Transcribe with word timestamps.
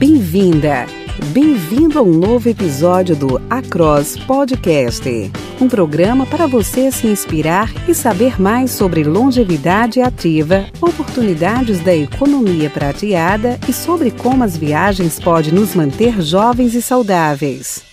Bem-vinda! 0.00 0.86
Bem-vindo 1.26 1.98
a 1.98 2.02
um 2.02 2.10
novo 2.10 2.48
episódio 2.48 3.14
do 3.14 3.38
Across 3.50 4.16
Podcast, 4.20 5.30
um 5.60 5.68
programa 5.68 6.24
para 6.24 6.46
você 6.46 6.90
se 6.90 7.06
inspirar 7.06 7.70
e 7.86 7.94
saber 7.94 8.40
mais 8.40 8.70
sobre 8.70 9.04
longevidade 9.04 10.00
ativa, 10.00 10.64
oportunidades 10.80 11.80
da 11.80 11.94
economia 11.94 12.70
prateada 12.70 13.60
e 13.68 13.74
sobre 13.74 14.10
como 14.10 14.42
as 14.42 14.56
viagens 14.56 15.20
podem 15.20 15.52
nos 15.52 15.74
manter 15.74 16.22
jovens 16.22 16.74
e 16.74 16.80
saudáveis. 16.80 17.89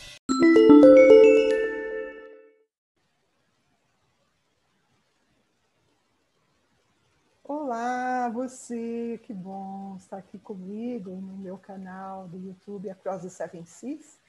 Você, 8.68 9.18
que 9.23 9.34
bom 9.34 9.95
estar 9.95 10.18
aqui 10.18 10.38
comigo 10.38 11.09
no 11.09 11.38
meu 11.38 11.57
canal 11.57 12.27
do 12.27 12.38
YouTube 12.38 12.89
Across 12.89 13.21
the 13.21 13.29
Seven 13.29 13.66
Seas, 13.66 14.20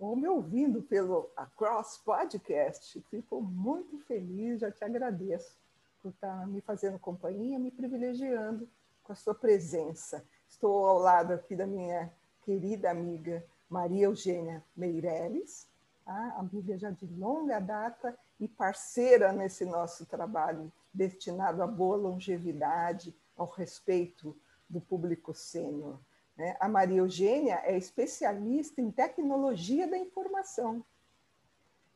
ou 0.00 0.16
me 0.16 0.26
ouvindo 0.26 0.82
pelo 0.82 1.30
Across 1.36 1.98
Podcast. 1.98 3.00
Fico 3.08 3.40
muito 3.40 3.96
feliz, 4.00 4.58
já 4.58 4.70
te 4.72 4.82
agradeço 4.82 5.56
por 6.02 6.08
estar 6.08 6.44
me 6.48 6.60
fazendo 6.60 6.98
companhia, 6.98 7.56
me 7.56 7.70
privilegiando 7.70 8.68
com 9.04 9.12
a 9.12 9.16
sua 9.16 9.32
presença. 9.32 10.24
Estou 10.48 10.86
ao 10.86 10.98
lado 10.98 11.32
aqui 11.32 11.54
da 11.54 11.66
minha 11.66 12.12
querida 12.44 12.90
amiga 12.90 13.44
Maria 13.70 14.06
Eugênia 14.06 14.64
Meireles, 14.76 15.68
tá? 16.04 16.34
amiga 16.36 16.76
já 16.76 16.90
de 16.90 17.06
longa 17.06 17.60
data 17.60 18.18
e 18.40 18.48
parceira 18.48 19.32
nesse 19.32 19.64
nosso 19.64 20.04
trabalho 20.04 20.72
destinado 20.92 21.62
à 21.62 21.66
boa 21.66 21.96
longevidade, 21.96 23.14
ao 23.36 23.46
respeito 23.46 24.36
do 24.68 24.80
público 24.80 25.34
sênior. 25.34 26.00
Né? 26.36 26.56
A 26.60 26.68
Maria 26.68 26.98
Eugênia 26.98 27.60
é 27.64 27.76
especialista 27.76 28.80
em 28.80 28.90
tecnologia 28.90 29.86
da 29.86 29.98
informação, 29.98 30.84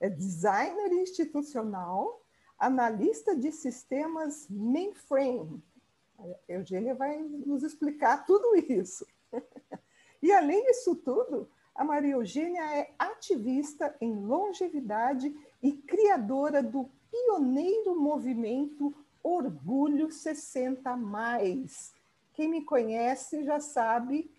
é 0.00 0.08
designer 0.08 0.92
institucional, 0.92 2.22
analista 2.58 3.36
de 3.36 3.50
sistemas 3.53 4.47
mainframe. 4.48 5.62
A 6.19 6.53
Eugênia 6.53 6.95
vai 6.95 7.19
nos 7.19 7.62
explicar 7.62 8.27
tudo 8.27 8.56
isso. 8.56 9.06
E 10.20 10.33
além 10.33 10.64
disso 10.64 10.97
tudo, 10.97 11.48
a 11.73 11.84
Maria 11.84 12.14
Eugênia 12.14 12.61
é 12.77 12.92
ativista 12.98 13.97
em 14.00 14.17
longevidade 14.17 15.33
e 15.62 15.73
criadora 15.73 16.61
do 16.61 16.91
pioneiro 17.08 17.95
movimento 17.95 18.92
Orgulho 19.29 20.11
60 20.11 20.97
mais. 20.97 21.93
Quem 22.33 22.48
me 22.48 22.65
conhece 22.65 23.45
já 23.45 23.61
sabe 23.61 24.31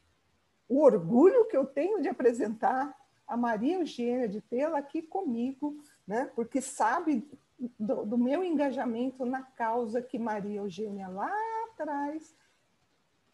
o 0.68 0.82
orgulho 0.82 1.46
que 1.46 1.56
eu 1.56 1.66
tenho 1.66 2.02
de 2.02 2.10
apresentar 2.10 2.98
a 3.28 3.38
Maria 3.38 3.76
Eugênia, 3.76 4.28
de 4.28 4.42
tê-la 4.42 4.80
aqui 4.80 5.04
comigo, 5.04 5.78
né? 6.08 6.32
porque 6.34 6.60
sabe 6.60 7.30
do, 7.80 8.04
do, 8.04 8.18
meu 8.18 8.44
engajamento 8.44 9.26
na 9.26 9.44
causa 9.44 10.02
que 10.02 10.18
Maria 10.18 10.60
Eugênia 10.60 11.08
lá 11.08 11.32
atrás 11.72 12.34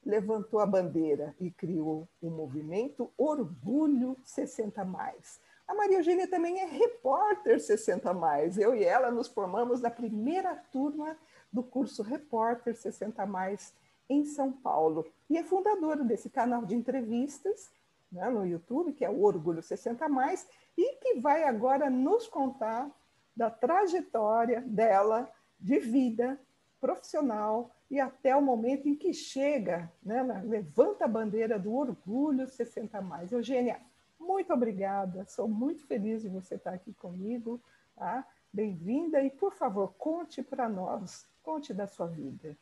levantou 0.05 0.59
a 0.59 0.65
bandeira 0.65 1.33
e 1.39 1.49
criou 1.49 2.05
o 2.21 2.29
movimento 2.29 3.09
Orgulho 3.17 4.17
60 4.25 4.83
mais. 4.83 5.39
A 5.65 5.73
Maria 5.73 5.99
Eugênia 5.99 6.27
também 6.27 6.59
é 6.59 6.65
repórter 6.65 7.59
60 7.61 8.13
mais. 8.13 8.57
Eu 8.57 8.75
e 8.75 8.83
ela 8.83 9.09
nos 9.09 9.27
formamos 9.27 9.81
na 9.81 9.89
primeira 9.89 10.53
turma 10.71 11.17
do 11.51 11.63
curso 11.63 12.03
Repórter 12.03 12.75
60 12.75 13.25
Mais 13.25 13.73
em 14.09 14.25
São 14.25 14.51
Paulo. 14.51 15.05
E 15.29 15.37
é 15.37 15.43
fundadora 15.43 16.03
desse 16.03 16.29
canal 16.29 16.65
de 16.65 16.75
entrevistas 16.75 17.71
né, 18.11 18.29
no 18.29 18.45
YouTube, 18.45 18.93
que 18.93 19.03
é 19.03 19.09
o 19.09 19.23
Orgulho 19.23 19.61
60 19.61 20.07
Mais, 20.09 20.47
e 20.77 20.97
que 20.97 21.19
vai 21.19 21.43
agora 21.43 21.89
nos 21.89 22.27
contar 22.27 22.89
da 23.35 23.49
trajetória 23.49 24.61
dela 24.61 25.29
de 25.59 25.79
vida 25.79 26.39
profissional 26.79 27.71
e 27.89 27.99
até 27.99 28.35
o 28.35 28.41
momento 28.41 28.87
em 28.87 28.95
que 28.95 29.13
chega, 29.13 29.91
né, 30.03 30.23
levanta 30.45 31.05
a 31.05 31.07
bandeira 31.07 31.59
do 31.59 31.73
Orgulho 31.73 32.47
60 32.47 33.01
Mais. 33.01 33.31
Eugênia, 33.31 33.79
muito 34.19 34.53
obrigada, 34.53 35.25
sou 35.25 35.47
muito 35.47 35.85
feliz 35.85 36.21
de 36.21 36.29
você 36.29 36.55
estar 36.55 36.73
aqui 36.73 36.93
comigo. 36.93 37.61
Tá? 37.95 38.25
Bem-vinda 38.51 39.21
e, 39.21 39.29
por 39.29 39.53
favor, 39.53 39.93
conte 39.97 40.41
para 40.41 40.67
nós 40.67 41.27
Conte 41.45 41.75
da 41.75 41.85
sua 41.85 42.07
vida. 42.07 42.57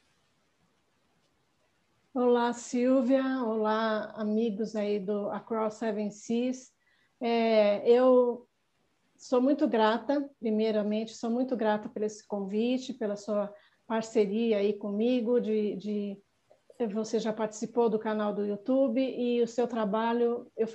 Olá, 2.13 2.51
Silvia. 2.51 3.23
Olá, 3.41 4.11
amigos 4.17 4.75
aí 4.75 4.99
do 4.99 5.29
Across 5.29 5.75
Seven 5.75 6.11
Seas. 6.11 6.69
É, 7.21 7.89
eu 7.89 8.45
sou 9.15 9.41
muito 9.41 9.69
grata, 9.69 10.29
primeiramente, 10.37 11.15
sou 11.15 11.29
muito 11.29 11.55
grata 11.55 11.87
por 11.87 12.03
esse 12.03 12.27
convite, 12.27 12.93
pela 12.93 13.15
sua 13.15 13.53
parceria 13.87 14.57
aí 14.57 14.73
comigo, 14.73 15.39
de, 15.39 15.77
de 15.77 16.21
você 16.91 17.19
já 17.19 17.31
participou 17.31 17.89
do 17.89 17.97
canal 17.97 18.33
do 18.33 18.45
YouTube 18.45 18.99
e 18.99 19.41
o 19.41 19.47
seu 19.47 19.65
trabalho 19.65 20.51
eu 20.57 20.67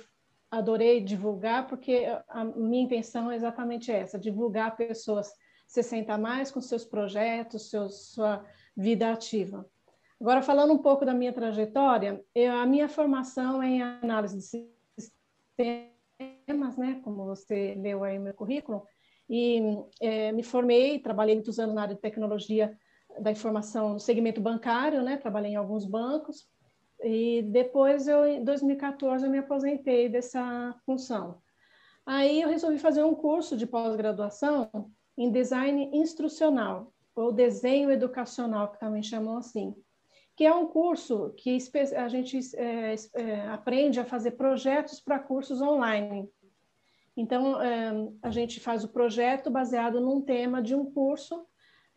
adorei 0.49 0.99
divulgar, 0.99 1.67
porque 1.67 2.07
a 2.27 2.43
minha 2.43 2.85
intenção 2.85 3.29
é 3.29 3.35
exatamente 3.35 3.91
essa, 3.91 4.17
divulgar 4.17 4.75
pessoas 4.75 5.31
60 5.69 6.17
mais 6.17 6.51
com 6.51 6.59
seus 6.59 6.83
projetos, 6.83 7.69
seus, 7.69 8.11
sua 8.11 8.43
vida 8.75 9.11
ativa. 9.11 9.69
Agora, 10.19 10.41
falando 10.41 10.73
um 10.73 10.79
pouco 10.79 11.05
da 11.05 11.13
minha 11.13 11.31
trajetória, 11.31 12.21
eu, 12.33 12.51
a 12.53 12.65
minha 12.65 12.89
formação 12.89 13.61
é 13.61 13.67
em 13.67 13.81
análise 13.81 14.35
de 14.35 14.67
sistemas, 14.97 16.75
né, 16.75 16.99
como 17.03 17.23
você 17.23 17.75
leu 17.75 18.03
aí 18.03 18.17
no 18.17 18.25
meu 18.25 18.33
currículo, 18.33 18.83
e 19.29 19.61
é, 20.01 20.31
me 20.31 20.41
formei, 20.41 20.99
trabalhei 20.99 21.35
muitos 21.35 21.59
anos 21.59 21.75
na 21.75 21.83
área 21.83 21.95
de 21.95 22.01
tecnologia 22.01 22.75
da 23.19 23.31
informação 23.31 23.93
no 23.93 23.99
segmento 23.99 24.41
bancário, 24.41 25.03
né, 25.03 25.17
trabalhei 25.17 25.51
em 25.51 25.55
alguns 25.55 25.85
bancos, 25.85 26.47
e 27.01 27.43
depois, 27.43 28.07
eu, 28.07 28.25
em 28.25 28.43
2014, 28.43 29.23
eu 29.23 29.31
me 29.31 29.37
aposentei 29.37 30.09
dessa 30.09 30.75
função. 30.83 31.41
Aí 32.05 32.41
eu 32.41 32.49
resolvi 32.49 32.79
fazer 32.79 33.03
um 33.03 33.13
curso 33.13 33.55
de 33.55 33.67
pós-graduação 33.67 34.91
em 35.19 35.29
design 35.29 35.89
instrucional, 35.91 36.93
ou 37.13 37.33
desenho 37.33 37.91
educacional, 37.91 38.71
que 38.71 38.79
também 38.79 39.03
chamam 39.03 39.37
assim, 39.37 39.75
que 40.33 40.45
é 40.45 40.55
um 40.55 40.65
curso 40.65 41.33
que 41.35 41.57
a 41.97 42.07
gente 42.07 42.39
é, 42.55 42.95
é, 43.15 43.41
aprende 43.49 43.99
a 43.99 44.05
fazer 44.05 44.31
projetos 44.31 45.01
para 45.01 45.19
cursos 45.19 45.61
online. 45.61 46.29
Então, 47.17 47.61
é, 47.61 47.91
a 48.21 48.31
gente 48.31 48.61
faz 48.61 48.85
o 48.85 48.87
projeto 48.87 49.51
baseado 49.51 49.99
num 49.99 50.21
tema 50.21 50.61
de 50.61 50.73
um 50.73 50.89
curso, 50.89 51.45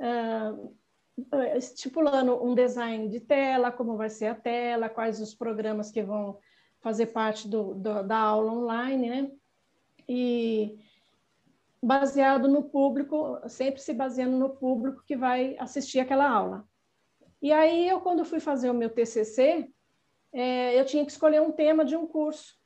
é, 0.01 1.57
estipulando 1.57 2.45
um 2.45 2.57
design 2.57 3.09
de 3.09 3.21
tela, 3.21 3.71
como 3.71 3.97
vai 3.97 4.11
ser 4.11 4.27
a 4.27 4.35
tela, 4.35 4.89
quais 4.89 5.21
os 5.21 5.33
programas 5.33 5.93
que 5.93 6.03
vão 6.03 6.37
fazer 6.81 7.07
parte 7.07 7.47
do, 7.47 7.75
do, 7.75 8.03
da 8.03 8.19
aula 8.19 8.51
online, 8.51 9.09
né? 9.09 9.31
E 10.09 10.81
baseado 11.83 12.47
no 12.47 12.63
público, 12.63 13.41
sempre 13.49 13.81
se 13.81 13.93
baseando 13.93 14.39
no 14.39 14.51
público 14.51 15.03
que 15.05 15.17
vai 15.17 15.57
assistir 15.59 15.99
aquela 15.99 16.29
aula. 16.31 16.65
E 17.41 17.53
aí, 17.53 17.89
eu, 17.89 18.01
quando 18.01 18.25
fui 18.25 18.39
fazer 18.39 18.71
o 18.71 18.75
meu 18.75 18.89
TCC, 18.89 19.69
é, 20.33 20.79
eu 20.79 20.85
tinha 20.85 21.05
que 21.05 21.11
escolher 21.11 21.43
um 21.43 21.51
tema 21.51 21.85
de 21.85 21.97
um 21.97 22.07
curso 22.07 22.57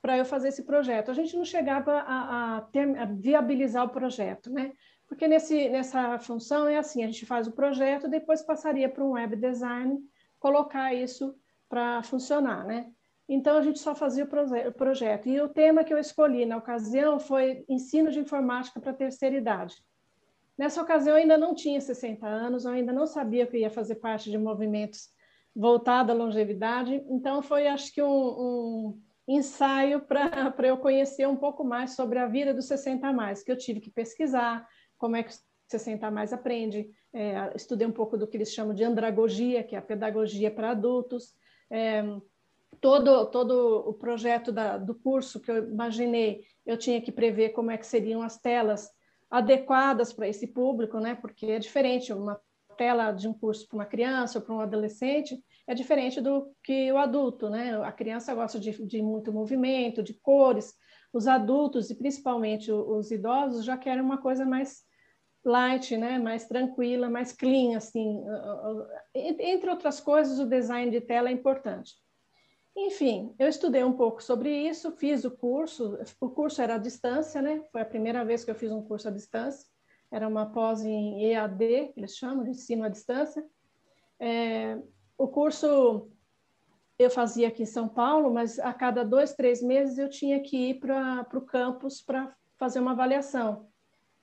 para 0.00 0.16
eu 0.16 0.24
fazer 0.24 0.48
esse 0.48 0.64
projeto. 0.64 1.10
A 1.10 1.14
gente 1.14 1.36
não 1.36 1.44
chegava 1.44 1.92
a, 1.92 2.56
a, 2.56 2.60
ter, 2.62 2.98
a 2.98 3.04
viabilizar 3.04 3.84
o 3.84 3.90
projeto, 3.90 4.50
né? 4.50 4.72
Porque 5.06 5.28
nesse, 5.28 5.68
nessa 5.68 6.18
função 6.18 6.66
é 6.68 6.78
assim, 6.78 7.02
a 7.02 7.06
gente 7.06 7.26
faz 7.26 7.46
o 7.46 7.52
projeto, 7.52 8.08
depois 8.08 8.42
passaria 8.42 8.88
para 8.88 9.04
um 9.04 9.12
web 9.12 9.36
design, 9.36 9.98
colocar 10.38 10.94
isso 10.94 11.34
para 11.68 12.02
funcionar, 12.02 12.64
né? 12.64 12.90
Então, 13.28 13.58
a 13.58 13.62
gente 13.62 13.78
só 13.78 13.94
fazia 13.94 14.24
o 14.24 14.72
projeto. 14.72 15.28
E 15.28 15.40
o 15.40 15.48
tema 15.48 15.84
que 15.84 15.92
eu 15.92 15.98
escolhi 15.98 16.46
na 16.46 16.56
ocasião 16.56 17.20
foi 17.20 17.64
ensino 17.68 18.10
de 18.10 18.18
informática 18.18 18.80
para 18.80 18.92
a 18.92 18.94
terceira 18.94 19.36
idade. 19.36 19.76
Nessa 20.56 20.82
ocasião, 20.82 21.14
eu 21.14 21.20
ainda 21.20 21.36
não 21.36 21.54
tinha 21.54 21.80
60 21.80 22.26
anos, 22.26 22.64
eu 22.64 22.72
ainda 22.72 22.92
não 22.92 23.06
sabia 23.06 23.46
que 23.46 23.58
ia 23.58 23.70
fazer 23.70 23.96
parte 23.96 24.30
de 24.30 24.38
movimentos 24.38 25.10
voltados 25.54 26.10
à 26.10 26.18
longevidade. 26.18 27.04
Então, 27.08 27.42
foi, 27.42 27.66
acho 27.68 27.92
que, 27.92 28.02
um, 28.02 28.08
um 28.08 29.02
ensaio 29.28 30.00
para 30.00 30.52
eu 30.66 30.78
conhecer 30.78 31.28
um 31.28 31.36
pouco 31.36 31.62
mais 31.62 31.94
sobre 31.94 32.18
a 32.18 32.26
vida 32.26 32.54
dos 32.54 32.66
60 32.66 33.12
mais, 33.12 33.42
que 33.42 33.52
eu 33.52 33.58
tive 33.58 33.78
que 33.78 33.90
pesquisar 33.90 34.66
como 34.96 35.16
é 35.16 35.22
que 35.22 35.30
o 35.30 35.38
60 35.68 36.10
mais 36.10 36.32
aprende. 36.32 36.90
É, 37.12 37.52
estudei 37.54 37.86
um 37.86 37.92
pouco 37.92 38.16
do 38.16 38.26
que 38.26 38.36
eles 38.36 38.52
chamam 38.52 38.74
de 38.74 38.84
andragogia, 38.84 39.62
que 39.62 39.76
é 39.76 39.78
a 39.78 39.82
pedagogia 39.82 40.50
para 40.50 40.70
adultos. 40.70 41.34
É, 41.70 42.02
todo, 42.80 43.26
todo 43.26 43.88
o 43.88 43.94
projeto 43.94 44.52
da, 44.52 44.76
do 44.76 44.94
curso 44.94 45.40
que 45.40 45.50
eu 45.50 45.68
imaginei, 45.68 46.44
eu 46.64 46.76
tinha 46.76 47.00
que 47.00 47.12
prever 47.12 47.50
como 47.50 47.70
é 47.70 47.78
que 47.78 47.86
seriam 47.86 48.22
as 48.22 48.38
telas 48.38 48.90
adequadas 49.30 50.12
para 50.12 50.28
esse 50.28 50.46
público, 50.46 50.98
né? 51.00 51.14
Porque 51.14 51.46
é 51.46 51.58
diferente 51.58 52.12
uma 52.12 52.40
tela 52.76 53.12
de 53.12 53.26
um 53.28 53.34
curso 53.34 53.66
para 53.66 53.76
uma 53.76 53.86
criança 53.86 54.38
ou 54.38 54.44
para 54.44 54.54
um 54.54 54.60
adolescente 54.60 55.38
é 55.68 55.74
diferente 55.74 56.18
do 56.18 56.50
que 56.64 56.90
o 56.90 56.96
adulto, 56.96 57.50
né? 57.50 57.78
A 57.84 57.92
criança 57.92 58.34
gosta 58.34 58.58
de, 58.58 58.70
de 58.86 59.02
muito 59.02 59.30
movimento, 59.30 60.02
de 60.02 60.14
cores, 60.14 60.72
os 61.12 61.26
adultos 61.26 61.90
e 61.90 61.94
principalmente 61.94 62.72
os 62.72 63.10
idosos 63.10 63.66
já 63.66 63.76
querem 63.76 64.02
uma 64.02 64.16
coisa 64.16 64.46
mais 64.46 64.82
light, 65.44 65.94
né? 65.98 66.18
Mais 66.18 66.48
tranquila, 66.48 67.10
mais 67.10 67.32
clean, 67.32 67.76
assim. 67.76 68.24
Entre 69.14 69.68
outras 69.68 70.00
coisas, 70.00 70.38
o 70.38 70.48
design 70.48 70.90
de 70.90 71.02
tela 71.02 71.28
é 71.28 71.32
importante. 71.32 71.92
Enfim, 72.80 73.34
eu 73.40 73.48
estudei 73.48 73.82
um 73.82 73.92
pouco 73.92 74.22
sobre 74.22 74.50
isso, 74.50 74.92
fiz 74.92 75.24
o 75.24 75.32
curso. 75.32 75.98
O 76.20 76.30
curso 76.30 76.62
era 76.62 76.76
à 76.76 76.78
distância, 76.78 77.42
né? 77.42 77.64
Foi 77.72 77.80
a 77.80 77.84
primeira 77.84 78.24
vez 78.24 78.44
que 78.44 78.50
eu 78.52 78.54
fiz 78.54 78.70
um 78.70 78.82
curso 78.82 79.08
à 79.08 79.10
distância. 79.10 79.68
Era 80.12 80.28
uma 80.28 80.46
pós 80.46 80.84
em 80.84 81.24
EAD, 81.24 81.92
eles 81.96 82.16
chamam 82.16 82.44
de 82.44 82.50
ensino 82.50 82.84
à 82.84 82.88
distância. 82.88 83.44
É, 84.20 84.78
o 85.18 85.26
curso 85.26 86.08
eu 86.98 87.10
fazia 87.10 87.48
aqui 87.48 87.64
em 87.64 87.66
São 87.66 87.88
Paulo, 87.88 88.32
mas 88.32 88.60
a 88.60 88.72
cada 88.72 89.04
dois, 89.04 89.34
três 89.34 89.60
meses 89.60 89.98
eu 89.98 90.08
tinha 90.08 90.40
que 90.40 90.70
ir 90.70 90.74
para 90.78 91.26
o 91.34 91.40
campus 91.40 92.00
para 92.00 92.32
fazer 92.56 92.78
uma 92.78 92.92
avaliação. 92.92 93.68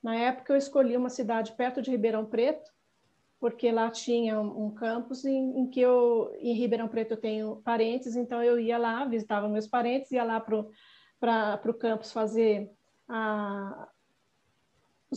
Na 0.02 0.16
época 0.16 0.54
eu 0.54 0.58
escolhi 0.58 0.96
uma 0.96 1.10
cidade 1.10 1.52
perto 1.54 1.82
de 1.82 1.92
Ribeirão 1.92 2.26
Preto, 2.26 2.72
porque 3.40 3.72
lá 3.72 3.90
tinha 3.90 4.40
um, 4.40 4.72
campus 4.72 5.26
em, 5.26 5.60
em, 5.60 5.70
que 5.70 5.80
eu, 5.80 6.34
em 6.40 6.54
Ribeirão 6.54 6.88
Preto 6.88 7.12
eu 7.12 7.18
tenho 7.18 7.58
parentes, 7.58 8.16
então 8.16 8.42
eu 8.42 8.60
ia 8.60 8.78
lá, 8.78 9.06
visitava 9.06 9.48
meus 9.50 9.68
parentes, 9.68 10.12
ia 10.12 10.24
lá 10.24 10.40
para 10.40 11.62
o 11.66 11.74
campus 11.74 12.12
fazer 12.12 12.72
a, 13.08 13.88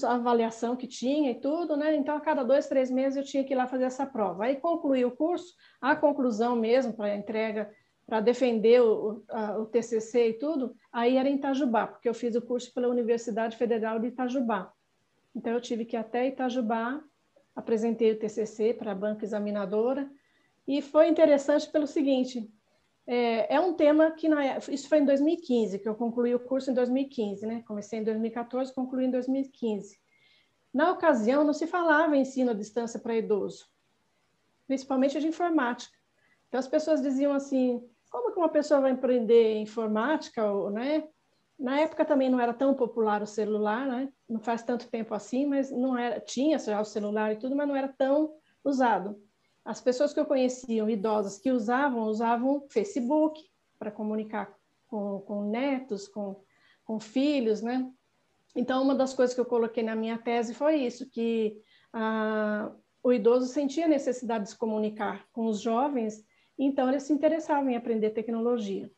a 0.04 0.14
avaliação 0.14 0.76
que 0.76 0.86
tinha 0.86 1.30
e 1.30 1.40
tudo, 1.40 1.76
né? 1.76 1.94
Então, 1.94 2.16
a 2.16 2.20
cada 2.20 2.42
dois, 2.42 2.68
três 2.68 2.90
meses 2.90 3.16
eu 3.16 3.24
tinha 3.24 3.44
que 3.44 3.54
ir 3.54 3.56
lá 3.56 3.66
fazer 3.66 3.84
essa 3.84 4.04
prova. 4.04 4.44
Aí 4.44 4.56
concluí 4.56 5.04
o 5.04 5.10
curso, 5.10 5.54
a 5.80 5.96
conclusão 5.96 6.56
mesmo, 6.56 6.92
para 6.92 7.14
entrega, 7.14 7.70
para 8.06 8.20
defender 8.20 8.82
o, 8.82 9.22
a, 9.28 9.58
o 9.58 9.66
TCC 9.66 10.30
e 10.30 10.32
tudo, 10.34 10.74
aí 10.92 11.16
era 11.16 11.28
em 11.28 11.36
Itajubá, 11.36 11.86
porque 11.86 12.08
eu 12.08 12.14
fiz 12.14 12.34
o 12.34 12.42
curso 12.42 12.72
pela 12.74 12.88
Universidade 12.88 13.56
Federal 13.56 13.98
de 13.98 14.08
Itajubá. 14.08 14.72
Então, 15.34 15.52
eu 15.52 15.60
tive 15.60 15.84
que 15.84 15.94
ir 15.94 15.98
até 15.98 16.26
Itajubá 16.26 17.00
apresentei 17.58 18.12
o 18.12 18.18
TCC 18.18 18.72
para 18.72 18.92
a 18.92 18.94
banca 18.94 19.24
examinadora, 19.24 20.08
e 20.66 20.80
foi 20.80 21.08
interessante 21.08 21.68
pelo 21.68 21.88
seguinte, 21.88 22.48
é, 23.04 23.56
é 23.56 23.60
um 23.60 23.74
tema 23.74 24.12
que, 24.12 24.28
na, 24.28 24.58
isso 24.58 24.88
foi 24.88 24.98
em 24.98 25.04
2015, 25.04 25.80
que 25.80 25.88
eu 25.88 25.94
concluí 25.96 26.32
o 26.34 26.40
curso 26.40 26.70
em 26.70 26.74
2015, 26.74 27.46
né? 27.46 27.64
Comecei 27.66 27.98
em 27.98 28.04
2014, 28.04 28.72
concluí 28.72 29.06
em 29.06 29.10
2015. 29.10 29.98
Na 30.72 30.92
ocasião, 30.92 31.42
não 31.42 31.52
se 31.52 31.66
falava 31.66 32.16
em 32.16 32.20
ensino 32.20 32.52
à 32.52 32.54
distância 32.54 33.00
para 33.00 33.16
idoso, 33.16 33.66
principalmente 34.68 35.18
de 35.18 35.26
informática. 35.26 35.96
Então, 36.46 36.60
as 36.60 36.68
pessoas 36.68 37.02
diziam 37.02 37.32
assim, 37.32 37.82
como 38.08 38.30
que 38.32 38.38
uma 38.38 38.50
pessoa 38.50 38.80
vai 38.80 38.92
aprender 38.92 39.56
informática, 39.56 40.48
ou, 40.48 40.70
né? 40.70 41.08
Na 41.58 41.80
época 41.80 42.04
também 42.04 42.30
não 42.30 42.38
era 42.38 42.54
tão 42.54 42.74
popular 42.74 43.20
o 43.20 43.26
celular, 43.26 43.86
né? 43.86 44.12
Não 44.28 44.38
faz 44.38 44.62
tanto 44.62 44.88
tempo 44.88 45.12
assim, 45.12 45.44
mas 45.44 45.70
não 45.70 45.98
era, 45.98 46.20
tinha 46.20 46.58
já 46.58 46.80
o 46.80 46.84
celular 46.84 47.32
e 47.32 47.36
tudo, 47.36 47.56
mas 47.56 47.66
não 47.66 47.74
era 47.74 47.88
tão 47.88 48.32
usado. 48.64 49.20
As 49.64 49.80
pessoas 49.80 50.14
que 50.14 50.20
eu 50.20 50.24
conhecia, 50.24 50.88
idosas 50.88 51.38
que 51.38 51.50
usavam, 51.50 52.04
usavam 52.04 52.66
Facebook 52.70 53.42
para 53.78 53.90
comunicar 53.90 54.54
com, 54.86 55.20
com 55.20 55.50
netos, 55.50 56.06
com, 56.06 56.40
com 56.84 57.00
filhos, 57.00 57.60
né? 57.60 57.90
Então, 58.54 58.82
uma 58.82 58.94
das 58.94 59.12
coisas 59.12 59.34
que 59.34 59.40
eu 59.40 59.44
coloquei 59.44 59.82
na 59.82 59.94
minha 59.94 60.16
tese 60.16 60.54
foi 60.54 60.76
isso, 60.76 61.10
que 61.10 61.60
ah, 61.92 62.72
o 63.02 63.12
idoso 63.12 63.46
sentia 63.46 63.86
necessidade 63.86 64.44
de 64.44 64.50
se 64.50 64.58
comunicar 64.58 65.26
com 65.32 65.46
os 65.46 65.60
jovens, 65.60 66.24
então 66.58 66.88
eles 66.88 67.02
se 67.02 67.12
interessavam 67.12 67.68
em 67.70 67.76
aprender 67.76 68.10
tecnologia. 68.10 68.90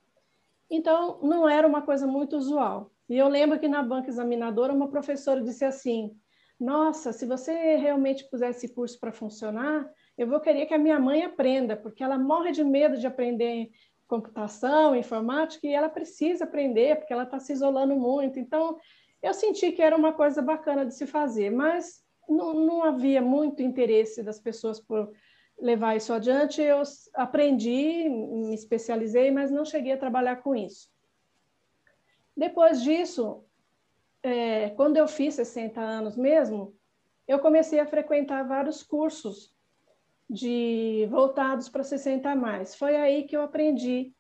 Então, 0.71 1.19
não 1.23 1.49
era 1.49 1.67
uma 1.67 1.83
coisa 1.83 2.07
muito 2.07 2.37
usual. 2.37 2.93
E 3.09 3.19
eu 3.19 3.29
lembro 3.29 3.59
que 3.59 3.67
na 3.67 3.83
banca 3.83 4.09
examinadora, 4.09 4.73
uma 4.73 4.89
professora 4.89 5.43
disse 5.43 5.65
assim: 5.65 6.13
Nossa, 6.59 7.13
se 7.13 7.27
você 7.27 7.77
realmente 7.77 8.29
pusesse 8.31 8.67
esse 8.67 8.75
curso 8.75 8.99
para 9.01 9.13
funcionar, 9.13 9.91
eu 10.17 10.29
vou 10.29 10.39
querer 10.41 10.67
que 10.67 10.75
a 10.75 10.79
minha 10.79 11.01
mãe 11.01 11.25
aprenda, 11.25 11.77
porque 11.77 12.05
ela 12.05 12.17
morre 12.17 12.53
de 12.53 12.63
medo 12.63 12.97
de 12.97 13.07
aprender 13.07 13.71
computação, 14.07 14.95
informática, 14.95 15.67
e 15.67 15.73
ela 15.73 15.89
precisa 15.89 16.45
aprender, 16.45 16.97
porque 16.97 17.13
ela 17.13 17.23
está 17.23 17.39
se 17.39 17.53
isolando 17.53 17.95
muito. 17.95 18.39
Então, 18.39 18.77
eu 19.23 19.33
senti 19.33 19.71
que 19.71 19.83
era 19.83 19.97
uma 19.97 20.13
coisa 20.13 20.43
bacana 20.43 20.85
de 20.85 20.95
se 20.95 21.07
fazer, 21.07 21.51
mas 21.51 22.01
não, 22.29 22.55
não 22.55 22.85
havia 22.85 23.23
muito 23.23 23.63
interesse 23.63 24.23
das 24.23 24.41
pessoas 24.41 24.81
por 24.81 25.13
levar 25.61 25.97
isso 25.97 26.13
adiante, 26.13 26.61
eu 26.63 26.83
aprendi, 27.15 28.09
me 28.09 28.55
especializei, 28.55 29.31
mas 29.31 29.51
não 29.51 29.65
cheguei 29.65 29.93
a 29.93 29.99
trabalhar 29.99 30.37
com 30.37 30.55
isso. 30.55 30.91
Depois 32.37 32.83
disso, 32.83 33.45
é, 34.23 34.71
quando 34.71 34.97
eu 34.97 35.07
fiz 35.07 35.35
60 35.35 35.81
anos 35.81 36.17
mesmo, 36.17 36.75
eu 37.29 37.39
comecei 37.39 37.79
a 37.79 37.87
frequentar 37.87 38.43
vários 38.43 38.83
cursos 38.83 39.55
de 40.29 41.07
voltados 41.11 41.69
para 41.69 41.83
60 41.83 42.31
a 42.31 42.37
mais. 42.37 42.75
Foi 42.75 42.97
aí 42.97 43.25
que 43.25 43.37
eu 43.37 43.43
aprendi 43.43 44.15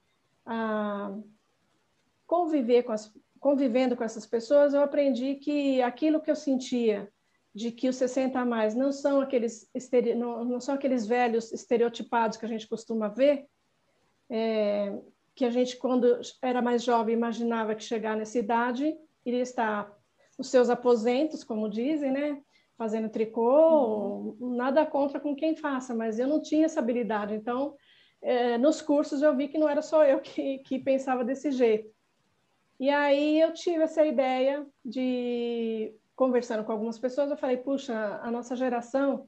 a 0.44 1.16
conviver 2.26 2.82
com 2.82 2.92
as, 2.92 3.12
convivendo 3.40 3.96
com 3.96 4.04
essas 4.04 4.26
pessoas, 4.26 4.74
eu 4.74 4.82
aprendi 4.82 5.36
que 5.36 5.80
aquilo 5.82 6.20
que 6.20 6.30
eu 6.30 6.36
sentia 6.36 7.10
de 7.54 7.72
que 7.72 7.88
os 7.88 7.96
60 7.96 8.38
a 8.38 8.44
mais 8.44 8.74
não 8.74 8.92
são 8.92 9.20
aqueles 9.20 9.68
não, 10.16 10.44
não 10.44 10.60
são 10.60 10.74
aqueles 10.74 11.06
velhos 11.06 11.52
estereotipados 11.52 12.36
que 12.36 12.46
a 12.46 12.48
gente 12.48 12.68
costuma 12.68 13.08
ver, 13.08 13.46
é, 14.30 14.96
que 15.34 15.44
a 15.44 15.50
gente 15.50 15.76
quando 15.76 16.20
era 16.42 16.62
mais 16.62 16.82
jovem 16.82 17.14
imaginava 17.14 17.74
que 17.74 17.82
chegar 17.82 18.16
nessa 18.16 18.38
idade 18.38 18.96
iria 19.24 19.42
estar 19.42 19.90
os 20.38 20.48
seus 20.48 20.70
aposentos, 20.70 21.44
como 21.44 21.68
dizem, 21.68 22.10
né? 22.10 22.40
Fazendo 22.78 23.10
tricô, 23.10 24.36
uhum. 24.40 24.54
nada 24.56 24.86
contra 24.86 25.20
com 25.20 25.36
quem 25.36 25.54
faça, 25.54 25.94
mas 25.94 26.18
eu 26.18 26.26
não 26.26 26.40
tinha 26.40 26.64
essa 26.64 26.80
habilidade. 26.80 27.34
Então, 27.34 27.76
é, 28.22 28.56
nos 28.56 28.80
cursos 28.80 29.20
eu 29.20 29.36
vi 29.36 29.48
que 29.48 29.58
não 29.58 29.68
era 29.68 29.82
só 29.82 30.04
eu 30.04 30.20
que, 30.20 30.58
que 30.60 30.78
pensava 30.78 31.24
desse 31.24 31.50
jeito. 31.50 31.90
E 32.78 32.88
aí 32.88 33.38
eu 33.38 33.52
tive 33.52 33.82
essa 33.82 34.04
ideia 34.06 34.66
de 34.82 35.94
conversando 36.20 36.64
com 36.64 36.72
algumas 36.72 36.98
pessoas, 36.98 37.30
eu 37.30 37.36
falei, 37.38 37.56
puxa, 37.56 38.20
a 38.22 38.30
nossa 38.30 38.54
geração 38.54 39.26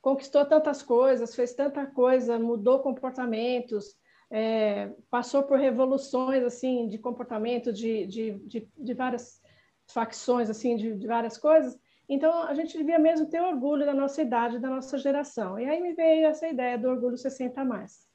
conquistou 0.00 0.46
tantas 0.46 0.80
coisas, 0.84 1.34
fez 1.34 1.52
tanta 1.52 1.84
coisa, 1.84 2.38
mudou 2.38 2.78
comportamentos, 2.78 3.98
é, 4.30 4.94
passou 5.10 5.42
por 5.42 5.58
revoluções 5.58 6.44
assim 6.44 6.86
de 6.86 6.96
comportamento, 6.96 7.72
de, 7.72 8.06
de, 8.06 8.38
de, 8.46 8.68
de 8.78 8.94
várias 8.94 9.42
facções, 9.88 10.48
assim, 10.48 10.76
de, 10.76 10.94
de, 10.94 11.08
várias 11.08 11.36
coisas. 11.36 11.76
Então, 12.08 12.44
a 12.44 12.54
gente 12.54 12.78
devia 12.78 13.00
mesmo 13.00 13.26
ter 13.26 13.42
orgulho 13.42 13.84
da 13.84 13.92
nossa 13.92 14.22
idade, 14.22 14.60
da 14.60 14.70
nossa 14.70 14.96
geração. 14.96 15.58
E 15.58 15.68
aí 15.68 15.80
me 15.80 15.92
veio 15.92 16.28
essa 16.28 16.46
ideia 16.46 16.78
do 16.78 16.88
orgulho 16.88 17.18
60 17.18 17.64
mais. 17.64 18.08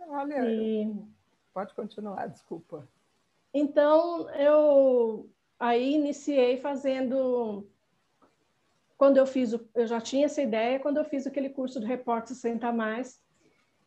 Olha, 0.00 0.50
e... 0.50 0.90
pode 1.52 1.74
continuar, 1.74 2.26
desculpa. 2.26 2.88
Então, 3.52 4.30
eu 4.30 5.28
aí 5.64 5.94
iniciei 5.94 6.56
fazendo. 6.58 7.66
Quando 8.96 9.16
eu 9.16 9.26
fiz, 9.26 9.52
o, 9.52 9.68
eu 9.74 9.86
já 9.86 10.00
tinha 10.00 10.26
essa 10.26 10.40
ideia 10.40 10.78
quando 10.78 10.98
eu 10.98 11.04
fiz 11.04 11.26
aquele 11.26 11.48
curso 11.48 11.80
do 11.80 11.86
Repórter 11.86 12.34
60 12.34 12.70
Mais, 12.72 13.20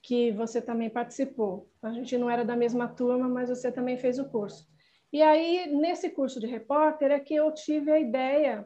que 0.01 0.31
você 0.31 0.61
também 0.61 0.89
participou. 0.89 1.69
A 1.81 1.91
gente 1.91 2.17
não 2.17 2.29
era 2.29 2.43
da 2.43 2.55
mesma 2.55 2.87
turma, 2.87 3.27
mas 3.29 3.49
você 3.49 3.71
também 3.71 3.97
fez 3.97 4.19
o 4.19 4.29
curso. 4.29 4.67
E 5.13 5.21
aí, 5.21 5.67
nesse 5.73 6.09
curso 6.09 6.39
de 6.39 6.47
repórter, 6.47 7.11
é 7.11 7.19
que 7.19 7.33
eu 7.33 7.53
tive 7.53 7.91
a 7.91 7.99
ideia 7.99 8.65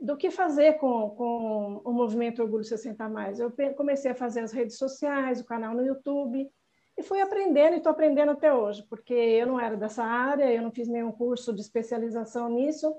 do 0.00 0.16
que 0.16 0.30
fazer 0.30 0.74
com, 0.78 1.10
com 1.10 1.82
o 1.84 1.92
movimento 1.92 2.42
Orgulho 2.42 2.64
60 2.64 3.08
Mais. 3.08 3.38
Eu 3.38 3.52
comecei 3.76 4.10
a 4.10 4.14
fazer 4.14 4.40
as 4.40 4.52
redes 4.52 4.78
sociais, 4.78 5.40
o 5.40 5.44
canal 5.44 5.74
no 5.74 5.84
YouTube, 5.84 6.50
e 6.96 7.02
fui 7.02 7.20
aprendendo 7.20 7.74
e 7.74 7.76
estou 7.76 7.92
aprendendo 7.92 8.32
até 8.32 8.54
hoje, 8.54 8.82
porque 8.84 9.12
eu 9.12 9.46
não 9.46 9.60
era 9.60 9.76
dessa 9.76 10.02
área, 10.02 10.50
eu 10.50 10.62
não 10.62 10.70
fiz 10.70 10.88
nenhum 10.88 11.12
curso 11.12 11.52
de 11.52 11.60
especialização 11.60 12.48
nisso, 12.48 12.94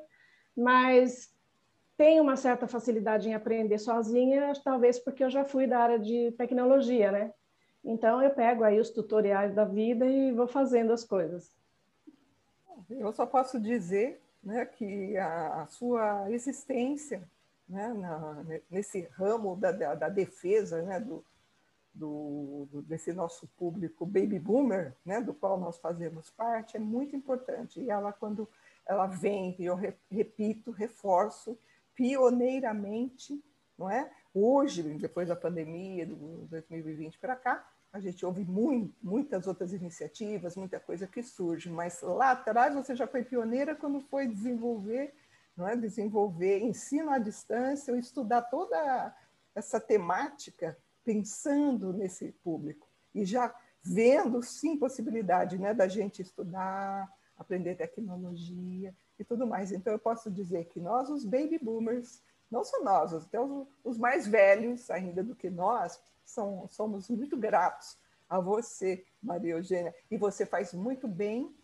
mas 0.56 1.34
tenho 1.98 2.22
uma 2.22 2.36
certa 2.36 2.68
facilidade 2.68 3.28
em 3.28 3.34
aprender 3.34 3.80
sozinha, 3.80 4.54
talvez 4.64 5.00
porque 5.00 5.24
eu 5.24 5.30
já 5.30 5.44
fui 5.44 5.66
da 5.66 5.80
área 5.80 6.00
de 6.00 6.32
tecnologia, 6.38 7.12
né? 7.12 7.34
Então 7.84 8.22
eu 8.22 8.30
pego 8.30 8.64
aí 8.64 8.80
os 8.80 8.92
tutoriais 8.92 9.56
da 9.56 9.66
vida 9.66 10.06
e 10.06 10.32
vou 10.32 10.48
fazendo 10.48 10.94
as 10.94 11.04
coisas. 11.04 11.52
Eu 12.90 13.12
só 13.12 13.26
posso 13.26 13.60
dizer 13.60 14.22
né, 14.44 14.66
que 14.66 15.18
a, 15.18 15.64
a 15.64 15.68
sua 15.68 16.32
existência 16.32 17.24
né, 17.68 17.94
na, 17.94 18.46
nesse 18.70 19.02
ramo 19.14 19.56
da, 19.56 19.72
da, 19.72 19.96
da 19.96 20.10
defesa 20.10 20.82
né, 20.84 21.00
do, 21.00 21.24
do, 21.98 22.68
do, 22.72 22.82
desse 22.82 23.12
nosso 23.12 23.48
público 23.58 24.06
baby 24.06 24.40
boomer, 24.40 24.96
né, 25.06 25.20
do 25.20 25.34
qual 25.34 25.60
nós 25.60 25.78
fazemos 25.78 26.30
parte, 26.30 26.78
é 26.78 26.80
muito 26.80 27.16
importante. 27.16 27.82
E 27.82 27.90
ela, 27.90 28.14
quando 28.14 28.48
ela 28.86 29.08
vem, 29.08 29.56
eu 29.60 29.76
repito, 30.10 30.72
reforço, 30.72 31.58
pioneiramente, 31.96 33.44
não 33.78 33.90
é? 33.90 34.10
Hoje, 34.34 34.84
depois 34.84 35.28
da 35.28 35.36
pandemia, 35.36 36.06
do 36.06 36.48
2020 36.50 37.18
para 37.18 37.36
cá, 37.36 37.68
a 37.92 38.00
gente 38.00 38.24
ouve 38.26 38.44
muito, 38.44 38.94
muitas 39.02 39.48
outras 39.48 39.74
iniciativas, 39.74 40.56
muita 40.56 40.80
coisa 40.80 41.08
que 41.08 41.24
surge, 41.24 41.70
mas 41.70 42.02
lá 42.02 42.32
atrás 42.32 42.76
você 42.76 42.96
já 42.96 43.08
foi 43.08 43.24
pioneira 43.24 43.76
quando 43.76 44.00
foi 44.02 44.28
desenvolver, 44.28 45.14
não 45.56 45.68
é? 45.68 45.76
desenvolver 45.76 46.60
ensino 46.60 47.10
à 47.10 47.18
distância, 47.18 47.98
estudar 47.98 48.44
toda 48.44 49.16
essa 49.56 49.80
temática 49.80 50.78
pensando 51.08 51.94
nesse 51.94 52.34
público 52.44 52.86
e 53.16 53.24
já 53.24 53.56
vendo 53.82 54.44
sim 54.44 54.76
possibilidade 54.76 55.58
né, 55.58 55.74
da 55.74 55.88
gente 55.88 56.22
estudar, 56.22 57.10
aprender 57.38 57.76
tecnologia 57.76 58.94
e 59.18 59.24
tudo 59.24 59.48
mais. 59.48 59.72
Então 59.72 59.94
eu 59.94 60.00
posso 60.00 60.30
dizer 60.30 60.66
que 60.66 60.82
nós, 60.82 61.10
os 61.10 61.24
baby 61.24 61.60
boomers, 61.60 62.22
não 62.52 62.62
só 62.62 62.84
nós, 62.84 63.14
até 63.14 63.40
os, 63.40 63.66
os 63.86 63.98
mais 63.98 64.28
velhos 64.28 64.92
ainda 64.92 65.24
do 65.24 65.34
que 65.34 65.50
nós, 65.50 65.98
são, 66.26 66.68
somos 66.68 67.10
muito 67.10 67.38
gratos 67.38 67.98
a 68.30 68.42
você, 68.42 69.06
Maria 69.24 69.54
Eugênia, 69.54 69.96
e 70.12 70.18
você 70.18 70.46
faz 70.46 70.74
muito 70.74 71.08
bem, 71.08 71.56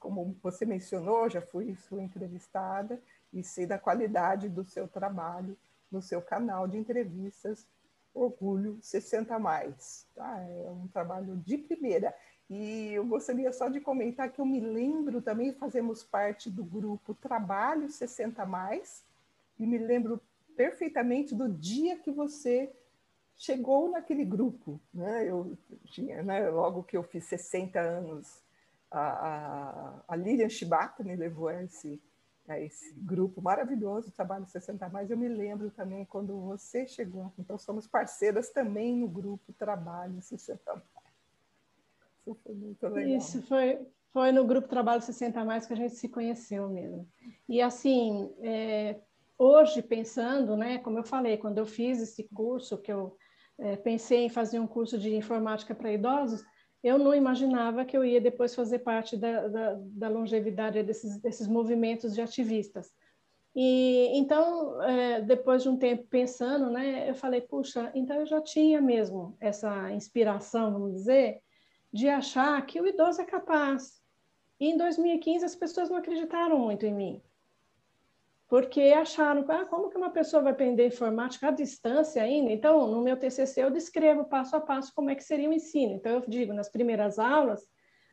como 0.00 0.36
você 0.42 0.66
mencionou, 0.66 1.30
já 1.30 1.40
fui 1.40 1.76
sua 1.76 2.02
entrevistada, 2.02 3.00
e 3.32 3.44
sei 3.44 3.66
da 3.66 3.78
qualidade 3.78 4.48
do 4.48 4.64
seu 4.64 4.88
trabalho 4.88 5.56
no 5.92 6.02
seu 6.02 6.20
canal 6.20 6.66
de 6.66 6.76
entrevistas 6.76 7.64
Orgulho 8.14 8.78
60 8.80 9.38
Mais. 9.38 10.06
Tá? 10.14 10.40
É 10.40 10.70
um 10.70 10.88
trabalho 10.88 11.36
de 11.36 11.58
primeira. 11.58 12.14
E 12.48 12.92
eu 12.92 13.06
gostaria 13.06 13.52
só 13.52 13.68
de 13.68 13.80
comentar 13.80 14.32
que 14.32 14.40
eu 14.40 14.44
me 14.44 14.58
lembro 14.58 15.22
também, 15.22 15.52
fazemos 15.52 16.02
parte 16.02 16.50
do 16.50 16.64
grupo 16.64 17.14
Trabalho 17.14 17.88
60 17.88 18.44
Mais, 18.44 19.04
e 19.56 19.64
me 19.64 19.78
lembro 19.78 20.20
perfeitamente 20.56 21.32
do 21.32 21.48
dia 21.48 21.96
que 21.96 22.10
você 22.10 22.72
chegou 23.36 23.90
naquele 23.90 24.24
grupo. 24.24 24.80
Né? 24.92 25.30
Eu 25.30 25.56
tinha, 25.84 26.22
né, 26.22 26.50
logo 26.50 26.82
que 26.82 26.96
eu 26.96 27.04
fiz 27.04 27.24
60 27.24 27.78
anos, 27.78 28.42
a, 28.90 29.00
a, 29.00 29.94
a 30.08 30.16
Lilian 30.16 30.48
Shibata 30.48 31.04
me 31.04 31.14
levou 31.14 31.48
a 31.48 31.62
esse, 31.62 32.02
a 32.50 32.58
esse 32.58 32.92
grupo 32.94 33.40
maravilhoso, 33.40 34.10
Trabalho 34.10 34.46
60 34.46 34.88
Mais. 34.88 35.10
Eu 35.10 35.16
me 35.16 35.28
lembro 35.28 35.70
também 35.70 36.04
quando 36.04 36.38
você 36.40 36.86
chegou. 36.86 37.32
Então, 37.38 37.56
somos 37.56 37.86
parceiras 37.86 38.50
também 38.50 38.96
no 38.96 39.08
grupo 39.08 39.52
Trabalho 39.52 40.20
60 40.20 40.60
Mais. 40.72 40.84
Isso 42.20 42.34
foi 42.42 42.54
muito 42.54 42.86
legal. 42.88 43.16
Isso 43.16 43.42
foi, 43.42 43.86
foi 44.12 44.32
no 44.32 44.44
grupo 44.44 44.68
Trabalho 44.68 45.00
60 45.00 45.44
Mais 45.44 45.66
que 45.66 45.72
a 45.72 45.76
gente 45.76 45.94
se 45.94 46.08
conheceu 46.08 46.68
mesmo. 46.68 47.08
E 47.48 47.62
assim, 47.62 48.34
é, 48.40 49.00
hoje 49.38 49.80
pensando, 49.80 50.56
né, 50.56 50.78
como 50.78 50.98
eu 50.98 51.04
falei, 51.04 51.38
quando 51.38 51.58
eu 51.58 51.66
fiz 51.66 52.00
esse 52.00 52.24
curso 52.24 52.78
que 52.78 52.92
eu 52.92 53.16
é, 53.58 53.76
pensei 53.76 54.24
em 54.24 54.28
fazer 54.28 54.58
um 54.58 54.66
curso 54.66 54.98
de 54.98 55.14
informática 55.14 55.74
para 55.74 55.92
idosos, 55.92 56.44
eu 56.82 56.98
não 56.98 57.14
imaginava 57.14 57.84
que 57.84 57.96
eu 57.96 58.04
ia 58.04 58.20
depois 58.20 58.54
fazer 58.54 58.80
parte 58.80 59.16
da, 59.16 59.48
da, 59.48 59.78
da 59.78 60.08
longevidade 60.08 60.82
desses, 60.82 61.18
desses 61.18 61.46
movimentos 61.46 62.14
de 62.14 62.22
ativistas. 62.22 62.92
E 63.54 64.08
então, 64.14 64.82
é, 64.82 65.20
depois 65.20 65.62
de 65.62 65.68
um 65.68 65.76
tempo 65.76 66.06
pensando, 66.08 66.70
né, 66.70 67.10
eu 67.10 67.14
falei, 67.14 67.40
puxa, 67.40 67.90
então 67.94 68.16
eu 68.20 68.26
já 68.26 68.40
tinha 68.40 68.80
mesmo 68.80 69.36
essa 69.40 69.90
inspiração, 69.92 70.72
vamos 70.72 70.92
dizer, 70.92 71.42
de 71.92 72.08
achar 72.08 72.64
que 72.64 72.80
o 72.80 72.86
idoso 72.86 73.20
é 73.20 73.24
capaz. 73.24 74.00
E 74.58 74.70
em 74.70 74.76
2015 74.76 75.44
as 75.44 75.56
pessoas 75.56 75.90
não 75.90 75.96
acreditaram 75.96 76.58
muito 76.58 76.86
em 76.86 76.94
mim 76.94 77.22
porque 78.50 78.80
acharam, 78.80 79.44
ah, 79.48 79.64
como 79.64 79.88
que 79.88 79.96
uma 79.96 80.10
pessoa 80.10 80.42
vai 80.42 80.50
aprender 80.50 80.88
informática 80.88 81.46
à 81.46 81.50
distância 81.52 82.20
ainda? 82.20 82.50
Então, 82.50 82.84
no 82.88 83.00
meu 83.00 83.16
TCC 83.16 83.62
eu 83.62 83.70
descrevo 83.70 84.24
passo 84.24 84.56
a 84.56 84.60
passo 84.60 84.92
como 84.92 85.08
é 85.08 85.14
que 85.14 85.22
seria 85.22 85.48
o 85.48 85.52
ensino. 85.52 85.94
Então, 85.94 86.14
eu 86.14 86.24
digo, 86.26 86.52
nas 86.52 86.68
primeiras 86.68 87.20
aulas, 87.20 87.64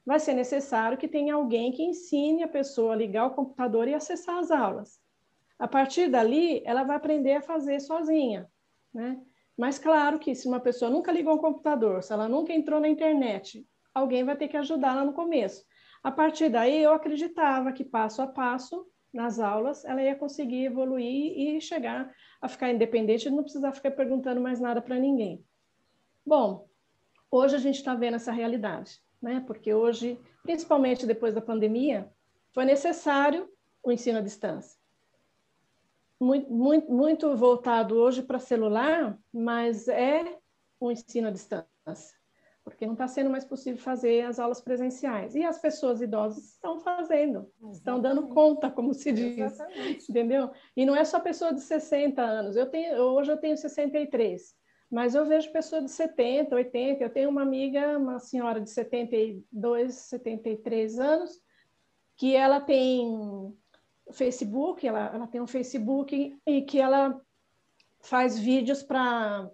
vai 0.05 0.19
ser 0.19 0.35
necessário 0.35 0.95
que 0.95 1.07
tenha 1.07 1.33
alguém 1.33 1.71
que 1.71 1.81
ensine 1.81 2.43
a 2.43 2.47
pessoa 2.47 2.93
a 2.93 2.95
ligar 2.95 3.25
o 3.25 3.33
computador 3.33 3.87
e 3.87 3.95
acessar 3.95 4.37
as 4.37 4.51
aulas. 4.51 4.99
A 5.57 5.67
partir 5.67 6.07
dali, 6.07 6.61
ela 6.63 6.83
vai 6.83 6.97
aprender 6.97 7.33
a 7.33 7.41
fazer 7.41 7.79
sozinha, 7.79 8.47
né? 8.93 9.19
Mas 9.57 9.79
claro 9.79 10.19
que 10.19 10.35
se 10.35 10.47
uma 10.47 10.59
pessoa 10.59 10.91
nunca 10.91 11.11
ligou 11.11 11.33
um 11.33 11.39
computador, 11.39 12.03
se 12.03 12.13
ela 12.13 12.29
nunca 12.29 12.53
entrou 12.53 12.79
na 12.79 12.87
internet, 12.87 13.67
alguém 13.91 14.23
vai 14.23 14.37
ter 14.37 14.47
que 14.47 14.55
ajudá-la 14.55 15.03
no 15.03 15.13
começo. 15.13 15.65
A 16.03 16.11
partir 16.11 16.49
daí, 16.49 16.83
eu 16.83 16.93
acreditava 16.93 17.71
que 17.71 17.83
passo 17.83 18.21
a 18.21 18.27
passo 18.27 18.85
nas 19.13 19.39
aulas, 19.39 19.85
ela 19.85 20.01
ia 20.01 20.15
conseguir 20.15 20.65
evoluir 20.65 21.37
e 21.37 21.61
chegar 21.61 22.13
a 22.41 22.47
ficar 22.47 22.71
independente 22.71 23.27
e 23.27 23.31
não 23.31 23.43
precisar 23.43 23.71
ficar 23.71 23.91
perguntando 23.91 24.41
mais 24.41 24.59
nada 24.59 24.81
para 24.81 24.99
ninguém. 24.99 25.43
Bom, 26.25 26.67
hoje 27.31 27.55
a 27.55 27.59
gente 27.59 27.75
está 27.75 27.95
vendo 27.95 28.15
essa 28.15 28.31
realidade, 28.31 29.01
né? 29.21 29.43
Porque 29.47 29.73
hoje, 29.73 30.19
principalmente 30.43 31.05
depois 31.05 31.33
da 31.33 31.41
pandemia, 31.41 32.11
foi 32.51 32.65
necessário 32.65 33.49
o 33.83 33.91
ensino 33.91 34.19
à 34.19 34.21
distância. 34.21 34.77
Muito, 36.19 36.51
muito, 36.51 36.91
muito 36.91 37.35
voltado 37.35 37.95
hoje 37.95 38.23
para 38.23 38.39
celular, 38.39 39.17
mas 39.31 39.87
é 39.87 40.37
o 40.79 40.91
ensino 40.91 41.27
à 41.27 41.31
distância 41.31 42.16
porque 42.69 42.85
não 42.85 42.93
está 42.93 43.07
sendo 43.07 43.29
mais 43.29 43.45
possível 43.45 43.81
fazer 43.81 44.25
as 44.25 44.39
aulas 44.39 44.59
presenciais. 44.59 45.35
E 45.35 45.43
as 45.45 45.57
pessoas 45.57 46.01
idosas 46.01 46.51
estão 46.51 46.81
fazendo, 46.81 47.39
Exatamente. 47.39 47.75
estão 47.77 47.99
dando 48.01 48.27
conta, 48.27 48.69
como 48.69 48.93
se 48.93 49.09
diz, 49.13 49.37
Exatamente. 49.37 50.05
entendeu? 50.09 50.51
E 50.75 50.85
não 50.85 50.93
é 50.93 51.05
só 51.05 51.17
pessoa 51.17 51.53
de 51.53 51.61
60 51.61 52.21
anos. 52.21 52.57
Eu 52.57 52.65
tenho, 52.65 52.97
hoje 52.97 53.31
eu 53.31 53.37
tenho 53.37 53.55
63, 53.55 54.53
mas 54.91 55.15
eu 55.15 55.25
vejo 55.25 55.49
pessoa 55.53 55.81
de 55.81 55.89
70, 55.89 56.53
80. 56.55 57.03
Eu 57.03 57.09
tenho 57.09 57.29
uma 57.29 57.41
amiga, 57.41 57.97
uma 57.97 58.19
senhora 58.19 58.59
de 58.59 58.69
72, 58.69 59.95
73 59.95 60.99
anos, 60.99 61.41
que 62.17 62.35
ela 62.35 62.59
tem 62.59 63.55
Facebook, 64.11 64.85
ela, 64.85 65.09
ela 65.13 65.27
tem 65.27 65.39
um 65.39 65.47
Facebook 65.47 66.37
e 66.45 66.61
que 66.63 66.81
ela 66.81 67.17
faz 68.01 68.37
vídeos 68.37 68.83
para 68.83 69.49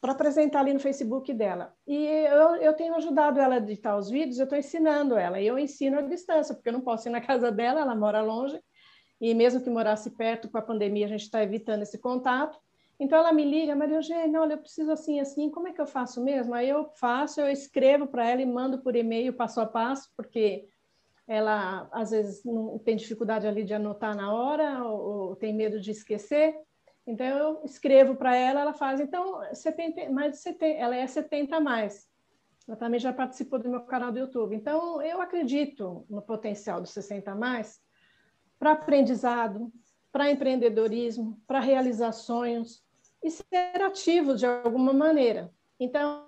para 0.00 0.12
apresentar 0.12 0.60
ali 0.60 0.72
no 0.72 0.80
Facebook 0.80 1.32
dela. 1.34 1.74
E 1.86 1.96
eu, 1.96 2.56
eu 2.56 2.72
tenho 2.74 2.94
ajudado 2.94 3.40
ela 3.40 3.56
a 3.56 3.58
editar 3.58 3.96
os 3.96 4.08
vídeos, 4.08 4.38
eu 4.38 4.44
estou 4.44 4.58
ensinando 4.58 5.16
ela, 5.16 5.40
e 5.40 5.46
eu 5.46 5.58
ensino 5.58 5.98
à 5.98 6.02
distância, 6.02 6.54
porque 6.54 6.68
eu 6.68 6.72
não 6.72 6.80
posso 6.80 7.08
ir 7.08 7.10
na 7.10 7.20
casa 7.22 7.50
dela, 7.50 7.80
ela 7.80 7.94
mora 7.94 8.22
longe, 8.22 8.60
e 9.20 9.34
mesmo 9.34 9.60
que 9.60 9.68
morasse 9.68 10.10
perto, 10.10 10.48
com 10.48 10.58
a 10.58 10.62
pandemia, 10.62 11.06
a 11.06 11.08
gente 11.08 11.22
está 11.22 11.42
evitando 11.42 11.82
esse 11.82 11.98
contato. 11.98 12.56
Então 13.00 13.18
ela 13.18 13.32
me 13.32 13.44
liga, 13.44 13.76
Maria 13.76 13.96
Eugênia, 13.96 14.40
olha, 14.40 14.54
eu 14.54 14.58
preciso 14.58 14.90
assim, 14.90 15.20
assim, 15.20 15.50
como 15.50 15.68
é 15.68 15.72
que 15.72 15.80
eu 15.80 15.86
faço 15.86 16.22
mesmo? 16.22 16.54
Aí 16.54 16.68
eu 16.68 16.88
faço, 16.98 17.40
eu 17.40 17.48
escrevo 17.48 18.06
para 18.06 18.28
ela 18.28 18.42
e 18.42 18.46
mando 18.46 18.80
por 18.80 18.96
e-mail 18.96 19.32
passo 19.32 19.60
a 19.60 19.66
passo, 19.66 20.10
porque 20.16 20.68
ela 21.26 21.88
às 21.92 22.10
vezes 22.10 22.42
não 22.44 22.78
tem 22.78 22.96
dificuldade 22.96 23.46
ali 23.46 23.62
de 23.62 23.74
anotar 23.74 24.16
na 24.16 24.32
hora, 24.32 24.82
ou, 24.84 25.28
ou 25.28 25.36
tem 25.36 25.54
medo 25.54 25.80
de 25.80 25.90
esquecer. 25.90 26.56
Então, 27.08 27.26
eu 27.26 27.62
escrevo 27.64 28.14
para 28.14 28.36
ela, 28.36 28.60
ela 28.60 28.74
faz, 28.74 29.00
então, 29.00 29.40
70, 29.54 30.10
mais 30.10 30.32
de 30.32 30.38
70, 30.40 30.78
ela 30.78 30.94
é 30.94 31.06
70 31.06 31.56
a 31.56 31.60
mais. 31.60 32.06
Ela 32.68 32.76
também 32.76 33.00
já 33.00 33.14
participou 33.14 33.58
do 33.58 33.66
meu 33.66 33.80
canal 33.80 34.12
do 34.12 34.18
YouTube. 34.18 34.54
Então, 34.54 35.00
eu 35.00 35.18
acredito 35.22 36.04
no 36.10 36.20
potencial 36.20 36.82
do 36.82 36.86
60 36.86 37.30
a 37.30 37.34
mais 37.34 37.80
para 38.58 38.72
aprendizado, 38.72 39.72
para 40.12 40.30
empreendedorismo, 40.30 41.40
para 41.46 41.60
realizar 41.60 42.12
sonhos 42.12 42.84
e 43.24 43.30
ser 43.30 43.82
ativo 43.82 44.36
de 44.36 44.44
alguma 44.44 44.92
maneira. 44.92 45.50
Então, 45.80 46.26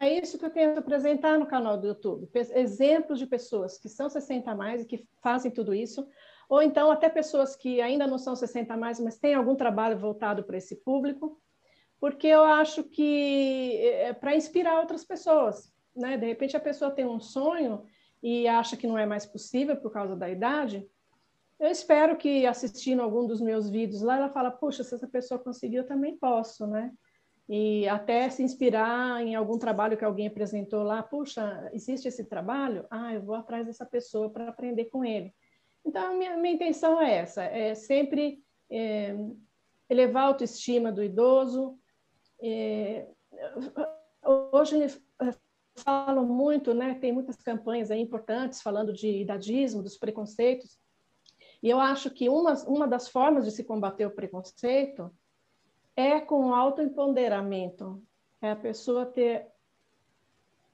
é 0.00 0.18
isso 0.18 0.36
que 0.36 0.44
eu 0.44 0.50
tento 0.50 0.78
apresentar 0.78 1.38
no 1.38 1.46
canal 1.46 1.78
do 1.78 1.86
YouTube. 1.86 2.28
Exemplos 2.34 3.20
de 3.20 3.26
pessoas 3.26 3.78
que 3.78 3.88
são 3.88 4.10
60 4.10 4.50
a 4.50 4.54
mais 4.56 4.82
e 4.82 4.84
que 4.84 5.06
fazem 5.22 5.52
tudo 5.52 5.72
isso, 5.72 6.08
ou 6.48 6.62
então 6.62 6.90
até 6.90 7.08
pessoas 7.08 7.54
que 7.54 7.80
ainda 7.80 8.06
não 8.06 8.18
são 8.18 8.34
60 8.34 8.76
mais, 8.76 8.98
mas 8.98 9.18
têm 9.18 9.34
algum 9.34 9.54
trabalho 9.54 9.98
voltado 9.98 10.42
para 10.42 10.56
esse 10.56 10.76
público, 10.76 11.38
porque 12.00 12.26
eu 12.26 12.42
acho 12.44 12.84
que 12.84 13.76
é 13.82 14.12
para 14.12 14.36
inspirar 14.36 14.80
outras 14.80 15.04
pessoas, 15.04 15.72
né? 15.94 16.16
De 16.16 16.26
repente 16.26 16.56
a 16.56 16.60
pessoa 16.60 16.90
tem 16.90 17.04
um 17.04 17.20
sonho 17.20 17.84
e 18.22 18.48
acha 18.48 18.76
que 18.76 18.86
não 18.86 18.96
é 18.96 19.04
mais 19.04 19.26
possível 19.26 19.76
por 19.76 19.92
causa 19.92 20.16
da 20.16 20.30
idade. 20.30 20.88
Eu 21.58 21.68
espero 21.68 22.16
que 22.16 22.46
assistindo 22.46 23.02
algum 23.02 23.26
dos 23.26 23.40
meus 23.40 23.68
vídeos 23.68 24.00
lá, 24.00 24.16
ela 24.16 24.30
fala, 24.30 24.50
puxa, 24.50 24.84
se 24.84 24.94
essa 24.94 25.08
pessoa 25.08 25.40
conseguiu, 25.40 25.82
eu 25.82 25.86
também 25.86 26.16
posso, 26.16 26.66
né? 26.66 26.92
E 27.48 27.88
até 27.88 28.28
se 28.30 28.42
inspirar 28.42 29.22
em 29.22 29.34
algum 29.34 29.58
trabalho 29.58 29.96
que 29.96 30.04
alguém 30.04 30.28
apresentou 30.28 30.82
lá, 30.82 31.02
puxa, 31.02 31.68
existe 31.72 32.06
esse 32.06 32.24
trabalho? 32.24 32.86
Ah, 32.90 33.12
eu 33.14 33.22
vou 33.22 33.34
atrás 33.34 33.66
dessa 33.66 33.84
pessoa 33.86 34.30
para 34.30 34.48
aprender 34.48 34.84
com 34.86 35.04
ele. 35.04 35.34
Então, 35.88 36.18
minha, 36.18 36.36
minha 36.36 36.54
intenção 36.54 37.00
é 37.00 37.16
essa, 37.16 37.42
é 37.44 37.74
sempre 37.74 38.44
é, 38.70 39.16
elevar 39.88 40.24
a 40.24 40.26
autoestima 40.26 40.92
do 40.92 41.02
idoso. 41.02 41.78
É, 42.42 43.08
hoje 44.22 45.00
falam 45.76 46.26
muito, 46.26 46.74
né, 46.74 46.94
tem 47.00 47.10
muitas 47.10 47.36
campanhas 47.36 47.90
importantes 47.90 48.60
falando 48.60 48.92
de 48.92 49.22
idadismo, 49.22 49.82
dos 49.82 49.96
preconceitos, 49.96 50.78
e 51.62 51.70
eu 51.70 51.80
acho 51.80 52.10
que 52.10 52.28
uma, 52.28 52.52
uma 52.66 52.86
das 52.86 53.08
formas 53.08 53.46
de 53.46 53.50
se 53.50 53.64
combater 53.64 54.04
o 54.04 54.10
preconceito 54.10 55.10
é 55.96 56.20
com 56.20 56.50
o 56.50 56.54
autoempoderamento, 56.54 58.02
é 58.42 58.50
a 58.50 58.56
pessoa 58.56 59.06
ter 59.06 59.46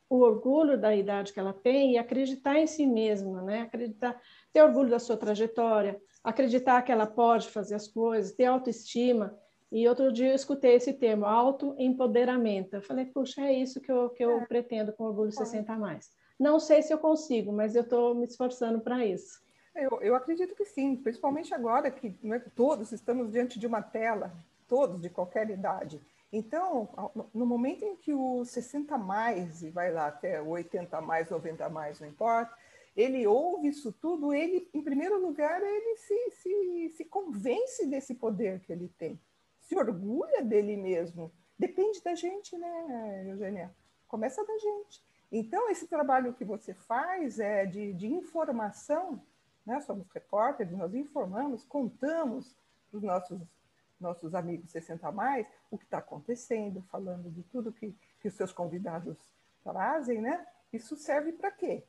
o 0.08 0.20
orgulho 0.20 0.78
da 0.78 0.94
idade 0.94 1.32
que 1.32 1.40
ela 1.40 1.52
tem 1.52 1.92
e 1.92 1.98
acreditar 1.98 2.58
em 2.58 2.66
si 2.66 2.86
mesma, 2.86 3.42
né? 3.42 3.62
Acreditar, 3.62 4.20
ter 4.54 4.62
orgulho 4.62 4.88
da 4.88 5.00
sua 5.00 5.16
trajetória, 5.16 6.00
acreditar 6.22 6.80
que 6.82 6.92
ela 6.92 7.06
pode 7.06 7.50
fazer 7.50 7.74
as 7.74 7.88
coisas, 7.88 8.32
ter 8.32 8.44
autoestima. 8.44 9.36
E 9.70 9.88
outro 9.88 10.12
dia 10.12 10.28
eu 10.28 10.34
escutei 10.34 10.76
esse 10.76 10.92
termo, 10.92 11.26
autoempoderamento. 11.26 12.76
Eu 12.76 12.80
falei, 12.82 13.04
puxa, 13.06 13.42
é 13.42 13.52
isso 13.52 13.80
que 13.80 13.90
eu, 13.90 14.08
que 14.10 14.24
eu 14.24 14.38
é. 14.38 14.46
pretendo 14.46 14.92
com 14.92 15.04
Orgulho 15.04 15.32
60 15.32 15.72
a 15.72 15.76
mais. 15.76 16.08
Não 16.38 16.60
sei 16.60 16.82
se 16.82 16.94
eu 16.94 16.98
consigo, 16.98 17.52
mas 17.52 17.74
eu 17.74 17.82
estou 17.82 18.14
me 18.14 18.26
esforçando 18.26 18.80
para 18.80 19.04
isso. 19.04 19.42
Eu, 19.74 20.00
eu, 20.00 20.14
acredito 20.14 20.54
que 20.54 20.64
sim, 20.64 20.94
principalmente 20.94 21.52
agora 21.52 21.90
que 21.90 22.16
né, 22.22 22.40
todos 22.54 22.92
estamos 22.92 23.32
diante 23.32 23.58
de 23.58 23.66
uma 23.66 23.82
tela, 23.82 24.32
todos 24.68 25.00
de 25.00 25.10
qualquer 25.10 25.50
idade. 25.50 26.00
Então, 26.32 26.88
no 27.34 27.44
momento 27.44 27.84
em 27.84 27.96
que 27.96 28.12
o 28.12 28.44
60 28.44 28.96
mais, 28.98 29.64
e 29.64 29.70
vai 29.70 29.92
lá 29.92 30.06
até 30.06 30.40
80 30.40 31.00
mais, 31.00 31.28
90 31.28 31.68
mais, 31.68 31.98
não 31.98 32.06
importa, 32.06 32.54
ele 32.96 33.26
ouve 33.26 33.68
isso 33.68 33.92
tudo, 33.92 34.32
ele, 34.32 34.68
em 34.72 34.82
primeiro 34.82 35.20
lugar, 35.20 35.60
ele 35.62 35.96
se, 35.96 36.30
se, 36.30 36.88
se 36.96 37.04
convence 37.04 37.86
desse 37.86 38.14
poder 38.14 38.60
que 38.60 38.72
ele 38.72 38.88
tem, 38.96 39.20
se 39.60 39.76
orgulha 39.76 40.42
dele 40.42 40.76
mesmo. 40.76 41.32
Depende 41.58 42.02
da 42.02 42.14
gente, 42.14 42.56
né, 42.56 43.24
Eugênia? 43.28 43.74
Começa 44.06 44.44
da 44.44 44.58
gente. 44.58 45.02
Então, 45.30 45.68
esse 45.70 45.88
trabalho 45.88 46.34
que 46.34 46.44
você 46.44 46.74
faz 46.74 47.40
é 47.40 47.66
de, 47.66 47.92
de 47.94 48.06
informação, 48.06 49.20
né? 49.66 49.80
somos 49.80 50.08
repórteres, 50.12 50.76
nós 50.76 50.94
informamos, 50.94 51.64
contamos 51.64 52.56
para 52.90 52.98
os 52.98 53.02
nossos 53.02 53.40
nossos 54.00 54.34
amigos 54.34 54.70
60 54.70 55.10
mais, 55.12 55.46
o 55.70 55.78
que 55.78 55.84
está 55.84 55.98
acontecendo, 55.98 56.82
falando 56.90 57.30
de 57.30 57.42
tudo 57.44 57.72
que, 57.72 57.96
que 58.20 58.28
os 58.28 58.34
seus 58.34 58.52
convidados 58.52 59.16
trazem, 59.62 60.20
né? 60.20 60.46
Isso 60.72 60.96
serve 60.96 61.32
para 61.32 61.50
quê? 61.50 61.84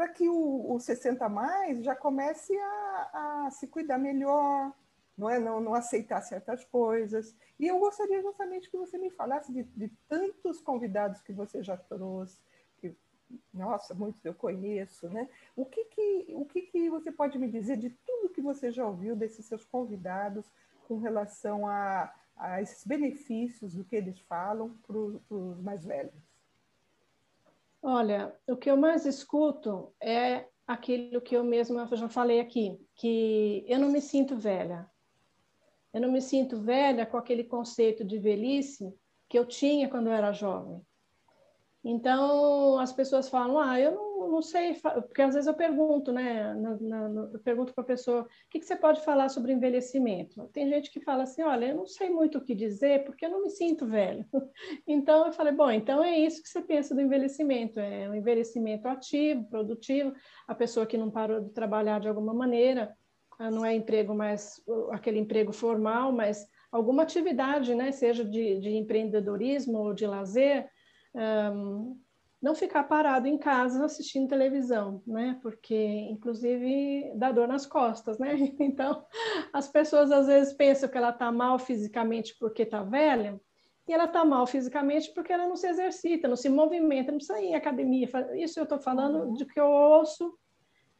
Para 0.00 0.08
que 0.08 0.30
o, 0.30 0.72
o 0.72 0.80
60 0.80 1.28
mais 1.28 1.84
já 1.84 1.94
comece 1.94 2.56
a, 2.56 3.10
a 3.44 3.50
se 3.50 3.66
cuidar 3.66 3.98
melhor, 3.98 4.72
não 5.14 5.28
é? 5.28 5.38
Não, 5.38 5.60
não 5.60 5.74
aceitar 5.74 6.22
certas 6.22 6.64
coisas. 6.64 7.36
E 7.58 7.66
eu 7.66 7.78
gostaria 7.78 8.22
justamente 8.22 8.70
que 8.70 8.78
você 8.78 8.96
me 8.96 9.10
falasse 9.10 9.52
de, 9.52 9.62
de 9.62 9.88
tantos 10.08 10.58
convidados 10.62 11.20
que 11.20 11.34
você 11.34 11.62
já 11.62 11.76
trouxe, 11.76 12.40
que, 12.78 12.96
nossa, 13.52 13.92
muitos 13.92 14.24
eu 14.24 14.32
conheço, 14.32 15.06
né? 15.10 15.28
O 15.54 15.66
que 15.66 15.84
que, 15.84 16.28
o 16.30 16.46
que 16.46 16.62
que 16.62 16.88
você 16.88 17.12
pode 17.12 17.38
me 17.38 17.50
dizer 17.50 17.76
de 17.76 17.90
tudo 17.90 18.32
que 18.32 18.40
você 18.40 18.72
já 18.72 18.86
ouviu 18.86 19.14
desses 19.14 19.44
seus 19.44 19.66
convidados 19.66 20.50
com 20.88 20.96
relação 20.96 21.68
a, 21.68 22.10
a 22.36 22.62
esses 22.62 22.86
benefícios 22.86 23.74
do 23.74 23.84
que 23.84 23.96
eles 23.96 24.18
falam 24.20 24.74
para 24.86 24.96
os 24.96 25.60
mais 25.60 25.84
velhos? 25.84 26.29
Olha, 27.82 28.34
o 28.46 28.56
que 28.56 28.70
eu 28.70 28.76
mais 28.76 29.06
escuto 29.06 29.94
é 30.00 30.46
aquilo 30.66 31.20
que 31.20 31.36
eu 31.36 31.42
mesma 31.42 31.88
já 31.96 32.08
falei 32.08 32.38
aqui, 32.38 32.78
que 32.94 33.64
eu 33.66 33.78
não 33.78 33.90
me 33.90 34.00
sinto 34.00 34.36
velha. 34.36 34.88
Eu 35.92 36.00
não 36.00 36.12
me 36.12 36.20
sinto 36.20 36.60
velha 36.60 37.06
com 37.06 37.16
aquele 37.16 37.42
conceito 37.42 38.04
de 38.04 38.18
velhice 38.18 38.94
que 39.28 39.38
eu 39.38 39.46
tinha 39.46 39.88
quando 39.88 40.08
eu 40.08 40.12
era 40.12 40.32
jovem. 40.32 40.80
Então, 41.82 42.78
as 42.78 42.92
pessoas 42.92 43.28
falam, 43.28 43.58
ah, 43.58 43.80
eu 43.80 43.94
não, 43.94 44.09
não 44.28 44.42
sei, 44.42 44.74
porque 44.74 45.22
às 45.22 45.34
vezes 45.34 45.46
eu 45.46 45.54
pergunto, 45.54 46.12
né, 46.12 46.54
na, 46.54 46.76
na, 46.80 47.30
eu 47.32 47.38
pergunto 47.38 47.72
para 47.72 47.82
a 47.82 47.86
pessoa, 47.86 48.22
o 48.22 48.26
que, 48.50 48.58
que, 48.58 48.66
você 48.66 48.76
pode 48.76 49.04
falar 49.04 49.28
sobre 49.28 49.52
envelhecimento? 49.52 50.48
Tem 50.52 50.68
gente 50.68 50.90
que 50.90 51.00
fala 51.00 51.22
assim, 51.22 51.42
olha, 51.42 51.66
eu 51.66 51.76
não 51.76 51.86
sei 51.86 52.10
muito 52.10 52.38
o 52.38 52.40
que 52.44 52.54
dizer, 52.54 53.04
porque 53.04 53.26
eu 53.26 53.30
não 53.30 53.42
me 53.42 53.50
sinto 53.50 53.86
velho. 53.86 54.24
Então, 54.86 55.26
eu 55.26 55.32
falei, 55.32 55.52
bom, 55.52 55.70
então 55.70 56.02
é 56.02 56.18
isso 56.18 56.42
que 56.42 56.48
você 56.48 56.60
pensa 56.60 56.94
do 56.94 57.00
envelhecimento, 57.00 57.78
é 57.78 58.08
um 58.08 58.14
envelhecimento 58.14 58.86
ativo, 58.88 59.48
produtivo, 59.48 60.12
a 60.46 60.54
pessoa 60.54 60.86
que 60.86 60.98
não 60.98 61.10
parou 61.10 61.40
de 61.40 61.50
trabalhar 61.50 62.00
de 62.00 62.08
alguma 62.08 62.34
maneira, 62.34 62.94
ah, 63.38 63.50
não 63.50 63.64
é 63.64 63.74
emprego 63.74 64.14
mais, 64.14 64.60
aquele 64.90 65.18
emprego 65.18 65.52
formal, 65.52 66.12
mas 66.12 66.46
alguma 66.70 67.02
atividade, 67.02 67.74
né, 67.74 67.90
seja 67.92 68.24
de, 68.24 68.58
de 68.58 68.70
empreendedorismo 68.70 69.78
ou 69.78 69.94
de 69.94 70.06
lazer, 70.06 70.68
um, 71.14 71.98
não 72.40 72.54
ficar 72.54 72.84
parado 72.84 73.26
em 73.26 73.36
casa 73.36 73.84
assistindo 73.84 74.28
televisão, 74.28 75.02
né? 75.06 75.38
Porque, 75.42 75.74
inclusive, 75.74 77.12
dá 77.14 77.30
dor 77.30 77.46
nas 77.46 77.66
costas, 77.66 78.18
né? 78.18 78.34
Então, 78.60 79.04
as 79.52 79.68
pessoas 79.68 80.10
às 80.10 80.26
vezes 80.26 80.54
pensam 80.54 80.88
que 80.88 80.96
ela 80.96 81.10
está 81.10 81.30
mal 81.30 81.58
fisicamente 81.58 82.34
porque 82.38 82.62
está 82.62 82.82
velha, 82.82 83.38
e 83.90 83.92
ela 83.92 84.04
está 84.04 84.24
mal 84.24 84.46
fisicamente 84.46 85.12
porque 85.12 85.32
ela 85.32 85.48
não 85.48 85.56
se 85.56 85.66
exercita, 85.66 86.28
não 86.28 86.36
se 86.36 86.48
movimenta, 86.48 87.10
não 87.10 87.18
precisa 87.18 87.40
ir 87.40 87.46
em 87.46 87.54
academia. 87.56 88.08
Isso 88.36 88.60
eu 88.60 88.64
estou 88.64 88.78
falando 88.78 89.24
uhum. 89.24 89.32
de 89.34 89.44
que 89.44 89.58
eu 89.58 89.66
ouço 89.66 90.32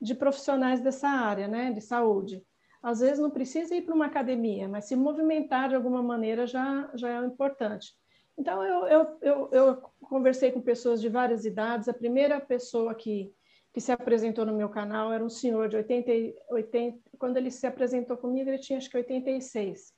de 0.00 0.12
profissionais 0.12 0.80
dessa 0.80 1.08
área, 1.08 1.46
né? 1.46 1.70
De 1.70 1.80
saúde. 1.80 2.42
Às 2.82 2.98
vezes 3.00 3.18
não 3.18 3.30
precisa 3.30 3.76
ir 3.76 3.82
para 3.82 3.94
uma 3.94 4.06
academia, 4.06 4.68
mas 4.68 4.86
se 4.86 4.96
movimentar 4.96 5.68
de 5.68 5.76
alguma 5.76 6.02
maneira 6.02 6.46
já, 6.46 6.90
já 6.94 7.10
é 7.10 7.24
importante. 7.24 7.94
Então, 8.40 8.64
eu, 8.64 8.86
eu, 8.86 9.18
eu, 9.20 9.48
eu, 9.52 9.82
conversei 10.00 10.50
com 10.50 10.62
pessoas 10.62 10.98
de 10.98 11.10
várias 11.10 11.44
idades. 11.44 11.90
A 11.90 11.92
primeira 11.92 12.40
pessoa 12.40 12.94
que, 12.94 13.30
que 13.70 13.82
se 13.82 13.92
apresentou 13.92 14.46
no 14.46 14.56
meu 14.56 14.70
canal 14.70 15.12
era 15.12 15.22
um 15.22 15.28
senhor 15.28 15.68
de 15.68 15.76
80, 15.76 16.10
80 16.48 16.98
quando 17.18 17.36
ele 17.36 17.50
se 17.50 17.66
apresentou 17.66 18.16
comigo, 18.16 18.48
ele 18.48 18.58
tinha 18.58 18.78
acho 18.78 18.88
que 18.88 18.96
86. 18.96 19.92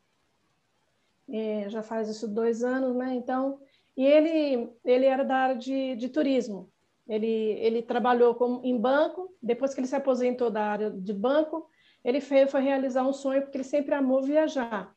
E 1.29 1.69
já 1.69 1.85
faz 1.85 2.09
isso 2.09 2.27
dois 2.27 2.65
anos, 2.65 2.97
né? 2.97 3.15
Então, 3.15 3.61
e 3.97 4.05
ele, 4.05 4.69
ele 4.85 5.07
era 5.07 5.23
da 5.23 5.37
área 5.37 5.57
de, 5.57 5.95
de 5.95 6.09
turismo. 6.09 6.69
Ele, 7.09 7.29
ele 7.61 7.81
trabalhou 7.81 8.35
como, 8.35 8.61
em 8.65 8.77
banco, 8.77 9.33
depois 9.41 9.73
que 9.73 9.79
ele 9.79 9.87
se 9.87 9.95
aposentou 9.95 10.51
da 10.51 10.65
área 10.65 10.91
de 10.91 11.13
banco, 11.13 11.69
ele 12.05 12.21
foi, 12.21 12.49
foi 12.49 12.61
realizar 12.61 13.07
um 13.07 13.13
sonho, 13.13 13.43
porque 13.43 13.57
ele 13.57 13.65
sempre 13.65 13.95
amou 13.95 14.21
viajar. 14.21 14.93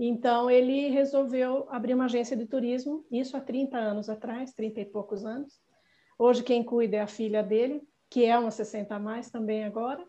Então, 0.00 0.48
ele 0.48 0.90
resolveu 0.90 1.66
abrir 1.70 1.94
uma 1.94 2.04
agência 2.04 2.36
de 2.36 2.46
turismo, 2.46 3.04
isso 3.10 3.36
há 3.36 3.40
30 3.40 3.76
anos 3.76 4.08
atrás, 4.08 4.52
30 4.52 4.80
e 4.80 4.84
poucos 4.84 5.24
anos. 5.24 5.60
Hoje, 6.16 6.44
quem 6.44 6.62
cuida 6.62 6.98
é 6.98 7.00
a 7.00 7.08
filha 7.08 7.42
dele, 7.42 7.82
que 8.08 8.24
é 8.24 8.38
uma 8.38 8.52
60 8.52 8.94
a 8.94 8.98
mais 8.98 9.28
também 9.28 9.64
agora. 9.64 10.06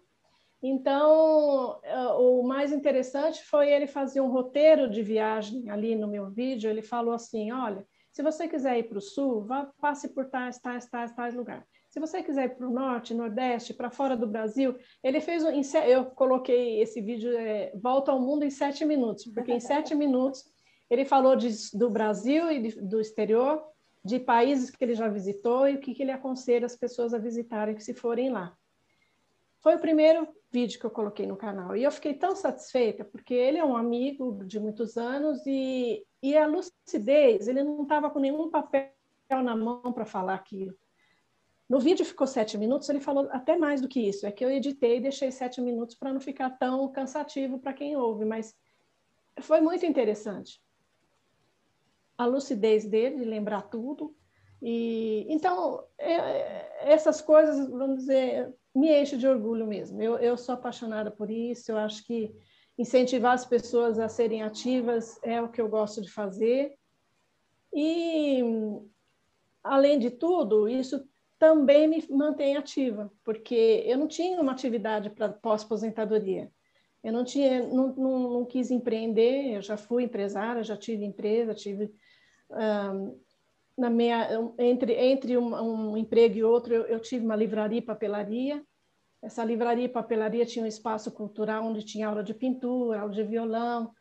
Então, 0.61 1.79
eh, 1.83 2.07
o 2.19 2.43
mais 2.43 2.71
interessante 2.71 3.43
foi 3.45 3.71
ele 3.71 3.87
fazer 3.87 4.21
um 4.21 4.29
roteiro 4.29 4.89
de 4.89 5.01
viagem 5.01 5.69
ali 5.69 5.95
no 5.95 6.07
meu 6.07 6.29
vídeo. 6.29 6.69
Ele 6.69 6.81
falou 6.81 7.13
assim: 7.13 7.51
olha, 7.51 7.85
se 8.11 8.21
você 8.21 8.47
quiser 8.47 8.77
ir 8.77 8.83
para 8.83 8.97
o 8.97 9.01
sul, 9.01 9.41
vá, 9.45 9.71
passe 9.79 10.13
por 10.13 10.29
tais, 10.29 10.59
tais, 10.59 10.87
tais, 10.89 11.13
tais 11.13 11.33
lugares. 11.33 11.68
Se 11.89 11.99
você 11.99 12.21
quiser 12.21 12.45
ir 12.45 12.55
para 12.55 12.67
o 12.67 12.71
norte, 12.71 13.15
nordeste, 13.15 13.73
para 13.73 13.89
fora 13.89 14.15
do 14.15 14.27
Brasil, 14.27 14.77
ele 15.03 15.19
fez 15.19 15.43
um, 15.43 15.49
eu 15.87 16.05
coloquei 16.05 16.79
esse 16.81 17.01
vídeo 17.01 17.35
é, 17.35 17.71
volta 17.75 18.11
ao 18.11 18.21
mundo 18.21 18.45
em 18.45 18.51
sete 18.51 18.85
minutos, 18.85 19.25
porque 19.25 19.51
em 19.51 19.59
sete 19.59 19.95
minutos 19.95 20.43
ele 20.87 21.03
falou 21.03 21.35
de, 21.35 21.49
do 21.73 21.89
Brasil 21.89 22.51
e 22.51 22.61
de, 22.61 22.81
do 22.81 23.01
exterior, 23.01 23.63
de 24.05 24.19
países 24.19 24.69
que 24.69 24.83
ele 24.83 24.93
já 24.93 25.07
visitou 25.07 25.67
e 25.67 25.75
o 25.75 25.79
que, 25.79 25.95
que 25.95 26.03
ele 26.03 26.11
aconselha 26.11 26.67
as 26.67 26.75
pessoas 26.75 27.13
a 27.13 27.17
visitarem 27.17 27.77
se 27.79 27.93
forem 27.95 28.29
lá. 28.29 28.55
Foi 29.59 29.75
o 29.75 29.79
primeiro 29.79 30.27
vídeo 30.51 30.79
que 30.79 30.85
eu 30.85 30.91
coloquei 30.91 31.25
no 31.25 31.35
canal 31.35 31.75
e 31.75 31.83
eu 31.83 31.91
fiquei 31.91 32.13
tão 32.13 32.35
satisfeita 32.35 33.03
porque 33.03 33.33
ele 33.33 33.57
é 33.57 33.65
um 33.65 33.75
amigo 33.75 34.43
de 34.45 34.59
muitos 34.59 34.95
anos 34.95 35.45
e, 35.45 36.05
e 36.21 36.37
a 36.37 36.45
lucidez, 36.45 37.47
ele 37.47 37.63
não 37.63 37.81
estava 37.81 38.11
com 38.11 38.19
nenhum 38.19 38.49
papel 38.49 38.91
na 39.43 39.55
mão 39.55 39.91
para 39.91 40.05
falar 40.05 40.35
aquilo. 40.35 40.73
No 41.69 41.79
vídeo 41.79 42.03
ficou 42.03 42.25
sete 42.25 42.57
minutos, 42.57 42.89
ele 42.89 42.99
falou 42.99 43.29
até 43.31 43.55
mais 43.55 43.79
do 43.79 43.87
que 43.87 43.99
isso. 43.99 44.25
É 44.25 44.31
que 44.31 44.43
eu 44.43 44.49
editei 44.49 44.97
e 44.97 45.01
deixei 45.01 45.31
sete 45.31 45.61
minutos 45.61 45.95
para 45.95 46.11
não 46.11 46.19
ficar 46.19 46.49
tão 46.49 46.91
cansativo 46.91 47.59
para 47.59 47.73
quem 47.73 47.95
ouve, 47.95 48.25
mas 48.25 48.57
foi 49.39 49.61
muito 49.61 49.85
interessante. 49.85 50.59
A 52.17 52.25
lucidez 52.25 52.85
dele, 52.85 53.17
de 53.17 53.23
lembrar 53.23 53.61
tudo. 53.69 54.15
E 54.61 55.27
então 55.29 55.85
é, 55.97 56.13
é 56.13 56.91
essas 56.91 57.21
coisas, 57.21 57.69
vamos 57.69 57.99
dizer, 57.99 58.51
me 58.73 58.91
enchem 58.91 59.19
de 59.19 59.27
orgulho 59.27 59.67
mesmo. 59.67 60.01
Eu, 60.01 60.17
eu 60.17 60.35
sou 60.35 60.55
apaixonada 60.55 61.11
por 61.11 61.29
isso. 61.29 61.71
Eu 61.71 61.77
acho 61.77 62.03
que 62.03 62.35
incentivar 62.79 63.33
as 63.33 63.45
pessoas 63.45 63.99
a 63.99 64.09
serem 64.09 64.41
ativas 64.41 65.19
é 65.21 65.39
o 65.39 65.49
que 65.49 65.61
eu 65.61 65.69
gosto 65.69 66.01
de 66.01 66.11
fazer. 66.11 66.75
E 67.71 68.41
além 69.63 69.99
de 69.99 70.09
tudo, 70.09 70.67
isso 70.67 71.07
também 71.39 71.87
me 71.87 72.05
mantém 72.09 72.57
ativa, 72.57 73.09
porque 73.23 73.83
eu 73.87 73.97
não 73.97 74.07
tinha 74.07 74.39
uma 74.41 74.51
atividade 74.51 75.09
para 75.09 75.29
pós-aposentadoria. 75.29 76.51
Eu 77.01 77.13
não 77.13 77.23
tinha, 77.23 77.65
não, 77.65 77.95
não, 77.95 78.29
não, 78.33 78.45
quis 78.45 78.69
empreender. 78.69 79.55
Eu 79.55 79.61
já 79.61 79.77
fui 79.77 80.03
empresária, 80.03 80.63
já 80.63 80.75
tive 80.75 81.05
empresa, 81.05 81.55
tive 81.55 81.93
um, 82.51 83.17
na 83.77 83.89
minha 83.89 84.27
entre 84.57 84.93
entre 84.93 85.37
um, 85.37 85.55
um, 85.55 85.97
emprego 85.97 86.35
e 86.35 86.43
outro 86.43 86.73
eu, 86.73 86.83
eu 86.87 86.99
tive 86.99 87.23
uma 87.23 87.37
livraria 87.37 87.79
e 87.79 87.81
papelaria. 87.81 88.61
Essa 89.21 89.43
livraria 89.43 89.85
e 89.85 89.89
papelaria 89.89 90.45
tinha 90.45 90.65
um 90.65 90.67
espaço 90.67 91.09
cultural 91.09 91.63
onde 91.63 91.83
tinha 91.83 92.07
aula 92.07 92.21
de 92.21 92.33
pintura, 92.33 92.99
aula 92.99 93.13
de 93.13 93.23
violão. 93.23 93.93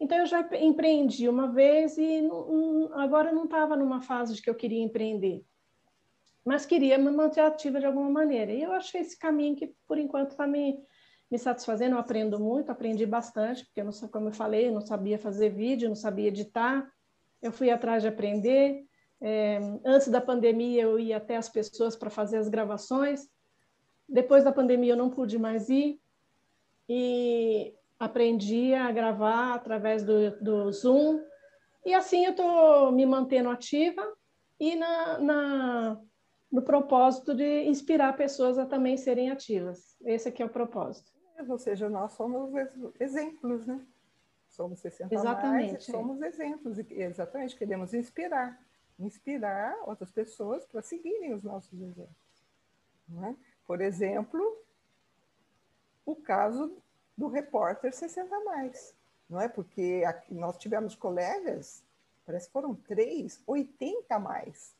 Então 0.00 0.18
eu 0.18 0.26
já 0.26 0.40
empreendi 0.60 1.28
uma 1.28 1.52
vez 1.52 1.96
e 1.96 2.22
não, 2.22 2.92
agora 2.94 3.30
eu 3.30 3.34
não 3.36 3.44
estava 3.44 3.76
numa 3.76 4.00
fase 4.00 4.34
de 4.34 4.42
que 4.42 4.50
eu 4.50 4.54
queria 4.54 4.82
empreender. 4.82 5.44
Mas 6.44 6.66
queria 6.66 6.98
me 6.98 7.10
manter 7.10 7.40
ativa 7.40 7.78
de 7.78 7.86
alguma 7.86 8.10
maneira. 8.10 8.52
E 8.52 8.62
eu 8.62 8.72
achei 8.72 9.00
esse 9.00 9.18
caminho 9.18 9.56
que, 9.56 9.74
por 9.86 9.98
enquanto, 9.98 10.32
está 10.32 10.46
me, 10.46 10.78
me 11.30 11.38
satisfazendo. 11.38 11.94
Eu 11.94 12.00
aprendo 12.00 12.38
muito, 12.38 12.70
aprendi 12.70 13.06
bastante, 13.06 13.64
porque, 13.64 13.80
eu 13.80 13.84
não, 13.84 13.92
como 14.08 14.28
eu 14.28 14.32
falei, 14.32 14.68
eu 14.68 14.72
não 14.72 14.80
sabia 14.80 15.18
fazer 15.18 15.50
vídeo, 15.50 15.88
não 15.88 15.96
sabia 15.96 16.28
editar. 16.28 16.90
Eu 17.40 17.52
fui 17.52 17.70
atrás 17.70 18.02
de 18.02 18.08
aprender. 18.08 18.84
É, 19.20 19.58
antes 19.84 20.08
da 20.08 20.20
pandemia, 20.20 20.82
eu 20.82 20.98
ia 20.98 21.16
até 21.16 21.36
as 21.36 21.48
pessoas 21.48 21.94
para 21.94 22.10
fazer 22.10 22.38
as 22.38 22.48
gravações. 22.48 23.28
Depois 24.08 24.42
da 24.42 24.52
pandemia, 24.52 24.94
eu 24.94 24.96
não 24.96 25.10
pude 25.10 25.38
mais 25.38 25.68
ir. 25.68 26.00
E 26.88 27.72
aprendi 27.98 28.74
a 28.74 28.90
gravar 28.90 29.54
através 29.54 30.02
do, 30.02 30.32
do 30.40 30.72
Zoom. 30.72 31.20
E 31.86 31.94
assim 31.94 32.24
eu 32.24 32.32
estou 32.32 32.90
me 32.90 33.06
mantendo 33.06 33.48
ativa 33.48 34.04
e 34.58 34.76
na, 34.76 35.18
na, 35.18 36.00
no 36.52 36.60
propósito 36.60 37.34
de 37.34 37.62
inspirar 37.64 38.14
pessoas 38.14 38.58
a 38.58 38.66
também 38.66 38.98
serem 38.98 39.30
ativas. 39.30 39.96
Esse 40.04 40.28
aqui 40.28 40.42
é 40.42 40.46
o 40.46 40.50
propósito. 40.50 41.10
Ou 41.48 41.58
seja, 41.58 41.88
nós 41.88 42.12
somos 42.12 42.52
exemplos, 43.00 43.66
né? 43.66 43.84
Somos 44.50 44.80
60 44.80 45.14
exatamente, 45.14 45.72
mais, 45.72 45.84
somos 45.84 46.20
exemplos. 46.20 46.78
E, 46.78 46.86
exatamente, 46.92 47.56
queremos 47.56 47.94
inspirar. 47.94 48.60
Inspirar 48.98 49.74
outras 49.86 50.10
pessoas 50.10 50.66
para 50.66 50.82
seguirem 50.82 51.32
os 51.32 51.42
nossos 51.42 51.72
exemplos. 51.72 52.44
Né? 53.08 53.34
Por 53.66 53.80
exemplo, 53.80 54.62
o 56.04 56.14
caso 56.14 56.76
do 57.16 57.28
repórter 57.28 57.94
60 57.94 58.40
mais, 58.44 58.94
não 59.28 59.40
é? 59.40 59.48
Porque 59.48 60.02
nós 60.28 60.58
tivemos 60.58 60.94
colegas, 60.94 61.82
parece 62.26 62.46
que 62.46 62.52
foram 62.52 62.74
três, 62.74 63.42
80 63.46 64.14
a 64.14 64.18
mais. 64.18 64.76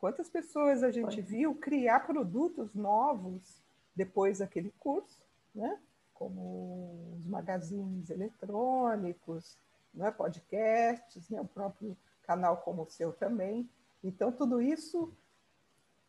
Quantas 0.00 0.30
pessoas 0.30 0.82
a 0.82 0.90
gente 0.90 1.20
viu 1.20 1.54
criar 1.54 2.00
produtos 2.06 2.74
novos 2.74 3.62
depois 3.94 4.38
daquele 4.38 4.72
curso, 4.80 5.20
né? 5.54 5.78
Como 6.14 7.14
os 7.18 7.26
magazines 7.26 8.08
eletrônicos, 8.08 9.58
não 9.92 10.06
é? 10.06 10.10
podcasts, 10.10 11.28
né? 11.28 11.38
o 11.38 11.44
próprio 11.44 11.94
canal 12.22 12.56
como 12.62 12.84
o 12.84 12.90
seu 12.90 13.12
também. 13.12 13.68
Então, 14.02 14.32
tudo 14.32 14.62
isso 14.62 15.12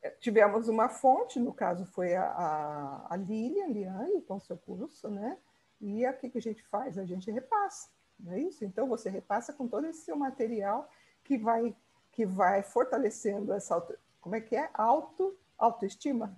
é, 0.02 0.10
tivemos 0.10 0.70
uma 0.70 0.88
fonte, 0.88 1.38
no 1.38 1.54
caso 1.54 1.86
foi 1.86 2.16
a, 2.16 2.24
a, 2.24 3.14
a 3.14 3.18
Lilian 3.18 3.68
Liane, 3.68 4.22
com 4.22 4.36
o 4.36 4.40
seu 4.42 4.56
curso, 4.56 5.10
né? 5.10 5.38
E 5.82 6.08
o 6.08 6.14
que, 6.14 6.30
que 6.30 6.38
a 6.38 6.42
gente 6.42 6.64
faz? 6.64 6.98
A 6.98 7.04
gente 7.04 7.30
repassa, 7.30 7.90
não 8.18 8.32
é 8.32 8.40
isso? 8.40 8.64
Então 8.64 8.88
você 8.88 9.10
repassa 9.10 9.52
com 9.52 9.68
todo 9.68 9.86
esse 9.86 10.06
seu 10.06 10.16
material 10.16 10.90
que 11.26 11.38
vai 11.38 11.76
que 12.22 12.26
vai 12.26 12.62
fortalecendo 12.62 13.52
essa 13.52 13.74
auto, 13.74 13.98
como 14.20 14.36
é 14.36 14.42
que 14.42 14.56
é? 14.56 14.70
Auto, 14.76 15.36
autoestima? 15.58 16.38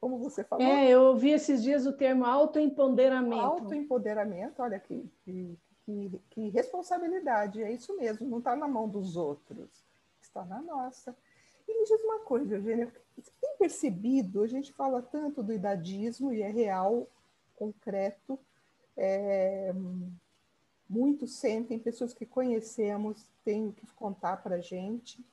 Como 0.00 0.18
você 0.18 0.42
falou? 0.42 0.66
É, 0.66 0.88
eu 0.88 1.02
ouvi 1.02 1.30
esses 1.30 1.62
dias 1.62 1.86
o 1.86 1.92
termo 1.92 2.24
autoempoderamento. 2.24 3.40
Autoempoderamento, 3.40 4.60
olha 4.60 4.80
que, 4.80 5.08
que, 5.24 5.56
que, 5.84 6.20
que 6.30 6.48
responsabilidade, 6.48 7.62
é 7.62 7.70
isso 7.70 7.96
mesmo, 7.96 8.28
não 8.28 8.38
está 8.38 8.56
na 8.56 8.66
mão 8.66 8.88
dos 8.88 9.16
outros, 9.16 9.84
está 10.20 10.44
na 10.44 10.60
nossa. 10.60 11.16
E 11.68 11.78
me 11.78 11.84
diz 11.84 12.02
uma 12.02 12.20
coisa, 12.20 12.56
Eugênia, 12.56 12.92
você 13.16 13.30
tem 13.40 13.56
percebido, 13.58 14.42
a 14.42 14.48
gente 14.48 14.72
fala 14.72 15.00
tanto 15.00 15.40
do 15.40 15.52
idadismo 15.52 16.32
e 16.32 16.42
é 16.42 16.50
real, 16.50 17.08
concreto, 17.54 18.38
é, 18.96 19.72
muitos 20.88 21.34
sentem, 21.34 21.78
pessoas 21.78 22.14
que 22.14 22.24
conhecemos 22.24 23.26
têm 23.44 23.72
que 23.72 23.86
contar 23.94 24.38
para 24.38 24.56
a 24.56 24.60
gente. 24.60 25.24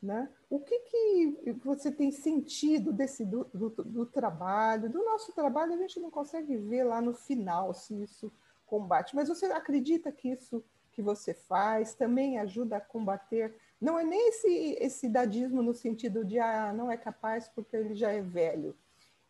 Né? 0.00 0.28
O 0.50 0.58
que, 0.58 0.78
que 0.80 1.52
você 1.64 1.90
tem 1.90 2.10
sentido 2.10 2.92
desse 2.92 3.24
do, 3.24 3.44
do, 3.54 3.70
do, 3.70 4.06
trabalho? 4.06 4.90
Do 4.90 5.04
nosso 5.04 5.32
trabalho, 5.32 5.74
a 5.74 5.76
gente 5.76 6.00
não 6.00 6.10
consegue 6.10 6.56
ver 6.56 6.84
lá 6.84 7.00
no 7.00 7.14
final 7.14 7.72
se 7.72 8.02
isso 8.02 8.32
combate, 8.66 9.14
mas 9.14 9.28
você 9.28 9.46
acredita 9.46 10.10
que 10.10 10.30
isso 10.30 10.64
que 10.90 11.00
você 11.00 11.32
faz 11.32 11.94
também 11.94 12.38
ajuda 12.38 12.78
a 12.78 12.80
combater? 12.80 13.54
Não 13.80 13.98
é 13.98 14.02
nem 14.02 14.28
esse, 14.28 14.76
esse 14.80 15.06
idadismo 15.06 15.62
no 15.62 15.72
sentido 15.72 16.24
de 16.24 16.38
ah, 16.38 16.72
não 16.72 16.90
é 16.90 16.96
capaz 16.96 17.48
porque 17.48 17.76
ele 17.76 17.94
já 17.94 18.10
é 18.10 18.20
velho. 18.20 18.76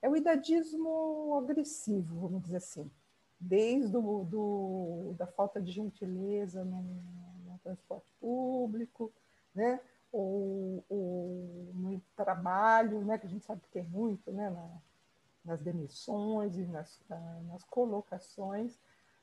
É 0.01 0.09
o 0.09 0.17
idadismo 0.17 1.37
agressivo, 1.39 2.19
vamos 2.19 2.43
dizer 2.43 2.57
assim 2.57 2.91
desde 3.43 3.97
o, 3.97 4.25
do, 4.25 5.15
da 5.19 5.27
falta 5.27 5.61
de 5.61 5.73
gentileza 5.73 6.65
no, 6.65 6.81
no 6.81 7.59
transporte 7.63 8.13
público, 8.21 9.13
né? 9.55 9.81
ou, 10.13 10.85
ou, 10.89 11.73
no 11.75 12.01
trabalho, 12.15 13.05
né? 13.05 13.19
que 13.19 13.27
a 13.27 13.29
gente 13.29 13.45
sabe 13.45 13.63
que 13.63 13.71
tem 13.71 13.83
muito 13.83 14.31
né? 14.31 14.49
Na, 14.51 14.69
nas 15.45 15.61
demissões 15.61 16.57
e 16.57 16.65
nas, 16.67 17.01
nas 17.49 17.65
colocações. 17.65 18.79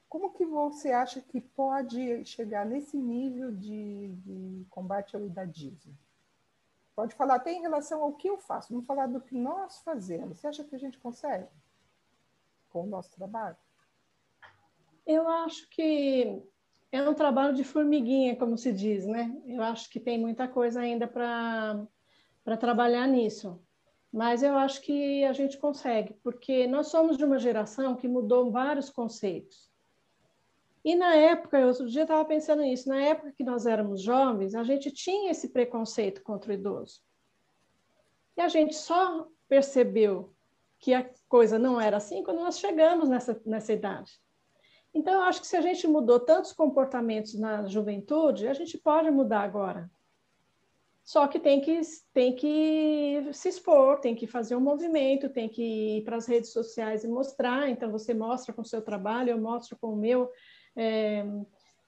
Como 0.10 0.34
que 0.34 0.46
você 0.46 0.92
acha 0.92 1.22
que 1.22 1.40
pode 1.40 2.26
chegar 2.26 2.66
nesse 2.66 2.98
nível 2.98 3.56
de, 3.56 4.10
de 4.16 4.66
combate 4.70 5.16
ao 5.16 5.24
idadismo? 5.24 5.96
Pode 6.94 7.16
falar 7.16 7.36
até 7.36 7.54
em 7.54 7.62
relação 7.62 8.04
ao 8.04 8.12
que 8.12 8.28
eu 8.28 8.38
faço, 8.38 8.74
não 8.74 8.82
falar 8.82 9.08
do 9.08 9.22
que 9.22 9.34
nós 9.34 9.80
fazemos. 9.80 10.40
Você 10.40 10.48
acha 10.48 10.64
que 10.66 10.76
a 10.76 10.80
gente 10.80 10.98
consegue 10.98 11.48
com 12.70 12.84
o 12.84 12.88
nosso 12.88 13.12
trabalho? 13.12 13.56
Eu 15.12 15.28
acho 15.28 15.68
que 15.72 16.40
é 16.92 17.02
um 17.02 17.16
trabalho 17.16 17.56
de 17.56 17.64
formiguinha, 17.64 18.36
como 18.36 18.56
se 18.56 18.72
diz, 18.72 19.08
né? 19.08 19.36
Eu 19.48 19.64
acho 19.64 19.90
que 19.90 20.00
tem 20.00 20.20
muita 20.20 20.48
coisa 20.48 20.82
ainda 20.82 21.08
para 21.08 22.58
trabalhar 22.60 23.08
nisso. 23.08 23.60
Mas 24.14 24.44
eu 24.44 24.56
acho 24.56 24.80
que 24.84 25.24
a 25.24 25.34
gente 25.34 25.58
consegue, 25.58 26.14
porque 26.22 26.68
nós 26.68 26.90
somos 26.90 27.18
de 27.18 27.26
uma 27.26 27.40
geração 27.40 27.96
que 27.96 28.08
mudou 28.08 28.52
vários 28.52 28.92
conceitos. 28.92 29.68
E 30.86 30.96
na 30.96 31.16
época, 31.16 31.60
eu 31.60 31.70
outro 31.70 31.90
dia 31.90 32.04
estava 32.04 32.24
pensando 32.24 32.62
nisso, 32.62 32.88
na 32.88 33.02
época 33.02 33.32
que 33.32 33.44
nós 33.44 33.66
éramos 33.66 34.04
jovens, 34.04 34.54
a 34.54 34.64
gente 34.64 34.92
tinha 34.92 35.32
esse 35.32 35.50
preconceito 35.50 36.22
contra 36.22 36.52
o 36.52 36.54
idoso. 36.54 37.02
E 38.38 38.42
a 38.42 38.48
gente 38.48 38.76
só 38.76 39.28
percebeu 39.48 40.36
que 40.78 40.94
a 40.94 41.10
coisa 41.28 41.58
não 41.58 41.82
era 41.82 41.98
assim 41.98 42.22
quando 42.22 42.42
nós 42.42 42.60
chegamos 42.60 43.10
nessa, 43.10 43.42
nessa 43.44 43.74
idade. 43.74 44.12
Então, 44.94 45.14
eu 45.14 45.22
acho 45.22 45.42
que 45.42 45.48
se 45.48 45.56
a 45.56 45.62
gente 45.62 45.88
mudou 45.88 46.20
tantos 46.20 46.52
comportamentos 46.52 47.38
na 47.38 47.66
juventude, 47.68 48.48
a 48.48 48.54
gente 48.54 48.78
pode 48.78 49.12
mudar 49.12 49.42
agora. 49.42 49.90
Só 51.04 51.28
que 51.28 51.40
tem 51.40 51.60
que, 51.62 51.82
tem 52.14 52.36
que 52.36 53.30
se 53.34 53.50
expor, 53.50 54.00
tem 54.00 54.16
que 54.16 54.28
fazer 54.28 54.56
um 54.56 54.62
movimento, 54.62 55.30
tem 55.30 55.50
que 55.50 55.98
ir 55.98 56.04
para 56.04 56.18
as 56.18 56.28
redes 56.28 56.52
sociais 56.52 57.04
e 57.04 57.08
mostrar. 57.08 57.70
Então, 57.70 57.92
você 57.92 58.14
mostra 58.14 58.54
com 58.54 58.62
o 58.62 58.66
seu 58.66 58.82
trabalho, 58.82 59.32
eu 59.32 59.42
mostro 59.42 59.78
com 59.80 59.94
o 59.94 59.96
meu. 59.96 60.30
É, 60.76 61.26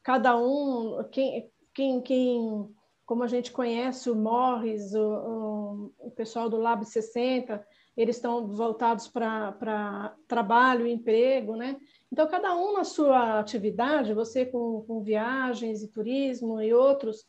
cada 0.01 0.35
um, 0.35 1.03
quem, 1.11 1.51
quem, 1.73 2.01
quem, 2.01 2.75
como 3.05 3.23
a 3.23 3.27
gente 3.27 3.51
conhece 3.51 4.09
o 4.09 4.15
Morris, 4.15 4.93
o, 4.93 5.03
o, 5.03 6.07
o 6.07 6.11
pessoal 6.11 6.49
do 6.49 6.57
Lab 6.57 6.83
60, 6.83 7.63
eles 8.01 8.15
estão 8.15 8.47
voltados 8.47 9.07
para 9.07 10.15
trabalho, 10.27 10.87
emprego, 10.87 11.55
né? 11.55 11.79
Então, 12.11 12.27
cada 12.27 12.55
um 12.55 12.73
na 12.73 12.83
sua 12.83 13.39
atividade, 13.39 14.13
você 14.13 14.45
com, 14.45 14.83
com 14.87 15.01
viagens 15.01 15.81
e 15.83 15.87
turismo 15.87 16.61
e 16.61 16.73
outros, 16.73 17.25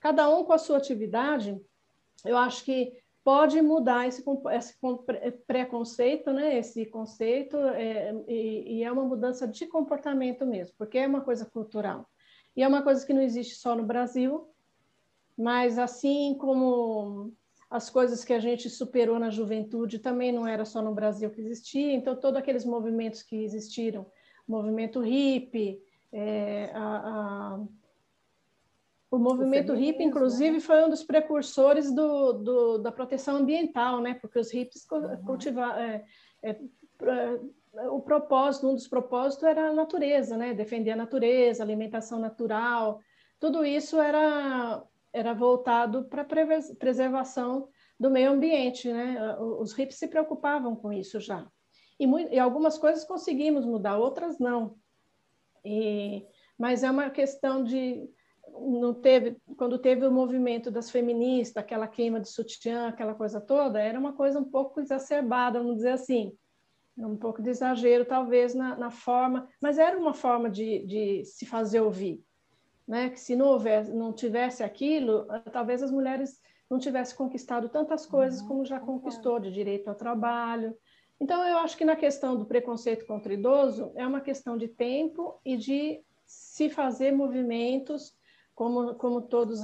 cada 0.00 0.28
um 0.28 0.44
com 0.44 0.52
a 0.52 0.58
sua 0.58 0.78
atividade, 0.78 1.60
eu 2.24 2.36
acho 2.36 2.64
que 2.64 2.92
pode 3.22 3.60
mudar 3.62 4.06
esse, 4.06 4.24
esse 4.52 4.74
preconceito, 5.46 6.32
né? 6.32 6.58
Esse 6.58 6.86
conceito, 6.86 7.56
é, 7.56 8.14
e, 8.28 8.78
e 8.78 8.84
é 8.84 8.90
uma 8.90 9.04
mudança 9.04 9.46
de 9.46 9.66
comportamento 9.66 10.44
mesmo, 10.46 10.74
porque 10.76 10.98
é 10.98 11.06
uma 11.06 11.20
coisa 11.22 11.44
cultural. 11.44 12.08
E 12.56 12.62
é 12.62 12.68
uma 12.68 12.82
coisa 12.82 13.04
que 13.04 13.12
não 13.12 13.22
existe 13.22 13.56
só 13.56 13.74
no 13.74 13.84
Brasil, 13.84 14.48
mas 15.36 15.78
assim 15.78 16.36
como 16.38 17.32
as 17.74 17.90
coisas 17.90 18.24
que 18.24 18.32
a 18.32 18.38
gente 18.38 18.70
superou 18.70 19.18
na 19.18 19.30
juventude 19.30 19.98
também 19.98 20.30
não 20.30 20.46
era 20.46 20.64
só 20.64 20.80
no 20.80 20.94
Brasil 20.94 21.28
que 21.28 21.40
existia, 21.40 21.92
então 21.92 22.14
todos 22.14 22.38
aqueles 22.38 22.64
movimentos 22.64 23.20
que 23.20 23.42
existiram 23.42 24.06
movimento 24.46 25.00
hippie, 25.00 25.82
é, 26.12 26.70
a, 26.72 26.78
a, 26.78 27.60
o 29.10 29.18
movimento 29.18 29.72
o 29.72 29.76
hippie, 29.76 30.04
inclusive, 30.04 30.52
né? 30.52 30.60
foi 30.60 30.84
um 30.84 30.88
dos 30.88 31.02
precursores 31.02 31.92
do, 31.92 32.34
do, 32.34 32.78
da 32.78 32.92
proteção 32.92 33.38
ambiental, 33.38 34.00
né? 34.00 34.14
Porque 34.14 34.38
os 34.38 34.52
hippies 34.52 34.86
uhum. 34.92 35.16
cultivavam... 35.24 35.82
É, 35.82 36.04
é, 36.44 36.60
o 37.90 38.00
propósito, 38.00 38.68
um 38.68 38.74
dos 38.74 38.86
propósitos 38.86 39.42
era 39.42 39.70
a 39.70 39.72
natureza, 39.72 40.36
né? 40.36 40.54
Defender 40.54 40.92
a 40.92 40.96
natureza, 40.96 41.64
alimentação 41.64 42.20
natural, 42.20 43.00
tudo 43.40 43.64
isso 43.64 44.00
era, 44.00 44.80
era 45.14 45.32
voltado 45.32 46.04
para 46.06 46.22
a 46.22 46.74
preservação 46.76 47.68
do 47.98 48.10
meio 48.10 48.32
ambiente, 48.32 48.92
né? 48.92 49.38
Os 49.38 49.72
hippies 49.72 49.98
se 49.98 50.08
preocupavam 50.08 50.74
com 50.74 50.92
isso 50.92 51.20
já. 51.20 51.46
E, 51.98 52.04
e 52.04 52.38
algumas 52.38 52.76
coisas 52.76 53.04
conseguimos 53.04 53.64
mudar, 53.64 53.96
outras 53.96 54.40
não. 54.40 54.76
E, 55.64 56.26
mas 56.58 56.82
é 56.82 56.90
uma 56.90 57.08
questão 57.10 57.62
de 57.62 58.10
não 58.52 58.92
teve, 58.92 59.36
quando 59.56 59.78
teve 59.78 60.06
o 60.06 60.12
movimento 60.12 60.70
das 60.70 60.90
feministas, 60.90 61.56
aquela 61.56 61.88
queima 61.88 62.20
de 62.20 62.28
sutiã, 62.28 62.88
aquela 62.88 63.14
coisa 63.14 63.40
toda, 63.40 63.80
era 63.80 63.98
uma 63.98 64.12
coisa 64.12 64.38
um 64.38 64.44
pouco 64.44 64.80
exacerbada, 64.80 65.58
vamos 65.58 65.76
dizer 65.76 65.92
assim, 65.92 66.36
um 66.96 67.16
pouco 67.16 67.42
de 67.42 67.50
exagero 67.50 68.04
talvez 68.04 68.54
na, 68.54 68.76
na 68.76 68.90
forma, 68.90 69.48
mas 69.60 69.78
era 69.78 69.98
uma 69.98 70.14
forma 70.14 70.48
de, 70.48 70.84
de 70.86 71.24
se 71.24 71.46
fazer 71.46 71.80
ouvir, 71.80 72.22
né? 72.86 73.10
Que 73.10 73.20
se 73.20 73.34
não 73.34 73.46
houvesse, 73.46 73.92
não 73.92 74.12
tivesse 74.12 74.62
aquilo, 74.62 75.26
talvez 75.52 75.82
as 75.82 75.90
mulheres 75.90 76.40
não 76.70 76.78
tivessem 76.78 77.16
conquistado 77.16 77.68
tantas 77.68 78.06
coisas 78.06 78.40
uhum, 78.40 78.48
como 78.48 78.64
já 78.64 78.80
conquistou, 78.80 79.38
de 79.38 79.52
direito 79.52 79.88
ao 79.88 79.94
trabalho. 79.94 80.76
Então, 81.20 81.46
eu 81.46 81.58
acho 81.58 81.76
que 81.76 81.84
na 81.84 81.96
questão 81.96 82.36
do 82.36 82.46
preconceito 82.46 83.06
contra 83.06 83.30
o 83.30 83.34
idoso, 83.34 83.92
é 83.94 84.06
uma 84.06 84.20
questão 84.20 84.56
de 84.56 84.68
tempo 84.68 85.40
e 85.44 85.56
de 85.56 86.02
se 86.26 86.68
fazer 86.68 87.12
movimentos, 87.12 88.12
como, 88.54 88.94
como 88.94 89.22
todos 89.22 89.60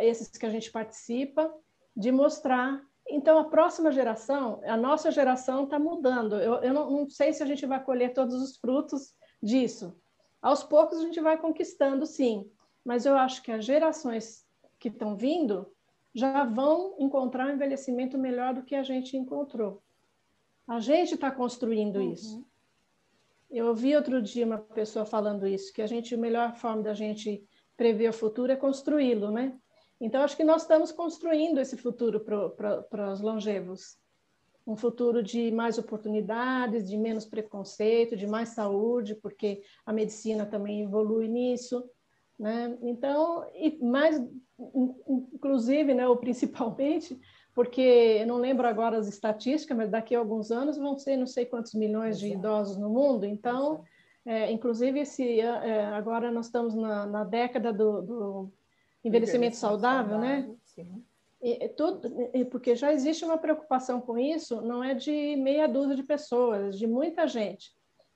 esses 0.00 0.28
que 0.28 0.46
a 0.46 0.50
gente 0.50 0.70
participa, 0.70 1.52
de 1.96 2.10
mostrar. 2.10 2.80
Então, 3.08 3.38
a 3.38 3.44
próxima 3.44 3.92
geração, 3.92 4.60
a 4.64 4.76
nossa 4.76 5.10
geração 5.10 5.64
está 5.64 5.78
mudando. 5.78 6.36
Eu, 6.36 6.54
eu 6.62 6.72
não, 6.72 6.90
não 6.90 7.10
sei 7.10 7.32
se 7.32 7.42
a 7.42 7.46
gente 7.46 7.66
vai 7.66 7.82
colher 7.82 8.12
todos 8.12 8.34
os 8.34 8.56
frutos 8.56 9.14
disso. 9.42 9.94
Aos 10.40 10.62
poucos 10.62 10.98
a 10.98 11.02
gente 11.02 11.20
vai 11.20 11.38
conquistando, 11.38 12.06
sim. 12.06 12.50
Mas 12.84 13.06
eu 13.06 13.16
acho 13.16 13.42
que 13.42 13.50
as 13.50 13.64
gerações 13.64 14.46
que 14.78 14.88
estão 14.88 15.16
vindo 15.16 15.66
já 16.14 16.44
vão 16.44 16.94
encontrar 16.98 17.48
um 17.48 17.54
envelhecimento 17.54 18.16
melhor 18.18 18.54
do 18.54 18.62
que 18.62 18.74
a 18.74 18.82
gente 18.82 19.16
encontrou. 19.16 19.82
A 20.66 20.78
gente 20.78 21.14
está 21.14 21.30
construindo 21.30 21.96
uhum. 21.96 22.12
isso. 22.12 22.46
Eu 23.50 23.68
ouvi 23.68 23.94
outro 23.94 24.20
dia 24.22 24.46
uma 24.46 24.58
pessoa 24.58 25.04
falando 25.04 25.46
isso, 25.46 25.72
que 25.72 25.82
a 25.82 25.86
gente, 25.86 26.14
a 26.14 26.18
melhor 26.18 26.56
forma 26.56 26.82
da 26.82 26.94
gente 26.94 27.46
prever 27.76 28.08
o 28.08 28.12
futuro 28.12 28.52
é 28.52 28.56
construí-lo, 28.56 29.30
né? 29.30 29.58
Então, 30.00 30.22
acho 30.22 30.36
que 30.36 30.44
nós 30.44 30.62
estamos 30.62 30.90
construindo 30.90 31.58
esse 31.58 31.76
futuro 31.76 32.20
para 32.20 33.12
os 33.12 33.20
longevos. 33.20 33.96
Um 34.66 34.76
futuro 34.76 35.22
de 35.22 35.50
mais 35.50 35.78
oportunidades, 35.78 36.88
de 36.88 36.96
menos 36.96 37.24
preconceito, 37.24 38.16
de 38.16 38.26
mais 38.26 38.50
saúde, 38.50 39.14
porque 39.14 39.62
a 39.84 39.92
medicina 39.92 40.46
também 40.46 40.82
evolui 40.82 41.28
nisso. 41.28 41.88
Né? 42.38 42.76
Então, 42.82 43.46
e 43.54 43.78
mais, 43.82 44.20
inclusive, 45.32 45.94
né, 45.94 46.06
ou 46.08 46.16
principalmente, 46.16 47.18
porque 47.54 48.18
eu 48.20 48.26
não 48.26 48.38
lembro 48.38 48.66
agora 48.66 48.98
as 48.98 49.06
estatísticas, 49.06 49.76
mas 49.76 49.90
daqui 49.90 50.14
a 50.14 50.18
alguns 50.18 50.50
anos 50.50 50.76
vão 50.76 50.98
ser 50.98 51.16
não 51.16 51.26
sei 51.26 51.46
quantos 51.46 51.74
milhões 51.74 52.18
de 52.18 52.32
idosos 52.32 52.76
no 52.76 52.90
mundo, 52.90 53.24
então, 53.24 53.84
é, 54.26 54.50
inclusive, 54.50 55.00
esse, 55.00 55.40
é, 55.40 55.86
agora 55.86 56.30
nós 56.30 56.46
estamos 56.46 56.74
na, 56.74 57.06
na 57.06 57.24
década 57.24 57.72
do, 57.72 58.02
do 58.02 58.52
envelhecimento 59.04 59.56
saudável, 59.56 60.18
né? 60.18 60.50
Sim. 60.64 61.04
E, 61.42 61.68
tudo, 61.68 62.10
porque 62.50 62.74
já 62.74 62.90
existe 62.90 63.22
uma 63.22 63.36
preocupação 63.36 64.00
com 64.00 64.16
isso, 64.16 64.62
não 64.62 64.82
é 64.82 64.94
de 64.94 65.36
meia 65.36 65.68
dúzia 65.68 65.94
de 65.94 66.02
pessoas, 66.02 66.78
de 66.78 66.86
muita 66.86 67.28
gente. 67.28 67.70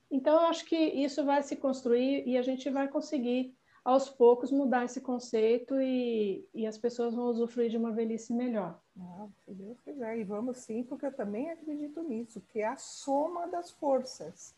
Então, 0.09 0.33
eu 0.33 0.47
acho 0.47 0.65
que 0.65 0.75
isso 0.75 1.23
vai 1.23 1.43
se 1.43 1.55
construir 1.55 2.27
e 2.27 2.35
a 2.39 2.41
gente 2.41 2.67
vai 2.71 2.87
conseguir 2.87 3.53
aos 3.89 4.07
poucos 4.07 4.51
mudar 4.51 4.85
esse 4.85 5.01
conceito 5.01 5.81
e, 5.81 6.47
e 6.53 6.67
as 6.67 6.77
pessoas 6.77 7.15
vão 7.15 7.25
usufruir 7.25 7.71
de 7.71 7.77
uma 7.77 7.91
velhice 7.91 8.31
melhor. 8.31 8.79
Ah, 8.99 9.27
se 9.43 9.51
Deus 9.51 9.79
quiser, 9.81 10.19
e 10.19 10.23
vamos 10.23 10.57
sim, 10.57 10.83
porque 10.83 11.07
eu 11.07 11.11
também 11.11 11.49
acredito 11.49 12.03
nisso, 12.03 12.39
que 12.49 12.59
é 12.59 12.67
a 12.67 12.77
soma 12.77 13.47
das 13.47 13.71
forças, 13.71 14.53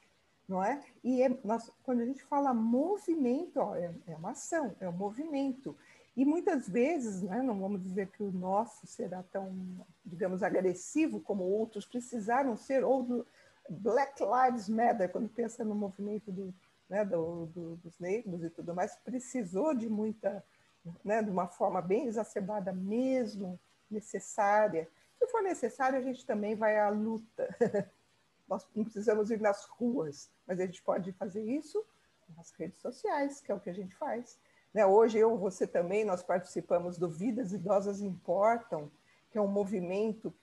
não 0.50 0.62
é? 0.62 0.84
E 1.02 1.24
é, 1.24 1.30
nós, 1.46 1.72
quando 1.82 2.02
a 2.02 2.06
gente 2.06 2.22
fala 2.26 2.54
movimento, 2.54 3.56
ó, 3.56 3.74
é, 3.74 3.90
é 4.06 4.16
uma 4.18 4.32
ação, 4.32 4.76
é 4.82 4.90
um 4.90 4.98
movimento. 4.98 5.78
E 6.18 6.26
muitas 6.26 6.68
vezes, 6.68 7.22
né, 7.22 7.42
não 7.42 7.58
vamos 7.58 7.82
dizer 7.82 8.08
que 8.08 8.22
o 8.22 8.34
nosso 8.34 8.86
será 8.86 9.24
tão, 9.32 9.50
digamos, 10.06 10.44
agressivo 10.44 11.22
como 11.22 11.46
outros 11.46 11.86
precisaram 11.86 12.58
ser, 12.58 12.84
ou 12.84 13.02
do 13.02 13.26
Black 13.70 14.22
Lives 14.22 14.68
Matter, 14.68 15.10
quando 15.10 15.30
pensa 15.30 15.64
no 15.64 15.74
movimento 15.74 16.34
do 16.34 16.54
né, 16.92 17.06
do, 17.06 17.46
do, 17.46 17.76
dos 17.78 17.98
negros 18.00 18.44
e 18.44 18.50
tudo 18.50 18.76
mais, 18.76 18.98
precisou 18.98 19.74
de 19.74 19.88
muita, 19.88 20.44
né, 21.06 21.24
de 21.24 21.30
uma 21.30 21.48
forma 21.48 21.82
bem 21.82 22.06
exacerbada 22.06 22.74
mesmo, 22.74 23.58
necessária. 23.90 24.90
Se 25.18 25.26
for 25.28 25.42
necessário, 25.42 25.98
a 25.98 26.02
gente 26.02 26.26
também 26.26 26.54
vai 26.54 26.78
à 26.78 26.90
luta. 26.90 27.48
Nós 28.46 28.68
não 28.76 28.84
precisamos 28.84 29.32
ir 29.32 29.40
nas 29.40 29.64
ruas, 29.64 30.30
mas 30.46 30.60
a 30.60 30.66
gente 30.66 30.84
pode 30.84 31.14
fazer 31.14 31.42
isso 31.42 31.82
nas 32.36 32.52
redes 32.52 32.82
sociais, 32.82 33.40
que 33.40 33.54
é 33.54 33.56
o 33.56 33.60
que 33.62 33.70
a 33.70 33.74
gente 33.74 33.96
faz. 33.96 34.38
Né? 34.74 34.86
Hoje, 34.86 35.18
eu, 35.18 35.38
você 35.38 35.66
também, 35.66 36.04
nós 36.04 36.22
participamos 36.22 36.98
do 36.98 37.10
Vidas 37.10 37.54
Idosas 37.54 38.02
Importam, 38.02 38.92
que 39.32 39.38
é 39.38 39.42
um 39.42 39.48
movimento 39.48 40.34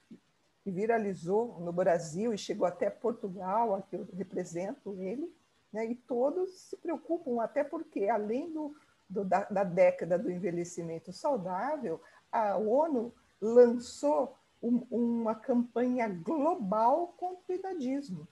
que 0.65 0.71
viralizou 0.71 1.61
no 1.61 1.75
Brasil 1.75 2.33
e 2.33 2.39
chegou 2.39 2.67
até 2.67 2.89
Portugal, 2.89 3.75
aqui 3.75 3.97
eu 3.97 4.09
represento 4.17 4.99
ele, 4.99 5.31
né? 5.73 5.87
E 5.87 5.95
todos 5.95 6.51
se 6.69 6.77
preocupam, 6.77 7.43
até 7.43 7.63
porque, 7.63 8.09
além 8.09 8.53
do, 8.53 8.75
do 9.09 9.25
da, 9.25 9.45
da, 9.45 9.65
década 9.65 10.19
do 10.19 10.31
envelhecimento 10.31 11.13
saudável, 11.13 12.01
a 12.31 12.57
ONU 12.57 13.13
lançou 13.41 14.37
um, 14.63 14.87
uma 14.91 15.35
campanha 15.35 16.09
global 16.09 17.15
contra 17.17 17.53
o 17.53 17.55
idadismo. 17.55 18.27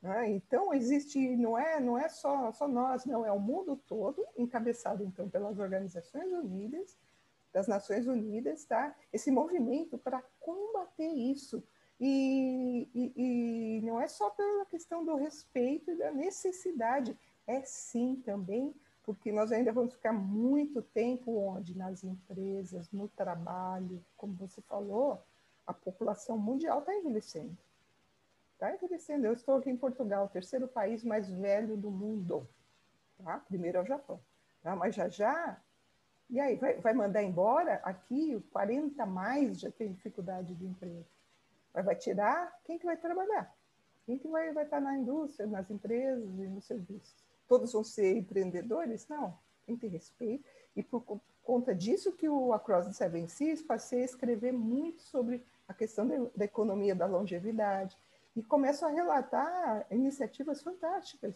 Né? 0.00 0.30
Então, 0.30 0.72
existe, 0.72 1.36
não 1.36 1.58
é, 1.58 1.78
não 1.78 1.98
é 1.98 2.08
só, 2.08 2.52
só 2.52 2.66
nós, 2.66 3.04
não, 3.04 3.24
é 3.24 3.32
o 3.32 3.38
mundo 3.38 3.76
todo, 3.86 4.24
encabeçado, 4.36 5.04
então, 5.04 5.28
pelas 5.28 5.58
Organizações 5.58 6.32
Unidas, 6.32 6.96
das 7.52 7.66
Nações 7.66 8.06
Unidas, 8.06 8.64
tá? 8.64 8.94
esse 9.12 9.30
movimento 9.30 9.98
para 9.98 10.22
combater 10.38 11.08
isso, 11.08 11.62
e, 12.00 12.88
e, 12.94 13.80
não 13.82 14.00
é 14.00 14.08
só 14.08 14.30
pela 14.30 14.64
questão 14.64 15.04
do 15.04 15.16
respeito 15.16 15.90
e 15.90 15.96
da 15.96 16.10
necessidade, 16.10 17.16
é 17.46 17.62
sim 17.62 18.16
também, 18.24 18.74
porque 19.02 19.30
nós 19.30 19.52
ainda 19.52 19.70
vamos 19.70 19.92
ficar 19.92 20.12
muito 20.12 20.80
tempo 20.80 21.36
onde? 21.36 21.76
Nas 21.76 22.02
empresas, 22.02 22.90
no 22.90 23.06
trabalho, 23.08 24.02
como 24.16 24.34
você 24.34 24.62
falou, 24.62 25.22
a 25.66 25.74
população 25.74 26.38
mundial 26.38 26.78
está 26.78 26.94
envelhecendo. 26.94 27.56
Está 28.54 28.74
envelhecendo. 28.74 29.26
Eu 29.26 29.34
estou 29.34 29.56
aqui 29.56 29.68
em 29.68 29.76
Portugal, 29.76 30.24
o 30.24 30.28
terceiro 30.28 30.66
país 30.66 31.04
mais 31.04 31.30
velho 31.30 31.76
do 31.76 31.90
mundo. 31.90 32.48
Tá? 33.22 33.38
Primeiro 33.40 33.78
é 33.78 33.82
o 33.82 33.86
Japão. 33.86 34.20
Tá? 34.62 34.74
Mas 34.74 34.94
já 34.94 35.08
já. 35.08 35.60
E 36.30 36.38
aí, 36.40 36.56
vai, 36.56 36.74
vai 36.80 36.94
mandar 36.94 37.22
embora? 37.22 37.74
Aqui, 37.82 38.40
40 38.52 39.04
mais 39.04 39.60
já 39.60 39.70
tem 39.70 39.92
dificuldade 39.92 40.54
de 40.54 40.64
emprego. 40.64 41.04
Mas 41.72 41.84
vai 41.84 41.94
tirar 41.94 42.52
quem 42.64 42.78
que 42.78 42.84
vai 42.84 42.96
trabalhar? 42.96 43.54
Quem 44.06 44.18
que 44.18 44.28
vai, 44.28 44.52
vai 44.52 44.64
estar 44.64 44.80
na 44.80 44.96
indústria, 44.96 45.46
nas 45.46 45.70
empresas 45.70 46.28
e 46.38 46.46
nos 46.46 46.64
serviços? 46.64 47.14
Todos 47.46 47.72
vão 47.72 47.84
ser 47.84 48.16
empreendedores? 48.16 49.06
Não, 49.08 49.36
tem 49.66 49.76
que 49.76 49.82
ter 49.82 49.88
respeito. 49.88 50.44
E 50.74 50.82
por 50.82 51.20
conta 51.42 51.74
disso 51.74 52.12
que 52.12 52.28
o 52.28 52.52
Across 52.52 52.86
the 52.86 52.92
Seven 52.92 53.28
Seas 53.28 53.62
passei 53.62 54.02
a 54.02 54.04
escrever 54.04 54.52
muito 54.52 55.02
sobre 55.02 55.44
a 55.68 55.74
questão 55.74 56.06
da, 56.06 56.16
da 56.34 56.44
economia 56.44 56.94
da 56.94 57.06
longevidade 57.06 57.96
e 58.34 58.42
começo 58.42 58.84
a 58.84 58.88
relatar 58.88 59.86
iniciativas 59.90 60.62
fantásticas. 60.62 61.34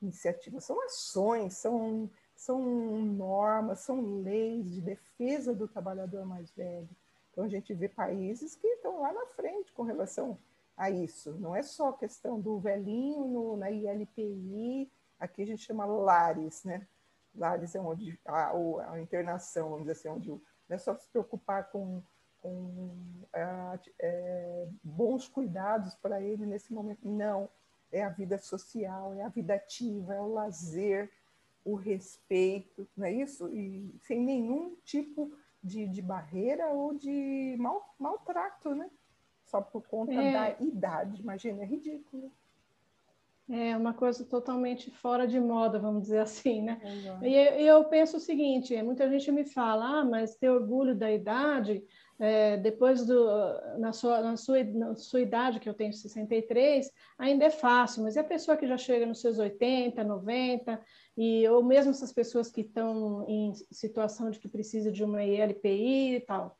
Iniciativas 0.00 0.64
são 0.64 0.82
ações, 0.84 1.54
são, 1.54 2.10
são 2.34 2.60
normas, 2.60 3.80
são 3.80 4.20
leis 4.20 4.70
de 4.70 4.80
defesa 4.80 5.54
do 5.54 5.68
trabalhador 5.68 6.24
mais 6.24 6.50
velho. 6.50 6.88
Então, 7.32 7.44
a 7.44 7.48
gente 7.48 7.72
vê 7.72 7.88
países 7.88 8.54
que 8.54 8.66
estão 8.66 9.00
lá 9.00 9.12
na 9.12 9.26
frente 9.26 9.72
com 9.72 9.82
relação 9.82 10.38
a 10.76 10.90
isso. 10.90 11.32
Não 11.32 11.56
é 11.56 11.62
só 11.62 11.92
questão 11.92 12.38
do 12.38 12.58
velhinho 12.58 13.24
no, 13.26 13.56
na 13.56 13.70
ILPI, 13.70 14.90
aqui 15.18 15.42
a 15.42 15.46
gente 15.46 15.64
chama 15.64 15.86
LARES, 15.86 16.64
né? 16.64 16.86
LARES 17.34 17.74
é 17.74 17.80
onde 17.80 18.18
a, 18.24 18.52
a 18.92 19.00
internação, 19.00 19.70
vamos 19.70 19.86
dizer 19.86 19.92
assim, 19.92 20.08
onde 20.08 20.28
não 20.28 20.40
é 20.68 20.78
só 20.78 20.94
se 20.96 21.08
preocupar 21.08 21.70
com, 21.70 22.02
com 22.40 22.90
é, 23.32 24.68
bons 24.82 25.28
cuidados 25.28 25.94
para 25.94 26.20
ele 26.20 26.44
nesse 26.44 26.72
momento. 26.72 27.08
Não, 27.08 27.48
é 27.90 28.02
a 28.02 28.08
vida 28.08 28.36
social, 28.38 29.14
é 29.14 29.22
a 29.22 29.28
vida 29.28 29.54
ativa, 29.54 30.14
é 30.14 30.20
o 30.20 30.32
lazer, 30.32 31.10
o 31.64 31.74
respeito, 31.74 32.88
não 32.96 33.06
é 33.06 33.12
isso? 33.12 33.48
E 33.48 33.94
sem 34.02 34.20
nenhum 34.20 34.76
tipo 34.84 35.32
de, 35.62 35.86
de 35.86 36.02
barreira 36.02 36.68
ou 36.68 36.94
de 36.94 37.56
mal, 37.58 37.94
maltrato, 37.98 38.74
né? 38.74 38.90
Só 39.44 39.60
por 39.60 39.82
conta 39.86 40.12
é. 40.12 40.32
da 40.32 40.64
idade. 40.64 41.20
Imagina, 41.20 41.62
é 41.62 41.66
ridículo. 41.66 42.32
É 43.50 43.76
uma 43.76 43.92
coisa 43.92 44.24
totalmente 44.24 44.90
fora 44.90 45.26
de 45.26 45.38
moda, 45.38 45.78
vamos 45.78 46.02
dizer 46.02 46.20
assim, 46.20 46.62
né? 46.62 46.80
E, 47.22 47.28
e 47.28 47.66
eu 47.66 47.84
penso 47.84 48.16
o 48.16 48.20
seguinte: 48.20 48.80
muita 48.82 49.10
gente 49.10 49.30
me 49.30 49.44
fala, 49.44 50.00
ah, 50.00 50.04
mas 50.04 50.36
ter 50.36 50.48
orgulho 50.48 50.94
da 50.94 51.12
idade, 51.12 51.84
é, 52.18 52.56
depois 52.56 53.04
do, 53.04 53.26
na 53.78 53.92
sua, 53.92 54.20
na, 54.22 54.36
sua, 54.36 54.62
na 54.62 54.94
sua 54.94 55.20
idade, 55.20 55.58
que 55.58 55.68
eu 55.68 55.74
tenho 55.74 55.92
63, 55.92 56.90
ainda 57.18 57.44
é 57.44 57.50
fácil, 57.50 58.04
mas 58.04 58.16
é 58.16 58.20
a 58.20 58.24
pessoa 58.24 58.56
que 58.56 58.66
já 58.66 58.78
chega 58.78 59.04
nos 59.04 59.20
seus 59.20 59.38
80, 59.38 60.04
90, 60.04 60.80
e, 61.16 61.46
ou 61.48 61.62
mesmo 61.62 61.90
essas 61.90 62.12
pessoas 62.12 62.50
que 62.50 62.62
estão 62.62 63.24
em 63.28 63.52
situação 63.70 64.30
de 64.30 64.38
que 64.38 64.48
precisa 64.48 64.90
de 64.90 65.04
uma 65.04 65.22
ILPI 65.22 66.16
e 66.16 66.20
tal. 66.20 66.58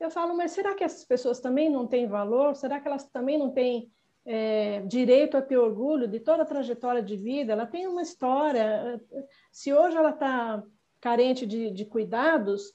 Eu 0.00 0.10
falo, 0.10 0.36
mas 0.36 0.52
será 0.52 0.74
que 0.74 0.84
essas 0.84 1.04
pessoas 1.04 1.40
também 1.40 1.70
não 1.70 1.86
têm 1.86 2.06
valor? 2.06 2.56
Será 2.56 2.80
que 2.80 2.88
elas 2.88 3.08
também 3.10 3.38
não 3.38 3.50
têm 3.50 3.90
é, 4.26 4.80
direito 4.82 5.36
a 5.36 5.42
ter 5.42 5.56
orgulho 5.56 6.08
de 6.08 6.18
toda 6.20 6.42
a 6.42 6.46
trajetória 6.46 7.02
de 7.02 7.16
vida? 7.16 7.52
Ela 7.52 7.66
tem 7.66 7.86
uma 7.86 8.02
história. 8.02 9.00
Se 9.52 9.72
hoje 9.72 9.96
ela 9.96 10.10
está 10.10 10.62
carente 11.00 11.46
de, 11.46 11.70
de 11.70 11.84
cuidados, 11.84 12.74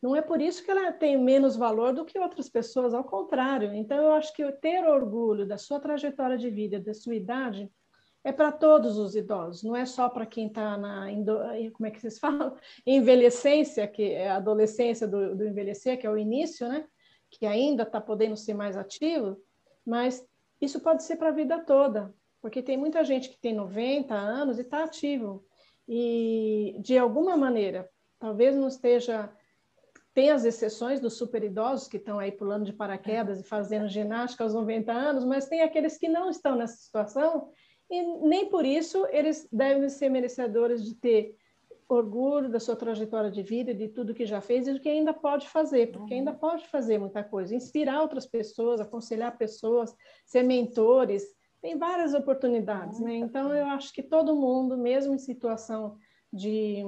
não 0.00 0.16
é 0.16 0.22
por 0.22 0.40
isso 0.40 0.64
que 0.64 0.70
ela 0.70 0.92
tem 0.92 1.16
menos 1.16 1.56
valor 1.56 1.92
do 1.92 2.04
que 2.04 2.18
outras 2.18 2.48
pessoas, 2.48 2.92
ao 2.92 3.04
contrário. 3.04 3.72
Então, 3.72 3.96
eu 3.98 4.12
acho 4.12 4.34
que 4.34 4.50
ter 4.52 4.84
orgulho 4.84 5.46
da 5.46 5.56
sua 5.56 5.78
trajetória 5.78 6.36
de 6.36 6.50
vida, 6.50 6.80
da 6.80 6.92
sua 6.92 7.14
idade, 7.14 7.70
é 8.24 8.30
para 8.30 8.52
todos 8.52 8.98
os 8.98 9.16
idosos, 9.16 9.62
não 9.62 9.74
é 9.74 9.84
só 9.84 10.08
para 10.08 10.24
quem 10.24 10.46
está 10.46 10.76
na, 10.76 11.06
como 11.72 11.86
é 11.86 11.90
que 11.90 12.00
vocês 12.00 12.18
falam? 12.20 12.56
Envelhecência, 12.86 13.86
que 13.88 14.12
é 14.12 14.28
a 14.28 14.36
adolescência 14.36 15.06
do, 15.08 15.34
do 15.34 15.44
envelhecer, 15.44 15.98
que 15.98 16.06
é 16.06 16.10
o 16.10 16.18
início, 16.18 16.68
né? 16.68 16.86
Que 17.30 17.46
ainda 17.46 17.82
está 17.82 18.00
podendo 18.00 18.36
ser 18.36 18.54
mais 18.54 18.76
ativo, 18.76 19.40
mas 19.84 20.26
isso 20.60 20.80
pode 20.80 21.02
ser 21.02 21.16
para 21.16 21.28
a 21.28 21.32
vida 21.32 21.58
toda, 21.60 22.14
porque 22.40 22.62
tem 22.62 22.76
muita 22.76 23.02
gente 23.04 23.28
que 23.28 23.40
tem 23.40 23.54
90 23.54 24.14
anos 24.14 24.58
e 24.58 24.62
está 24.62 24.84
ativo. 24.84 25.44
E, 25.88 26.76
de 26.78 26.96
alguma 26.96 27.36
maneira, 27.36 27.90
talvez 28.18 28.54
não 28.54 28.68
esteja 28.68 29.32
tem 30.14 30.30
as 30.30 30.44
exceções 30.44 31.00
dos 31.00 31.14
super 31.14 31.42
idosos 31.42 31.88
que 31.88 31.96
estão 31.96 32.18
aí 32.18 32.30
pulando 32.30 32.66
de 32.66 32.72
paraquedas 32.72 33.40
e 33.40 33.44
fazendo 33.44 33.88
ginástica 33.88 34.44
aos 34.44 34.52
90 34.52 34.92
anos, 34.92 35.24
mas 35.24 35.48
tem 35.48 35.62
aqueles 35.62 35.96
que 35.96 36.06
não 36.06 36.28
estão 36.28 36.54
nessa 36.54 36.76
situação 36.76 37.50
e 37.92 38.02
nem 38.26 38.48
por 38.48 38.64
isso 38.64 39.06
eles 39.10 39.46
devem 39.52 39.86
ser 39.90 40.08
merecedores 40.08 40.82
de 40.82 40.94
ter 40.94 41.36
orgulho 41.86 42.48
da 42.48 42.58
sua 42.58 42.74
trajetória 42.74 43.30
de 43.30 43.42
vida, 43.42 43.74
de 43.74 43.86
tudo 43.86 44.14
que 44.14 44.24
já 44.24 44.40
fez 44.40 44.66
e 44.66 44.72
do 44.72 44.80
que 44.80 44.88
ainda 44.88 45.12
pode 45.12 45.46
fazer, 45.48 45.92
porque 45.92 46.14
ainda 46.14 46.32
pode 46.32 46.66
fazer 46.68 46.96
muita 46.98 47.22
coisa, 47.22 47.54
inspirar 47.54 48.00
outras 48.00 48.24
pessoas, 48.24 48.80
aconselhar 48.80 49.36
pessoas, 49.36 49.94
ser 50.24 50.42
mentores, 50.42 51.22
tem 51.60 51.76
várias 51.76 52.14
oportunidades, 52.14 52.98
né? 52.98 53.16
Então 53.16 53.54
eu 53.54 53.66
acho 53.66 53.92
que 53.92 54.02
todo 54.02 54.34
mundo, 54.34 54.76
mesmo 54.76 55.14
em 55.14 55.18
situação 55.18 55.98
de 56.32 56.82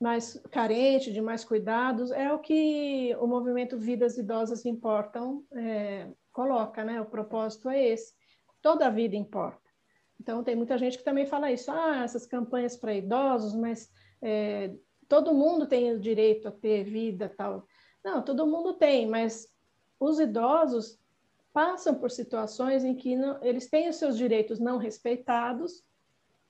mais 0.00 0.40
carente, 0.50 1.12
de 1.12 1.20
mais 1.20 1.44
cuidados, 1.44 2.12
é 2.12 2.32
o 2.32 2.38
que 2.38 3.14
o 3.20 3.26
movimento 3.26 3.76
Vidas 3.76 4.16
Idosas 4.16 4.64
Importam 4.64 5.44
é, 5.52 6.08
coloca, 6.32 6.84
né? 6.84 7.00
O 7.00 7.06
propósito 7.06 7.68
é 7.68 7.84
esse. 7.84 8.14
Toda 8.62 8.86
a 8.86 8.90
vida 8.90 9.16
importa. 9.16 9.69
Então, 10.20 10.44
tem 10.44 10.54
muita 10.54 10.76
gente 10.76 10.98
que 10.98 11.04
também 11.04 11.24
fala 11.24 11.50
isso, 11.50 11.70
ah, 11.70 12.02
essas 12.04 12.26
campanhas 12.26 12.76
para 12.76 12.94
idosos, 12.94 13.54
mas 13.54 13.90
é, 14.20 14.74
todo 15.08 15.32
mundo 15.32 15.66
tem 15.66 15.92
o 15.92 15.98
direito 15.98 16.46
a 16.46 16.52
ter 16.52 16.84
vida 16.84 17.32
tal. 17.34 17.66
Não, 18.04 18.22
todo 18.22 18.46
mundo 18.46 18.74
tem, 18.74 19.08
mas 19.08 19.48
os 19.98 20.20
idosos 20.20 21.00
passam 21.54 21.94
por 21.94 22.10
situações 22.10 22.84
em 22.84 22.94
que 22.94 23.16
não, 23.16 23.42
eles 23.42 23.70
têm 23.70 23.88
os 23.88 23.96
seus 23.96 24.16
direitos 24.16 24.60
não 24.60 24.76
respeitados 24.76 25.82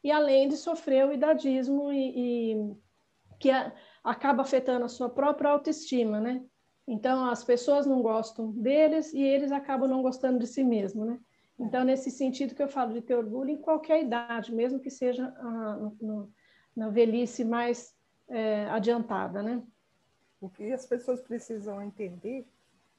e 0.03 0.11
além 0.11 0.49
de 0.49 0.57
sofrer 0.57 1.07
o 1.07 1.13
idadismo 1.13 1.93
e, 1.93 2.53
e 2.53 2.77
que 3.39 3.51
a, 3.51 3.73
acaba 4.03 4.43
afetando 4.43 4.85
a 4.85 4.89
sua 4.89 5.09
própria 5.09 5.51
autoestima, 5.51 6.21
né? 6.21 6.45
Então, 6.89 7.25
as 7.31 7.45
pessoas 7.45 7.87
não 7.87 8.03
gostam 8.03 8.51
deles 8.51 9.13
e 9.15 9.23
eles 9.23 9.53
acabam 9.53 9.89
não 9.89 10.03
gostando 10.03 10.41
de 10.41 10.47
si 10.49 10.65
mesmo, 10.65 11.05
né? 11.05 11.21
Então, 11.61 11.85
nesse 11.85 12.11
sentido 12.11 12.55
que 12.55 12.63
eu 12.63 12.69
falo 12.69 12.93
de 12.93 13.03
ter 13.03 13.15
orgulho 13.15 13.51
em 13.51 13.59
qualquer 13.59 14.03
idade, 14.03 14.55
mesmo 14.55 14.81
que 14.81 14.91
seja 14.91 15.27
ah, 15.39 15.91
no, 16.01 16.33
na 16.75 16.89
velhice 16.89 17.45
mais 17.45 17.95
é, 18.29 18.65
adiantada, 18.71 19.43
né? 19.43 19.63
O 20.41 20.49
que 20.49 20.73
as 20.73 20.87
pessoas 20.87 21.21
precisam 21.21 21.83
entender, 21.83 22.49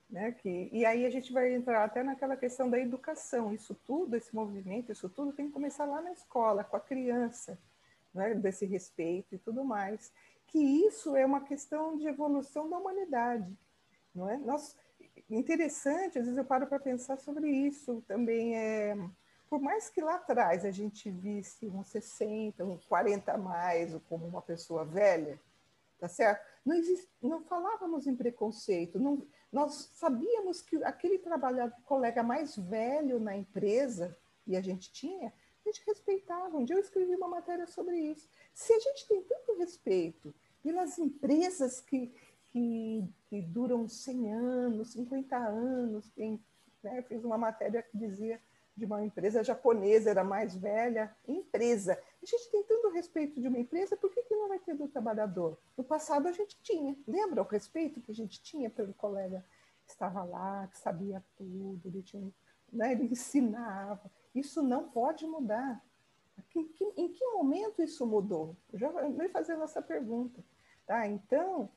né? 0.09 0.31
Que, 0.31 0.69
e 0.71 0.85
aí 0.85 1.05
a 1.05 1.09
gente 1.09 1.33
vai 1.33 1.53
entrar 1.53 1.83
até 1.83 2.03
naquela 2.03 2.37
questão 2.37 2.69
da 2.69 2.77
educação. 2.77 3.51
Isso 3.51 3.75
tudo, 3.85 4.15
esse 4.15 4.33
movimento, 4.35 4.91
isso 4.91 5.09
tudo 5.09 5.33
tem 5.33 5.47
que 5.47 5.53
começar 5.53 5.85
lá 5.85 5.99
na 6.01 6.11
escola, 6.11 6.63
com 6.63 6.77
a 6.77 6.79
criança, 6.79 7.57
né? 8.13 8.35
desse 8.35 8.65
respeito 8.65 9.33
e 9.33 9.39
tudo 9.39 9.63
mais 9.63 10.11
que 10.51 10.59
isso 10.59 11.15
é 11.15 11.25
uma 11.25 11.41
questão 11.41 11.97
de 11.97 12.05
evolução 12.05 12.69
da 12.69 12.77
humanidade, 12.77 13.57
não 14.13 14.29
é? 14.29 14.37
Nós, 14.37 14.75
interessante, 15.29 16.19
às 16.19 16.25
vezes 16.25 16.37
eu 16.37 16.45
paro 16.45 16.67
para 16.67 16.79
pensar 16.79 17.17
sobre 17.17 17.49
isso 17.49 18.03
também. 18.07 18.55
É, 18.55 18.95
por 19.49 19.61
mais 19.61 19.89
que 19.89 20.01
lá 20.01 20.15
atrás 20.15 20.63
a 20.63 20.71
gente 20.71 21.09
visse 21.09 21.67
uns 21.67 21.89
60, 21.89 22.63
uns 22.63 22.85
40 22.85 23.33
a 23.33 23.37
mais 23.37 23.93
como 24.07 24.25
uma 24.25 24.41
pessoa 24.41 24.85
velha, 24.85 25.39
tá 25.99 26.07
certo? 26.07 26.45
Não, 26.65 26.75
existe, 26.75 27.09
não 27.21 27.43
falávamos 27.43 28.07
em 28.07 28.15
preconceito, 28.15 28.99
não, 28.99 29.27
nós 29.51 29.91
sabíamos 29.93 30.61
que 30.61 30.81
aquele 30.83 31.17
trabalhador, 31.17 31.75
colega 31.83 32.23
mais 32.23 32.55
velho 32.55 33.19
na 33.19 33.35
empresa, 33.35 34.17
e 34.47 34.55
a 34.55 34.61
gente 34.61 34.91
tinha, 34.91 35.33
a 35.65 35.69
gente 35.69 35.83
respeitava. 35.85 36.57
Um 36.57 36.63
dia 36.63 36.75
eu 36.75 36.81
escrevi 36.81 37.15
uma 37.15 37.27
matéria 37.27 37.67
sobre 37.67 37.97
isso. 37.97 38.27
Se 38.53 38.73
a 38.73 38.79
gente 38.79 39.07
tem 39.07 39.21
tanto 39.23 39.57
respeito 39.57 40.33
pelas 40.63 40.97
empresas 40.97 41.81
que, 41.81 42.11
que, 42.51 43.03
que 43.31 43.41
duram 43.41 43.87
100 43.87 44.33
anos, 44.33 44.91
50 44.91 45.37
anos, 45.37 46.11
né, 46.83 47.01
fiz 47.03 47.23
uma 47.23 47.37
matéria 47.37 47.81
que 47.81 47.97
dizia 47.97 48.41
de 48.75 48.83
uma 48.83 49.05
empresa 49.05 49.41
japonesa, 49.41 50.09
era 50.09 50.21
mais 50.21 50.53
velha, 50.53 51.15
empresa. 51.25 51.97
A 52.21 52.25
gente 52.25 52.51
tem 52.51 52.61
tanto 52.63 52.89
respeito 52.89 53.39
de 53.39 53.47
uma 53.47 53.57
empresa, 53.57 53.95
por 53.95 54.11
que, 54.11 54.21
que 54.23 54.35
não 54.35 54.49
vai 54.49 54.59
ter 54.59 54.75
do 54.75 54.85
trabalhador? 54.89 55.57
No 55.77 55.83
passado 55.85 56.27
a 56.27 56.33
gente 56.33 56.61
tinha, 56.61 56.93
lembra 57.07 57.41
o 57.41 57.45
respeito 57.47 58.01
que 58.01 58.11
a 58.11 58.15
gente 58.15 58.43
tinha 58.43 58.69
pelo 58.69 58.93
colega 58.95 59.45
que 59.85 59.93
estava 59.93 60.25
lá, 60.25 60.67
que 60.67 60.77
sabia 60.77 61.23
tudo, 61.37 61.79
ele, 61.85 62.03
tinha, 62.03 62.29
né, 62.69 62.91
ele 62.91 63.05
ensinava. 63.05 64.11
Isso 64.35 64.61
não 64.61 64.89
pode 64.89 65.25
mudar. 65.25 65.81
Que, 66.49 66.59
em 66.97 67.07
que 67.07 67.25
momento 67.27 67.81
isso 67.81 68.05
mudou? 68.05 68.57
Eu 68.73 68.79
já 68.79 68.89
vou 68.89 69.29
fazendo 69.29 69.63
essa 69.63 69.81
pergunta. 69.81 70.43
Tá? 70.85 71.07
Então, 71.07 71.69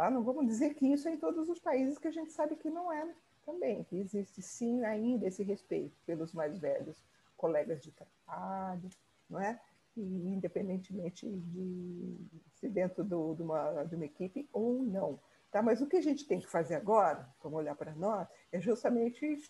tá? 0.00 0.10
não 0.10 0.22
vamos 0.22 0.46
dizer 0.46 0.74
que 0.74 0.86
isso 0.86 1.08
é 1.08 1.12
em 1.12 1.18
todos 1.18 1.48
os 1.48 1.58
países, 1.58 1.98
que 1.98 2.08
a 2.08 2.12
gente 2.12 2.32
sabe 2.32 2.56
que 2.56 2.70
não 2.70 2.90
é 2.90 3.06
também, 3.44 3.84
que 3.84 3.96
existe 3.96 4.40
sim 4.40 4.82
ainda 4.84 5.26
esse 5.26 5.42
respeito 5.42 5.94
pelos 6.06 6.32
mais 6.32 6.58
velhos, 6.58 7.04
colegas 7.36 7.82
de 7.82 7.92
trabalho, 7.92 8.88
não 9.28 9.38
é? 9.40 9.60
E 9.96 10.00
independentemente 10.00 11.28
de 11.28 12.16
se 12.54 12.68
dentro 12.68 13.04
do, 13.04 13.34
de, 13.34 13.42
uma, 13.42 13.84
de 13.84 13.94
uma 13.94 14.04
equipe 14.06 14.48
ou 14.52 14.82
não. 14.82 15.18
Tá? 15.50 15.60
Mas 15.60 15.82
o 15.82 15.86
que 15.86 15.96
a 15.96 16.02
gente 16.02 16.26
tem 16.26 16.38
que 16.38 16.46
fazer 16.46 16.76
agora, 16.76 17.28
vamos 17.42 17.58
olhar 17.58 17.74
para 17.74 17.94
nós, 17.94 18.26
é 18.52 18.60
justamente 18.60 19.42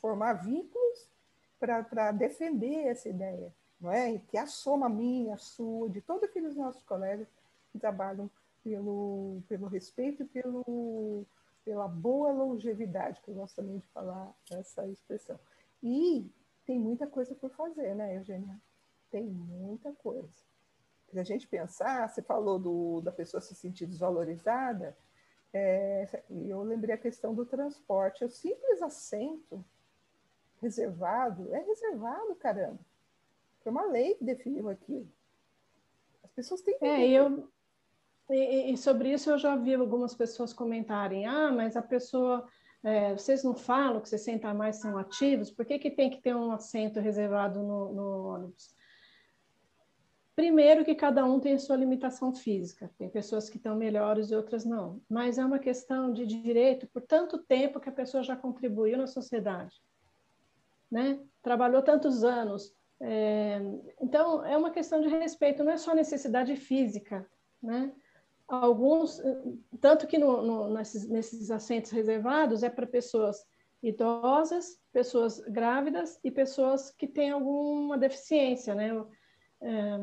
formar 0.00 0.34
vínculos 0.34 1.08
para 1.60 2.10
defender 2.10 2.86
essa 2.86 3.08
ideia, 3.08 3.54
não 3.80 3.92
é? 3.92 4.18
Que 4.18 4.36
a 4.36 4.46
soma 4.46 4.88
minha, 4.88 5.34
a 5.34 5.38
sua, 5.38 5.88
de 5.88 6.00
todos 6.00 6.24
aqueles 6.24 6.56
nossos 6.56 6.82
colegas 6.82 7.28
que 7.70 7.78
trabalham 7.78 8.28
pelo, 8.62 9.42
pelo 9.48 9.66
respeito 9.66 10.22
e 10.22 10.26
pelo, 10.26 11.24
pela 11.64 11.88
boa 11.88 12.32
longevidade, 12.32 13.20
que 13.20 13.28
eu 13.30 13.34
gosto 13.34 13.56
também 13.56 13.78
de 13.78 13.86
falar 13.88 14.32
essa 14.50 14.86
expressão. 14.88 15.38
E 15.82 16.30
tem 16.64 16.78
muita 16.78 17.06
coisa 17.06 17.34
por 17.34 17.50
fazer, 17.50 17.94
né, 17.94 18.16
Eugênia? 18.16 18.60
Tem 19.10 19.24
muita 19.24 19.92
coisa. 19.92 20.32
Se 21.10 21.18
a 21.18 21.24
gente 21.24 21.46
pensar, 21.46 22.08
você 22.08 22.22
falou 22.22 22.58
do, 22.58 23.00
da 23.02 23.12
pessoa 23.12 23.40
se 23.40 23.54
sentir 23.54 23.86
desvalorizada, 23.86 24.96
é, 25.52 26.22
eu 26.30 26.62
lembrei 26.62 26.94
a 26.94 26.98
questão 26.98 27.34
do 27.34 27.44
transporte. 27.44 28.24
O 28.24 28.30
simples 28.30 28.80
assento 28.80 29.62
reservado, 30.62 31.52
é 31.54 31.60
reservado, 31.60 32.34
caramba. 32.36 32.78
Foi 33.60 33.70
uma 33.70 33.84
lei 33.84 34.14
que 34.14 34.24
definiu 34.24 34.68
aquilo. 34.68 35.08
As 36.24 36.30
pessoas 36.30 36.62
têm 36.62 36.78
que. 36.78 36.84
É, 36.84 37.06
eu, 37.08 37.48
e, 38.30 38.72
e, 38.72 38.76
sobre 38.76 39.12
isso 39.12 39.30
eu 39.30 39.38
já 39.38 39.56
vi 39.56 39.74
algumas 39.74 40.14
pessoas 40.14 40.52
comentarem: 40.52 41.26
ah, 41.26 41.50
mas 41.50 41.76
a 41.76 41.82
pessoa. 41.82 42.46
É, 42.84 43.12
vocês 43.12 43.44
não 43.44 43.54
falam 43.54 44.00
que 44.00 44.08
60 44.08 44.48
a 44.48 44.52
mais 44.52 44.76
são 44.80 44.98
ativos, 44.98 45.52
por 45.52 45.64
que, 45.64 45.78
que 45.78 45.88
tem 45.88 46.10
que 46.10 46.20
ter 46.20 46.34
um 46.34 46.50
assento 46.50 46.98
reservado 46.98 47.62
no, 47.62 47.92
no 47.92 48.26
ônibus? 48.26 48.74
Primeiro 50.34 50.84
que 50.84 50.96
cada 50.96 51.24
um 51.24 51.38
tem 51.38 51.54
a 51.54 51.58
sua 51.60 51.76
limitação 51.76 52.34
física, 52.34 52.90
tem 52.98 53.08
pessoas 53.08 53.48
que 53.48 53.56
estão 53.56 53.76
melhores 53.76 54.32
e 54.32 54.34
outras 54.34 54.64
não, 54.64 55.00
mas 55.08 55.38
é 55.38 55.44
uma 55.44 55.60
questão 55.60 56.12
de 56.12 56.26
direito 56.26 56.88
por 56.88 57.02
tanto 57.02 57.38
tempo 57.38 57.78
que 57.78 57.88
a 57.88 57.92
pessoa 57.92 58.24
já 58.24 58.34
contribuiu 58.34 58.98
na 58.98 59.06
sociedade 59.06 59.80
né? 60.92 61.18
Trabalhou 61.42 61.80
tantos 61.80 62.22
anos. 62.22 62.76
É, 63.00 63.58
então, 64.00 64.44
é 64.44 64.56
uma 64.56 64.70
questão 64.70 65.00
de 65.00 65.08
respeito, 65.08 65.64
não 65.64 65.72
é 65.72 65.78
só 65.78 65.94
necessidade 65.94 66.54
física, 66.54 67.26
né? 67.62 67.90
Alguns, 68.48 69.20
tanto 69.80 70.06
que 70.06 70.18
no, 70.18 70.42
no, 70.42 70.74
nesses, 70.74 71.08
nesses 71.08 71.50
assentos 71.50 71.90
reservados 71.90 72.62
é 72.62 72.70
para 72.70 72.86
pessoas 72.86 73.44
idosas, 73.82 74.78
pessoas 74.92 75.40
grávidas 75.40 76.18
e 76.22 76.30
pessoas 76.30 76.90
que 76.90 77.06
têm 77.06 77.30
alguma 77.30 77.98
deficiência, 77.98 78.74
né? 78.74 78.90
É, 79.60 79.98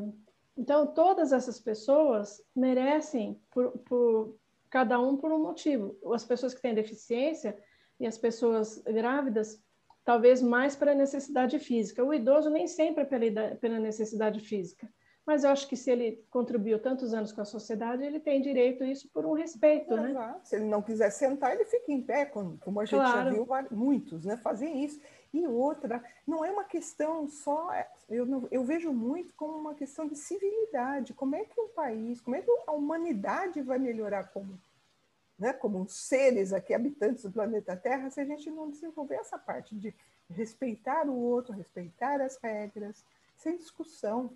então, 0.57 0.87
todas 0.87 1.31
essas 1.31 1.59
pessoas 1.59 2.41
merecem, 2.53 3.41
por, 3.51 3.77
por, 3.79 4.37
cada 4.69 4.99
um 4.99 5.15
por 5.15 5.31
um 5.31 5.41
motivo. 5.41 5.97
As 6.13 6.25
pessoas 6.25 6.53
que 6.53 6.61
têm 6.61 6.75
deficiência 6.75 7.57
e 7.99 8.05
as 8.05 8.17
pessoas 8.17 8.77
grávidas, 8.79 9.63
talvez 10.03 10.41
mais 10.41 10.75
para 10.75 10.93
necessidade 10.93 11.57
física. 11.59 12.03
O 12.03 12.13
idoso 12.13 12.49
nem 12.49 12.67
sempre 12.67 13.03
é 13.03 13.05
pela, 13.05 13.55
pela 13.55 13.79
necessidade 13.79 14.41
física 14.41 14.91
mas 15.29 15.43
eu 15.43 15.51
acho 15.51 15.67
que 15.67 15.77
se 15.77 15.91
ele 15.91 16.25
contribuiu 16.31 16.79
tantos 16.79 17.13
anos 17.13 17.31
com 17.31 17.39
a 17.39 17.45
sociedade, 17.45 18.03
ele 18.03 18.19
tem 18.19 18.41
direito 18.41 18.83
a 18.83 18.87
isso 18.87 19.07
por 19.09 19.27
um 19.27 19.33
respeito, 19.33 19.93
é, 19.93 20.01
né? 20.01 20.35
Se 20.43 20.55
ele 20.55 20.65
não 20.65 20.81
quiser 20.81 21.11
sentar, 21.11 21.53
ele 21.53 21.65
fica 21.65 21.91
em 21.91 22.01
pé, 22.01 22.25
como 22.25 22.79
a 22.79 22.83
gente 22.83 22.95
claro. 22.95 23.29
já 23.29 23.29
viu 23.29 23.47
muitos, 23.69 24.25
né? 24.25 24.37
Fazem 24.37 24.83
isso. 24.83 24.99
E 25.31 25.45
outra, 25.45 26.03
não 26.25 26.43
é 26.43 26.49
uma 26.49 26.63
questão 26.63 27.29
só, 27.29 27.71
é, 27.71 27.87
eu, 28.09 28.25
não, 28.25 28.47
eu 28.49 28.63
vejo 28.63 28.91
muito 28.91 29.31
como 29.35 29.55
uma 29.55 29.75
questão 29.75 30.07
de 30.07 30.15
civilidade. 30.15 31.13
Como 31.13 31.35
é 31.35 31.45
que 31.45 31.61
um 31.61 31.67
país, 31.67 32.19
como 32.19 32.35
é 32.35 32.41
que 32.41 32.49
a 32.65 32.71
humanidade 32.71 33.61
vai 33.61 33.77
melhorar 33.77 34.29
como, 34.29 34.59
né, 35.37 35.53
como 35.53 35.87
seres 35.87 36.53
aqui, 36.53 36.73
habitantes 36.73 37.21
do 37.21 37.31
planeta 37.31 37.77
Terra, 37.77 38.09
se 38.09 38.19
a 38.19 38.25
gente 38.25 38.49
não 38.49 38.71
desenvolver 38.71 39.17
essa 39.17 39.37
parte 39.37 39.75
de 39.75 39.93
respeitar 40.27 41.07
o 41.07 41.15
outro, 41.15 41.53
respeitar 41.53 42.19
as 42.19 42.35
regras, 42.41 43.05
sem 43.37 43.57
discussão 43.57 44.35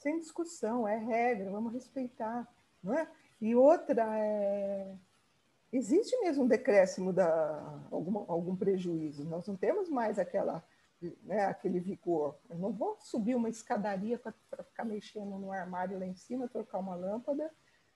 sem 0.00 0.18
discussão, 0.18 0.88
é 0.88 0.96
regra, 0.96 1.50
vamos 1.50 1.72
respeitar, 1.72 2.48
não 2.82 2.94
é? 2.94 3.08
E 3.40 3.54
outra 3.54 4.04
é 4.18 4.96
existe 5.72 6.18
mesmo 6.20 6.44
um 6.44 6.48
decréscimo 6.48 7.12
da 7.12 7.80
algum, 7.90 8.18
algum 8.30 8.56
prejuízo. 8.56 9.24
Nós 9.24 9.46
não 9.46 9.56
temos 9.56 9.88
mais 9.88 10.18
aquela 10.18 10.64
né, 11.22 11.46
aquele 11.46 11.80
vigor. 11.80 12.38
Eu 12.48 12.58
não 12.58 12.72
vou 12.72 12.96
subir 13.00 13.34
uma 13.34 13.48
escadaria 13.48 14.18
para 14.18 14.34
ficar 14.64 14.84
mexendo 14.84 15.38
no 15.38 15.52
armário 15.52 15.98
lá 15.98 16.04
em 16.04 16.14
cima, 16.14 16.48
trocar 16.48 16.78
uma 16.78 16.94
lâmpada, 16.94 17.50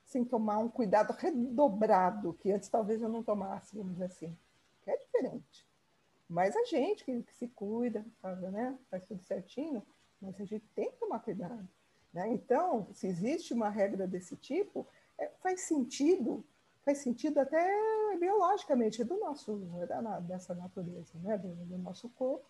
sem 0.04 0.24
tomar 0.24 0.58
um 0.58 0.68
cuidado 0.68 1.12
redobrado, 1.12 2.34
que 2.34 2.52
antes 2.52 2.68
talvez 2.68 3.02
eu 3.02 3.08
não 3.08 3.22
tomasse, 3.22 3.76
vamos 3.76 3.92
dizer 3.92 4.06
assim. 4.06 4.36
É 4.86 4.96
diferente. 4.96 5.66
Mas 6.28 6.56
a 6.56 6.64
gente 6.64 7.04
que, 7.04 7.22
que 7.22 7.34
se 7.34 7.48
cuida, 7.48 8.04
né, 8.50 8.78
faz 8.90 9.04
tudo 9.06 9.22
certinho, 9.22 9.82
mas 10.20 10.40
a 10.40 10.44
gente 10.44 10.66
tem 10.74 10.90
que 10.90 10.96
tomar 10.98 11.20
cuidado. 11.20 11.68
Né? 12.14 12.32
Então, 12.32 12.86
se 12.94 13.06
existe 13.06 13.52
uma 13.52 13.68
regra 13.68 14.06
desse 14.06 14.36
tipo, 14.36 14.86
é, 15.18 15.28
faz 15.42 15.62
sentido, 15.62 16.44
faz 16.84 16.98
sentido 16.98 17.38
até 17.40 18.16
biologicamente, 18.18 19.02
é 19.02 19.04
do 19.04 19.18
nosso, 19.18 19.60
é 19.82 19.86
da, 19.86 20.20
dessa 20.20 20.54
natureza, 20.54 21.18
né? 21.22 21.36
do, 21.36 21.48
do 21.48 21.76
nosso 21.78 22.08
corpo. 22.10 22.46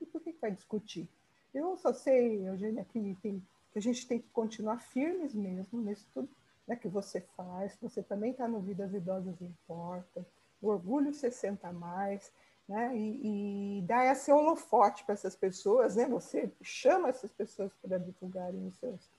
E 0.00 0.04
por 0.04 0.20
que, 0.20 0.32
que 0.32 0.40
vai 0.40 0.50
discutir? 0.50 1.08
Eu 1.54 1.76
só 1.76 1.94
sei, 1.94 2.46
Eugênia, 2.46 2.84
que, 2.84 3.16
tem, 3.22 3.40
que 3.72 3.78
a 3.78 3.80
gente 3.82 4.06
tem 4.08 4.18
que 4.18 4.28
continuar 4.30 4.80
firmes 4.80 5.32
mesmo 5.32 5.80
nisso 5.80 6.06
tudo 6.12 6.28
né, 6.66 6.76
que 6.76 6.88
você 6.88 7.20
faz, 7.36 7.76
você 7.80 8.02
também 8.02 8.32
está 8.32 8.48
no 8.48 8.60
Vidas 8.60 8.92
Idosas 8.92 9.40
Importa, 9.40 10.26
o 10.60 10.68
Orgulho 10.68 11.12
60 11.12 11.70
mais, 11.72 12.32
né? 12.68 12.96
E, 12.96 13.78
e 13.78 13.82
dá 13.82 14.04
esse 14.06 14.32
holofote 14.32 15.04
para 15.04 15.14
essas 15.14 15.36
pessoas, 15.36 15.96
né? 15.96 16.06
Você 16.06 16.50
chama 16.62 17.08
essas 17.08 17.32
pessoas 17.32 17.72
para 17.74 17.98
divulgarem 17.98 18.66
os 18.66 18.76
seus, 18.76 19.10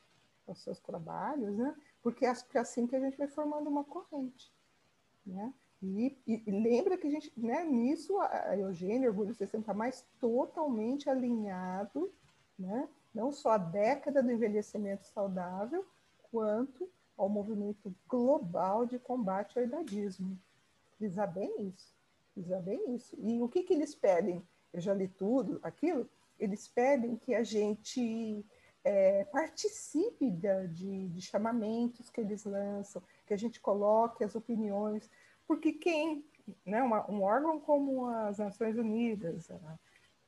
os 0.48 0.64
seus 0.64 0.80
trabalhos, 0.80 1.56
né? 1.56 1.76
Porque 2.02 2.26
é 2.26 2.34
assim 2.60 2.88
que 2.88 2.96
a 2.96 3.00
gente 3.00 3.18
vai 3.18 3.28
formando 3.28 3.70
uma 3.70 3.84
corrente, 3.84 4.52
né? 5.26 5.54
E, 5.82 6.18
e, 6.26 6.52
lembra 6.52 6.98
que 6.98 7.06
a 7.06 7.10
gente, 7.12 7.32
né, 7.38 7.64
nisso, 7.64 8.18
a 8.20 8.58
Eugênia, 8.58 9.10
Orgulho 9.10 9.36
60 9.36 9.72
Mais, 9.74 10.04
totalmente 10.20 11.10
alinhado, 11.10 12.12
né? 12.58 12.90
Não 13.14 13.32
só 13.32 13.52
a 13.52 13.58
década 13.58 14.24
do 14.24 14.32
envelhecimento 14.32 15.06
saudável, 15.06 15.86
quanto 16.32 16.90
ao 17.18 17.30
movimento 17.30 17.94
global 18.08 18.86
de 18.86 19.00
combate 19.00 19.58
ao 19.58 19.66
idadismo. 19.66 20.38
Frisar 20.98 21.32
bem 21.32 21.68
isso. 21.68 21.95
Precisa 22.36 22.60
bem 22.60 22.94
isso. 22.94 23.16
E 23.18 23.42
o 23.42 23.48
que, 23.48 23.64
que 23.64 23.74
eles 23.74 23.96
pedem? 23.96 24.46
Eu 24.74 24.82
já 24.82 24.94
li 24.94 25.08
tudo 25.08 25.58
aquilo. 25.64 26.08
Eles 26.38 26.68
pedem 26.68 27.16
que 27.16 27.34
a 27.34 27.44
gente 27.44 28.46
é, 28.84 29.24
participe 29.24 30.30
de, 30.30 30.68
de, 30.68 31.08
de, 31.08 31.22
chamamentos 31.22 32.10
que 32.10 32.20
eles 32.20 32.44
lançam, 32.44 33.02
que 33.26 33.34
a 33.34 33.38
gente 33.38 33.62
coloque 33.62 34.22
as 34.22 34.36
opiniões, 34.36 35.10
porque 35.48 35.72
quem, 35.72 36.26
né, 36.66 36.84
uma, 36.84 37.10
um 37.10 37.24
órgão 37.24 37.58
como 37.58 38.08
as 38.10 38.38
Nações 38.38 38.78
Unidas, 38.78 39.50
a, 39.50 39.80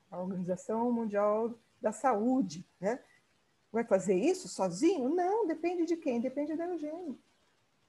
a 0.10 0.22
Organização 0.22 0.90
Mundial 0.94 1.54
da 1.82 1.92
Saúde, 1.92 2.66
né, 2.80 3.04
vai 3.70 3.84
fazer 3.84 4.16
isso 4.16 4.48
sozinho? 4.48 5.10
Não, 5.10 5.46
depende 5.46 5.86
de 5.86 5.98
quem? 5.98 6.22
Depende 6.22 6.56
da 6.56 6.68
Eugênio, 6.68 7.20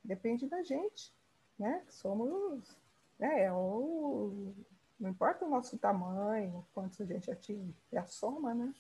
depende 0.03 0.49
da 0.49 0.61
gente, 0.65 1.15
né? 1.57 1.85
Somos? 1.89 2.77
É 3.21 3.53
o, 3.53 4.55
não 4.99 5.11
importa 5.11 5.45
o 5.45 5.51
nosso 5.51 5.77
tamanho, 5.79 6.65
quantos 6.73 7.01
a 7.01 7.05
gente 7.05 7.31
atinge, 7.31 7.75
é 7.93 7.99
a 7.99 8.07
soma, 8.07 8.55
né? 8.55 8.73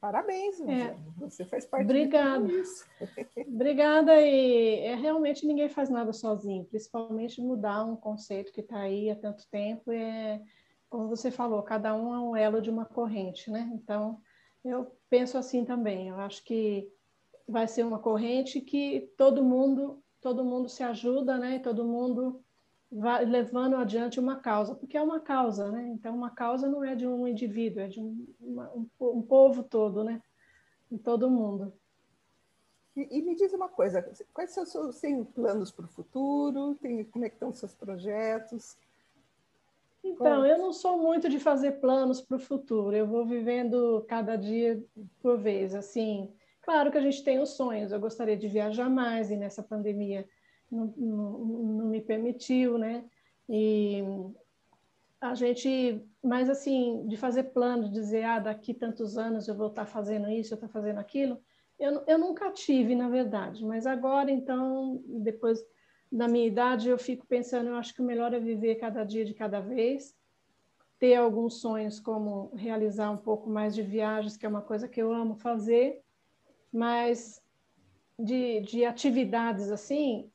Parabéns, 0.00 0.60
é. 0.62 0.96
você 1.16 1.44
faz 1.44 1.64
parte 1.64 1.84
Obrigada. 1.84 2.44
disso. 2.44 2.84
Obrigada, 3.46 4.20
e 4.20 4.80
é, 4.80 4.96
realmente 4.96 5.46
ninguém 5.46 5.68
faz 5.68 5.88
nada 5.88 6.12
sozinho, 6.12 6.64
principalmente 6.64 7.40
mudar 7.40 7.84
um 7.84 7.94
conceito 7.94 8.52
que 8.52 8.60
está 8.60 8.80
aí 8.80 9.10
há 9.10 9.16
tanto 9.16 9.48
tempo, 9.48 9.92
é, 9.92 10.42
como 10.90 11.08
você 11.08 11.30
falou, 11.30 11.62
cada 11.62 11.94
um 11.94 12.12
é 12.12 12.18
um 12.18 12.36
elo 12.36 12.60
de 12.60 12.68
uma 12.68 12.84
corrente, 12.84 13.48
né? 13.50 13.70
Então, 13.74 14.20
eu 14.64 14.92
penso 15.08 15.38
assim 15.38 15.64
também, 15.64 16.08
eu 16.08 16.18
acho 16.18 16.44
que 16.44 16.90
vai 17.48 17.68
ser 17.68 17.84
uma 17.84 17.98
corrente 17.98 18.60
que 18.60 19.12
todo 19.16 19.44
mundo, 19.44 20.02
todo 20.20 20.44
mundo 20.44 20.68
se 20.68 20.82
ajuda, 20.82 21.38
né? 21.38 21.60
Todo 21.60 21.84
mundo 21.84 22.42
vai 22.92 23.24
levando 23.24 23.76
adiante 23.76 24.20
uma 24.20 24.36
causa, 24.36 24.74
porque 24.74 24.98
é 24.98 25.02
uma 25.02 25.18
causa, 25.18 25.70
né? 25.72 25.88
Então, 25.88 26.14
uma 26.14 26.30
causa 26.30 26.68
não 26.68 26.84
é 26.84 26.94
de 26.94 27.06
um 27.06 27.26
indivíduo, 27.26 27.80
é 27.80 27.88
de 27.88 27.98
um, 27.98 28.26
uma, 28.38 28.70
um, 28.72 28.86
um 29.00 29.22
povo 29.22 29.62
todo, 29.62 30.04
né? 30.04 30.20
De 30.90 30.98
todo 30.98 31.30
mundo. 31.30 31.72
E, 32.94 33.18
e, 33.18 33.22
me 33.22 33.34
diz 33.34 33.54
uma 33.54 33.70
coisa, 33.70 34.06
quais 34.34 34.50
são 34.50 34.64
os 34.64 34.70
seus 34.70 35.00
planos 35.34 35.70
para 35.70 35.86
o 35.86 35.88
futuro? 35.88 36.74
Tem, 36.74 37.02
como 37.04 37.24
é 37.24 37.30
que 37.30 37.36
estão 37.36 37.48
os 37.48 37.58
seus 37.58 37.74
projetos? 37.74 38.76
Então, 40.04 40.44
eu 40.44 40.58
não 40.58 40.72
sou 40.72 40.98
muito 40.98 41.28
de 41.30 41.38
fazer 41.38 41.80
planos 41.80 42.20
para 42.20 42.36
o 42.36 42.40
futuro. 42.40 42.94
Eu 42.94 43.06
vou 43.06 43.24
vivendo 43.24 44.04
cada 44.06 44.36
dia 44.36 44.84
por 45.22 45.38
vez. 45.38 45.74
Assim, 45.74 46.30
claro 46.60 46.90
que 46.90 46.98
a 46.98 47.00
gente 47.00 47.24
tem 47.24 47.38
os 47.38 47.50
sonhos. 47.50 47.90
Eu 47.90 48.00
gostaria 48.00 48.36
de 48.36 48.48
viajar 48.48 48.90
mais 48.90 49.30
e 49.30 49.36
nessa 49.36 49.62
pandemia 49.62 50.28
não, 50.72 50.94
não, 50.96 51.38
não 51.38 51.86
me 51.86 52.00
permitiu, 52.00 52.78
né? 52.78 53.04
E 53.48 54.02
a 55.20 55.34
gente, 55.34 56.02
mas 56.22 56.48
assim, 56.48 57.06
de 57.06 57.16
fazer 57.16 57.44
plano, 57.44 57.84
de 57.84 57.90
dizer, 57.90 58.24
ah, 58.24 58.38
daqui 58.38 58.72
tantos 58.72 59.18
anos 59.18 59.46
eu 59.46 59.54
vou 59.54 59.68
estar 59.68 59.86
fazendo 59.86 60.28
isso, 60.30 60.54
eu 60.54 60.56
estou 60.56 60.68
fazendo 60.68 60.98
aquilo, 60.98 61.38
eu, 61.78 62.02
eu 62.06 62.18
nunca 62.18 62.50
tive, 62.50 62.94
na 62.94 63.08
verdade, 63.08 63.64
mas 63.64 63.86
agora, 63.86 64.30
então, 64.30 65.02
depois 65.06 65.64
da 66.10 66.26
minha 66.26 66.46
idade, 66.46 66.88
eu 66.88 66.98
fico 66.98 67.26
pensando, 67.26 67.68
eu 67.68 67.76
acho 67.76 67.94
que 67.94 68.02
o 68.02 68.04
melhor 68.04 68.32
é 68.32 68.40
viver 68.40 68.76
cada 68.76 69.04
dia 69.04 69.24
de 69.24 69.34
cada 69.34 69.60
vez, 69.60 70.16
ter 70.98 71.14
alguns 71.14 71.60
sonhos, 71.60 71.98
como 71.98 72.52
realizar 72.54 73.10
um 73.10 73.16
pouco 73.16 73.50
mais 73.50 73.74
de 73.74 73.82
viagens, 73.82 74.36
que 74.36 74.46
é 74.46 74.48
uma 74.48 74.62
coisa 74.62 74.88
que 74.88 75.02
eu 75.02 75.12
amo 75.12 75.34
fazer, 75.34 76.02
mas 76.72 77.42
de, 78.18 78.60
de 78.60 78.84
atividades 78.84 79.70
assim, 79.70 80.30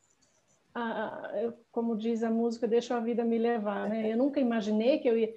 a, 0.77 1.53
como 1.71 1.97
diz 1.97 2.23
a 2.23 2.29
música, 2.29 2.67
deixa 2.67 2.95
a 2.95 2.99
vida 2.99 3.23
me 3.23 3.37
levar, 3.37 3.89
né? 3.89 4.11
Eu 4.11 4.17
nunca 4.17 4.39
imaginei 4.39 4.99
que 4.99 5.07
eu 5.07 5.17
ia. 5.17 5.33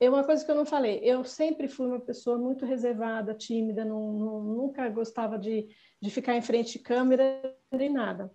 É 0.00 0.08
uma 0.08 0.22
coisa 0.24 0.44
que 0.44 0.50
eu 0.50 0.54
não 0.54 0.64
falei. 0.64 1.00
Eu 1.02 1.24
sempre 1.24 1.66
fui 1.66 1.86
uma 1.86 2.00
pessoa 2.00 2.38
muito 2.38 2.64
reservada, 2.64 3.34
tímida, 3.34 3.84
não, 3.84 4.12
não, 4.12 4.40
nunca 4.42 4.88
gostava 4.88 5.38
de, 5.38 5.68
de 6.00 6.10
ficar 6.10 6.36
em 6.36 6.42
frente 6.42 6.72
de 6.72 6.78
câmera 6.78 7.56
nem 7.72 7.90
nada. 7.90 8.32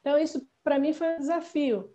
Então 0.00 0.18
isso 0.18 0.48
para 0.64 0.78
mim 0.78 0.92
foi 0.92 1.14
um 1.14 1.18
desafio. 1.18 1.94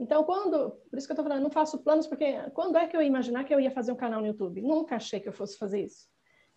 Então 0.00 0.24
quando, 0.24 0.70
por 0.90 0.98
isso 0.98 1.06
que 1.06 1.12
eu 1.12 1.14
estou 1.14 1.24
falando, 1.24 1.42
não 1.42 1.50
faço 1.50 1.82
planos 1.82 2.06
porque 2.06 2.34
quando 2.54 2.76
é 2.76 2.86
que 2.88 2.96
eu 2.96 3.00
ia 3.00 3.06
imaginar 3.06 3.44
que 3.44 3.54
eu 3.54 3.60
ia 3.60 3.70
fazer 3.70 3.92
um 3.92 3.96
canal 3.96 4.20
no 4.20 4.26
YouTube? 4.26 4.60
Nunca 4.60 4.96
achei 4.96 5.20
que 5.20 5.28
eu 5.28 5.32
fosse 5.32 5.56
fazer 5.56 5.84
isso. 5.84 6.08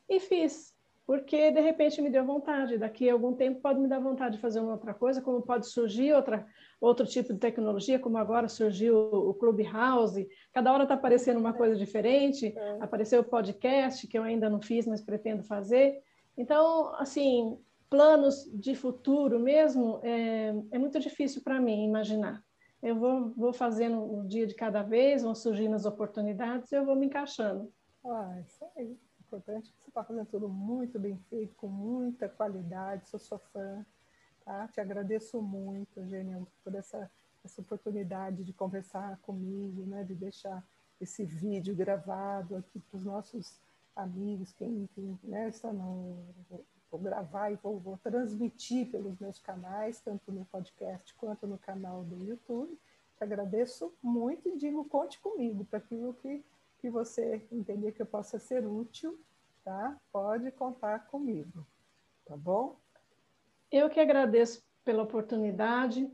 E 0.09 0.19
fiz 0.19 0.74
porque 1.05 1.51
de 1.51 1.61
repente 1.61 2.01
me 2.01 2.09
deu 2.09 2.25
vontade. 2.25 2.77
Daqui 2.77 3.09
a 3.09 3.13
algum 3.13 3.33
tempo 3.33 3.61
pode 3.61 3.79
me 3.79 3.87
dar 3.87 3.99
vontade 3.99 4.35
de 4.35 4.41
fazer 4.41 4.59
uma 4.59 4.71
outra 4.71 4.93
coisa, 4.93 5.21
como 5.21 5.41
pode 5.41 5.67
surgir 5.67 6.13
outra, 6.13 6.45
outro 6.81 7.05
tipo 7.05 7.31
de 7.31 7.39
tecnologia, 7.39 7.99
como 7.99 8.17
agora 8.17 8.47
surgiu 8.47 8.97
o 8.97 9.33
Clubhouse. 9.35 10.27
Cada 10.51 10.73
hora 10.73 10.83
está 10.83 10.95
aparecendo 10.95 11.39
uma 11.39 11.53
coisa 11.53 11.75
diferente. 11.75 12.47
É. 12.57 12.77
Apareceu 12.81 13.21
o 13.21 13.25
podcast, 13.25 14.07
que 14.07 14.17
eu 14.17 14.23
ainda 14.23 14.49
não 14.49 14.59
fiz, 14.59 14.87
mas 14.87 15.01
pretendo 15.01 15.43
fazer. 15.43 16.01
Então, 16.35 16.93
assim, 16.95 17.57
planos 17.87 18.49
de 18.51 18.73
futuro 18.73 19.39
mesmo, 19.39 19.99
é, 20.03 20.53
é 20.71 20.79
muito 20.79 20.99
difícil 20.99 21.43
para 21.43 21.61
mim 21.61 21.85
imaginar. 21.85 22.43
Eu 22.81 22.95
vou, 22.95 23.31
vou 23.35 23.53
fazendo 23.53 24.01
um 24.01 24.25
dia 24.25 24.45
de 24.47 24.55
cada 24.55 24.81
vez, 24.81 25.21
vão 25.21 25.35
surgindo 25.35 25.75
as 25.75 25.85
oportunidades 25.85 26.71
e 26.71 26.75
eu 26.75 26.85
vou 26.85 26.95
me 26.95 27.05
encaixando. 27.05 27.71
Ah, 28.03 28.39
isso 28.41 28.65
aí. 28.75 28.97
Importante 29.35 29.73
você 29.81 29.89
está 29.89 30.01
fazendo 30.01 30.27
tudo 30.27 30.47
muito 30.47 30.97
bem 30.97 31.17
feito, 31.29 31.53
com 31.55 31.67
muita 31.67 32.29
qualidade. 32.29 33.09
Sou 33.09 33.19
sua 33.19 33.37
fã. 33.37 33.85
Tá? 34.45 34.65
Te 34.69 34.79
agradeço 34.79 35.41
muito, 35.41 35.99
Eugênia, 35.99 36.41
por 36.63 36.73
essa, 36.73 37.11
essa 37.43 37.59
oportunidade 37.59 38.45
de 38.45 38.53
conversar 38.53 39.19
comigo, 39.23 39.85
né? 39.87 40.05
de 40.05 40.15
deixar 40.15 40.65
esse 41.01 41.25
vídeo 41.25 41.75
gravado 41.75 42.55
aqui 42.55 42.79
para 42.79 42.97
os 42.97 43.03
nossos 43.03 43.59
amigos, 43.93 44.53
quem, 44.53 44.87
quem 44.95 45.19
né, 45.21 45.49
está 45.49 45.73
no. 45.73 46.17
Vou 46.89 47.01
gravar 47.01 47.51
e 47.51 47.55
vou, 47.55 47.77
vou 47.77 47.97
transmitir 47.97 48.89
pelos 48.89 49.19
meus 49.19 49.37
canais, 49.39 49.99
tanto 49.99 50.31
no 50.31 50.45
podcast 50.45 51.13
quanto 51.15 51.45
no 51.45 51.57
canal 51.57 52.05
do 52.05 52.23
YouTube. 52.23 52.79
Te 53.17 53.23
agradeço 53.23 53.93
muito 54.01 54.47
e 54.47 54.55
digo, 54.55 54.85
conte 54.85 55.19
comigo 55.19 55.65
para 55.65 55.79
aquilo 55.79 56.13
que, 56.13 56.41
que 56.85 56.89
você 56.91 57.41
entender 57.51 57.93
que 57.93 58.01
eu 58.03 58.05
possa 58.05 58.37
ser 58.37 58.63
útil, 58.63 59.19
tá? 59.63 59.97
Pode 60.11 60.51
contar 60.51 61.07
comigo, 61.07 61.65
tá 62.23 62.37
bom? 62.37 62.77
Eu 63.71 63.89
que 63.89 63.99
agradeço 63.99 64.63
pela 64.83 65.01
oportunidade 65.01 66.07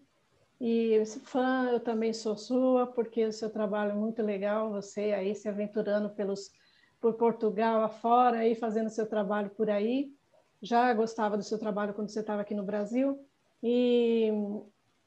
e 0.61 1.03
fã, 1.25 1.67
eu 1.69 1.79
também 1.81 2.13
sou 2.13 2.37
sua, 2.37 2.87
porque 2.87 3.25
o 3.25 3.33
seu 3.33 3.49
trabalho 3.49 3.91
é 3.91 3.95
muito 3.95 4.23
legal, 4.23 4.71
você 4.71 5.11
aí 5.11 5.35
se 5.35 5.49
aventurando 5.49 6.09
pelos 6.11 6.53
por 7.01 7.15
Portugal 7.15 7.83
afora, 7.83 8.37
aí 8.37 8.55
fazendo 8.55 8.89
seu 8.89 9.05
trabalho 9.05 9.49
por 9.49 9.69
aí. 9.69 10.15
Já 10.61 10.93
gostava 10.93 11.35
do 11.35 11.43
seu 11.43 11.59
trabalho 11.59 11.93
quando 11.93 12.09
você 12.09 12.21
estava 12.21 12.43
aqui 12.43 12.55
no 12.55 12.63
Brasil. 12.63 13.19
E 13.61 14.31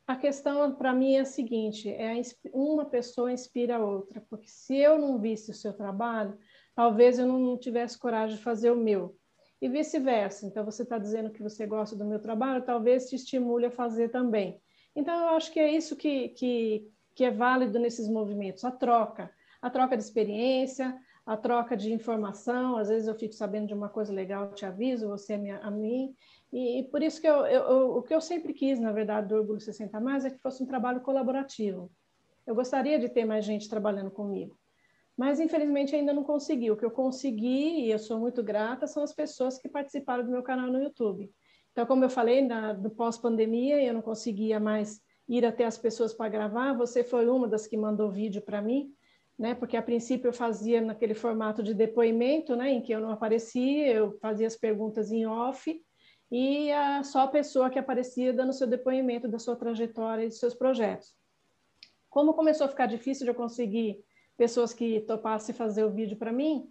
a 0.06 0.16
questão 0.16 0.74
para 0.74 0.92
mim 0.92 1.14
é 1.14 1.20
a 1.20 1.24
seguinte: 1.24 1.88
é 1.88 2.20
uma 2.52 2.84
pessoa 2.84 3.32
inspira 3.32 3.76
a 3.76 3.84
outra, 3.84 4.24
porque 4.28 4.48
se 4.48 4.76
eu 4.76 4.98
não 4.98 5.18
visse 5.18 5.50
o 5.50 5.54
seu 5.54 5.72
trabalho, 5.72 6.38
talvez 6.74 7.18
eu 7.18 7.26
não 7.26 7.58
tivesse 7.58 7.98
coragem 7.98 8.36
de 8.36 8.42
fazer 8.42 8.70
o 8.70 8.76
meu 8.76 9.16
e 9.60 9.68
vice-versa. 9.68 10.46
Então, 10.46 10.64
você 10.64 10.82
está 10.82 10.98
dizendo 10.98 11.30
que 11.30 11.42
você 11.42 11.66
gosta 11.66 11.96
do 11.96 12.04
meu 12.04 12.20
trabalho, 12.20 12.64
talvez 12.64 13.08
te 13.08 13.16
estimule 13.16 13.66
a 13.66 13.70
fazer 13.70 14.10
também. 14.10 14.60
Então, 14.94 15.18
eu 15.22 15.28
acho 15.30 15.50
que 15.50 15.58
é 15.58 15.70
isso 15.70 15.96
que, 15.96 16.28
que, 16.30 16.86
que 17.14 17.24
é 17.24 17.30
válido 17.30 17.78
nesses 17.78 18.08
movimentos, 18.08 18.64
a 18.64 18.70
troca. 18.70 19.30
A 19.62 19.70
troca 19.70 19.96
de 19.96 20.02
experiência, 20.02 20.94
a 21.24 21.36
troca 21.36 21.74
de 21.76 21.92
informação. 21.92 22.76
Às 22.76 22.88
vezes 22.90 23.08
eu 23.08 23.14
fico 23.14 23.34
sabendo 23.34 23.66
de 23.66 23.74
uma 23.74 23.88
coisa 23.88 24.12
legal, 24.12 24.52
te 24.52 24.66
aviso, 24.66 25.08
você 25.08 25.32
a 25.32 25.70
mim. 25.70 26.14
E, 26.54 26.78
e 26.78 26.82
por 26.84 27.02
isso 27.02 27.20
que 27.20 27.28
eu, 27.28 27.44
eu, 27.46 27.62
eu, 27.64 27.96
o 27.96 28.02
que 28.02 28.14
eu 28.14 28.20
sempre 28.20 28.54
quis, 28.54 28.80
na 28.80 28.92
verdade, 28.92 29.28
do 29.28 29.34
Orgulho 29.34 29.60
60 29.60 30.00
Mais 30.00 30.24
é 30.24 30.30
que 30.30 30.38
fosse 30.38 30.62
um 30.62 30.66
trabalho 30.66 31.02
colaborativo. 31.02 31.90
Eu 32.46 32.54
gostaria 32.54 32.98
de 32.98 33.10
ter 33.10 33.26
mais 33.26 33.44
gente 33.44 33.68
trabalhando 33.68 34.10
comigo 34.10 34.56
mas 35.16 35.38
infelizmente 35.38 35.94
ainda 35.94 36.12
não 36.12 36.24
consegui. 36.24 36.70
O 36.70 36.76
que 36.76 36.84
eu 36.84 36.90
consegui, 36.90 37.82
e 37.82 37.90
eu 37.90 37.98
sou 37.98 38.18
muito 38.18 38.42
grata, 38.42 38.86
são 38.86 39.02
as 39.02 39.12
pessoas 39.12 39.58
que 39.58 39.68
participaram 39.68 40.24
do 40.24 40.30
meu 40.30 40.42
canal 40.42 40.70
no 40.70 40.82
YouTube. 40.82 41.30
Então, 41.72 41.86
como 41.86 42.04
eu 42.04 42.10
falei, 42.10 42.42
na, 42.42 42.72
do 42.72 42.90
pós-pandemia, 42.90 43.82
eu 43.82 43.94
não 43.94 44.02
conseguia 44.02 44.60
mais 44.60 45.00
ir 45.28 45.44
até 45.44 45.64
as 45.64 45.78
pessoas 45.78 46.12
para 46.12 46.28
gravar. 46.28 46.74
Você 46.74 47.02
foi 47.02 47.28
uma 47.28 47.48
das 47.48 47.66
que 47.66 47.76
mandou 47.76 48.10
vídeo 48.10 48.42
para 48.42 48.60
mim, 48.60 48.92
né? 49.38 49.54
Porque 49.54 49.76
a 49.76 49.82
princípio 49.82 50.28
eu 50.28 50.32
fazia 50.32 50.80
naquele 50.80 51.14
formato 51.14 51.62
de 51.62 51.74
depoimento, 51.74 52.54
né? 52.54 52.70
Em 52.70 52.80
que 52.80 52.92
eu 52.92 53.00
não 53.00 53.10
aparecia, 53.10 53.92
eu 53.92 54.18
fazia 54.20 54.46
as 54.46 54.56
perguntas 54.56 55.10
em 55.10 55.26
off 55.26 55.80
e 56.36 56.72
a, 56.72 57.04
só 57.04 57.20
a 57.20 57.28
pessoa 57.28 57.70
que 57.70 57.78
aparecia 57.78 58.32
dando 58.32 58.52
seu 58.52 58.66
depoimento 58.66 59.28
da 59.28 59.38
sua 59.38 59.54
trajetória 59.54 60.24
e 60.24 60.26
dos 60.26 60.40
seus 60.40 60.52
projetos. 60.52 61.14
Como 62.10 62.34
começou 62.34 62.64
a 62.64 62.68
ficar 62.68 62.86
difícil 62.86 63.24
de 63.24 63.30
eu 63.30 63.36
conseguir 63.36 64.04
pessoas 64.36 64.74
que 64.74 65.02
topassem 65.02 65.54
fazer 65.54 65.84
o 65.84 65.92
vídeo 65.92 66.16
para 66.16 66.32
mim, 66.32 66.68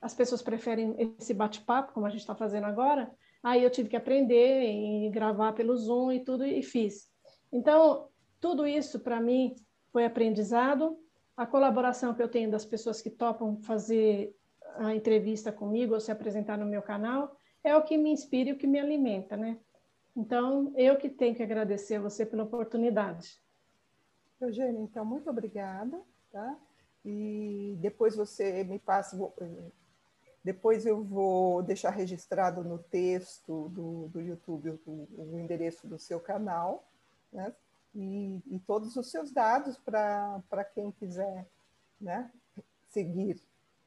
as 0.00 0.14
pessoas 0.14 0.40
preferem 0.40 0.94
esse 1.18 1.34
bate-papo, 1.34 1.92
como 1.92 2.06
a 2.06 2.10
gente 2.10 2.20
está 2.20 2.36
fazendo 2.36 2.62
agora, 2.62 3.12
aí 3.42 3.64
eu 3.64 3.70
tive 3.70 3.88
que 3.88 3.96
aprender 3.96 4.70
e 4.70 5.10
gravar 5.10 5.52
pelo 5.52 5.76
Zoom 5.76 6.12
e 6.12 6.20
tudo, 6.20 6.44
e 6.44 6.62
fiz. 6.62 7.10
Então, 7.52 8.06
tudo 8.40 8.68
isso 8.68 9.00
para 9.00 9.20
mim 9.20 9.56
foi 9.90 10.04
aprendizado. 10.04 10.96
A 11.36 11.44
colaboração 11.44 12.14
que 12.14 12.22
eu 12.22 12.28
tenho 12.28 12.52
das 12.52 12.64
pessoas 12.64 13.02
que 13.02 13.10
topam 13.10 13.56
fazer 13.62 14.32
a 14.76 14.94
entrevista 14.94 15.50
comigo 15.50 15.92
ou 15.92 15.98
se 15.98 16.12
apresentar 16.12 16.56
no 16.56 16.66
meu 16.66 16.82
canal 16.82 17.36
é 17.64 17.76
o 17.76 17.82
que 17.82 17.96
me 17.96 18.10
inspira 18.10 18.50
e 18.50 18.52
o 18.52 18.58
que 18.58 18.66
me 18.66 18.78
alimenta, 18.78 19.36
né? 19.36 19.58
Então, 20.16 20.72
eu 20.76 20.96
que 20.96 21.08
tenho 21.08 21.34
que 21.34 21.42
agradecer 21.42 21.96
a 21.96 22.00
você 22.00 22.26
pela 22.26 22.42
oportunidade. 22.42 23.40
Eugênia, 24.40 24.80
então, 24.80 25.04
muito 25.04 25.30
obrigada, 25.30 26.00
tá? 26.30 26.58
e 27.04 27.76
depois 27.80 28.16
você 28.16 28.64
me 28.64 28.78
passa. 28.78 29.16
Depois 30.44 30.86
eu 30.86 31.02
vou 31.02 31.62
deixar 31.62 31.90
registrado 31.90 32.64
no 32.64 32.78
texto 32.78 33.68
do, 33.68 34.08
do 34.08 34.20
YouTube 34.20 34.80
o, 34.86 35.08
o 35.16 35.38
endereço 35.38 35.86
do 35.86 35.98
seu 35.98 36.20
canal, 36.20 36.84
né? 37.32 37.52
E, 37.94 38.40
e 38.46 38.58
todos 38.60 38.96
os 38.96 39.10
seus 39.10 39.30
dados 39.30 39.76
para 39.76 40.64
quem 40.74 40.90
quiser 40.92 41.46
né? 42.00 42.30
seguir 42.88 43.42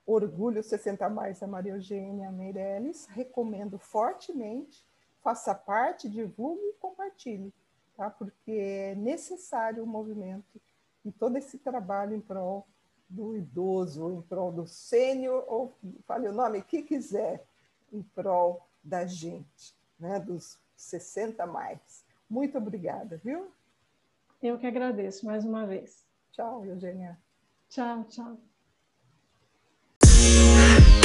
Orgulho 0.06 0.62
60 0.62 1.10
Mais 1.10 1.42
a 1.42 1.48
Maria 1.48 1.74
Eugênia 1.74 2.32
Meirelles. 2.32 3.08
Recomendo 3.08 3.80
fortemente, 3.80 4.86
faça 5.22 5.56
parte, 5.56 6.10
divulgue 6.10 6.62
e 6.62 6.74
compartilhe, 6.74 7.54
tá? 7.98 8.10
porque 8.10 8.52
é 8.52 8.96
necessário 8.96 9.84
o 9.84 9.88
movimento 9.88 10.62
e 11.04 11.12
todo 11.12 11.38
esse 11.38 11.58
trabalho 11.58 12.16
em 12.16 12.22
prol 12.22 12.68
do 13.08 13.36
idoso, 13.36 14.12
em 14.12 14.22
prol 14.22 14.52
do 14.52 14.66
sênior, 14.66 15.46
ou 15.48 15.74
fale 16.06 16.28
o 16.28 16.34
nome 16.34 16.62
que 16.64 16.82
quiser, 16.82 17.46
em 17.94 18.02
prol 18.02 18.68
da 18.84 19.06
gente, 19.06 19.76
né, 20.00 20.20
dos 20.20 20.60
60 20.76 21.46
mais. 21.46 22.04
Muito 22.30 22.58
obrigada, 22.58 23.18
viu? 23.24 23.52
Eu 24.42 24.58
que 24.58 24.68
agradeço 24.68 25.26
mais 25.26 25.46
uma 25.46 25.66
vez. 25.66 26.04
Tchau, 26.32 26.66
Eugênia. 26.66 27.18
Tchau, 27.70 28.04
tchau. 28.06 28.38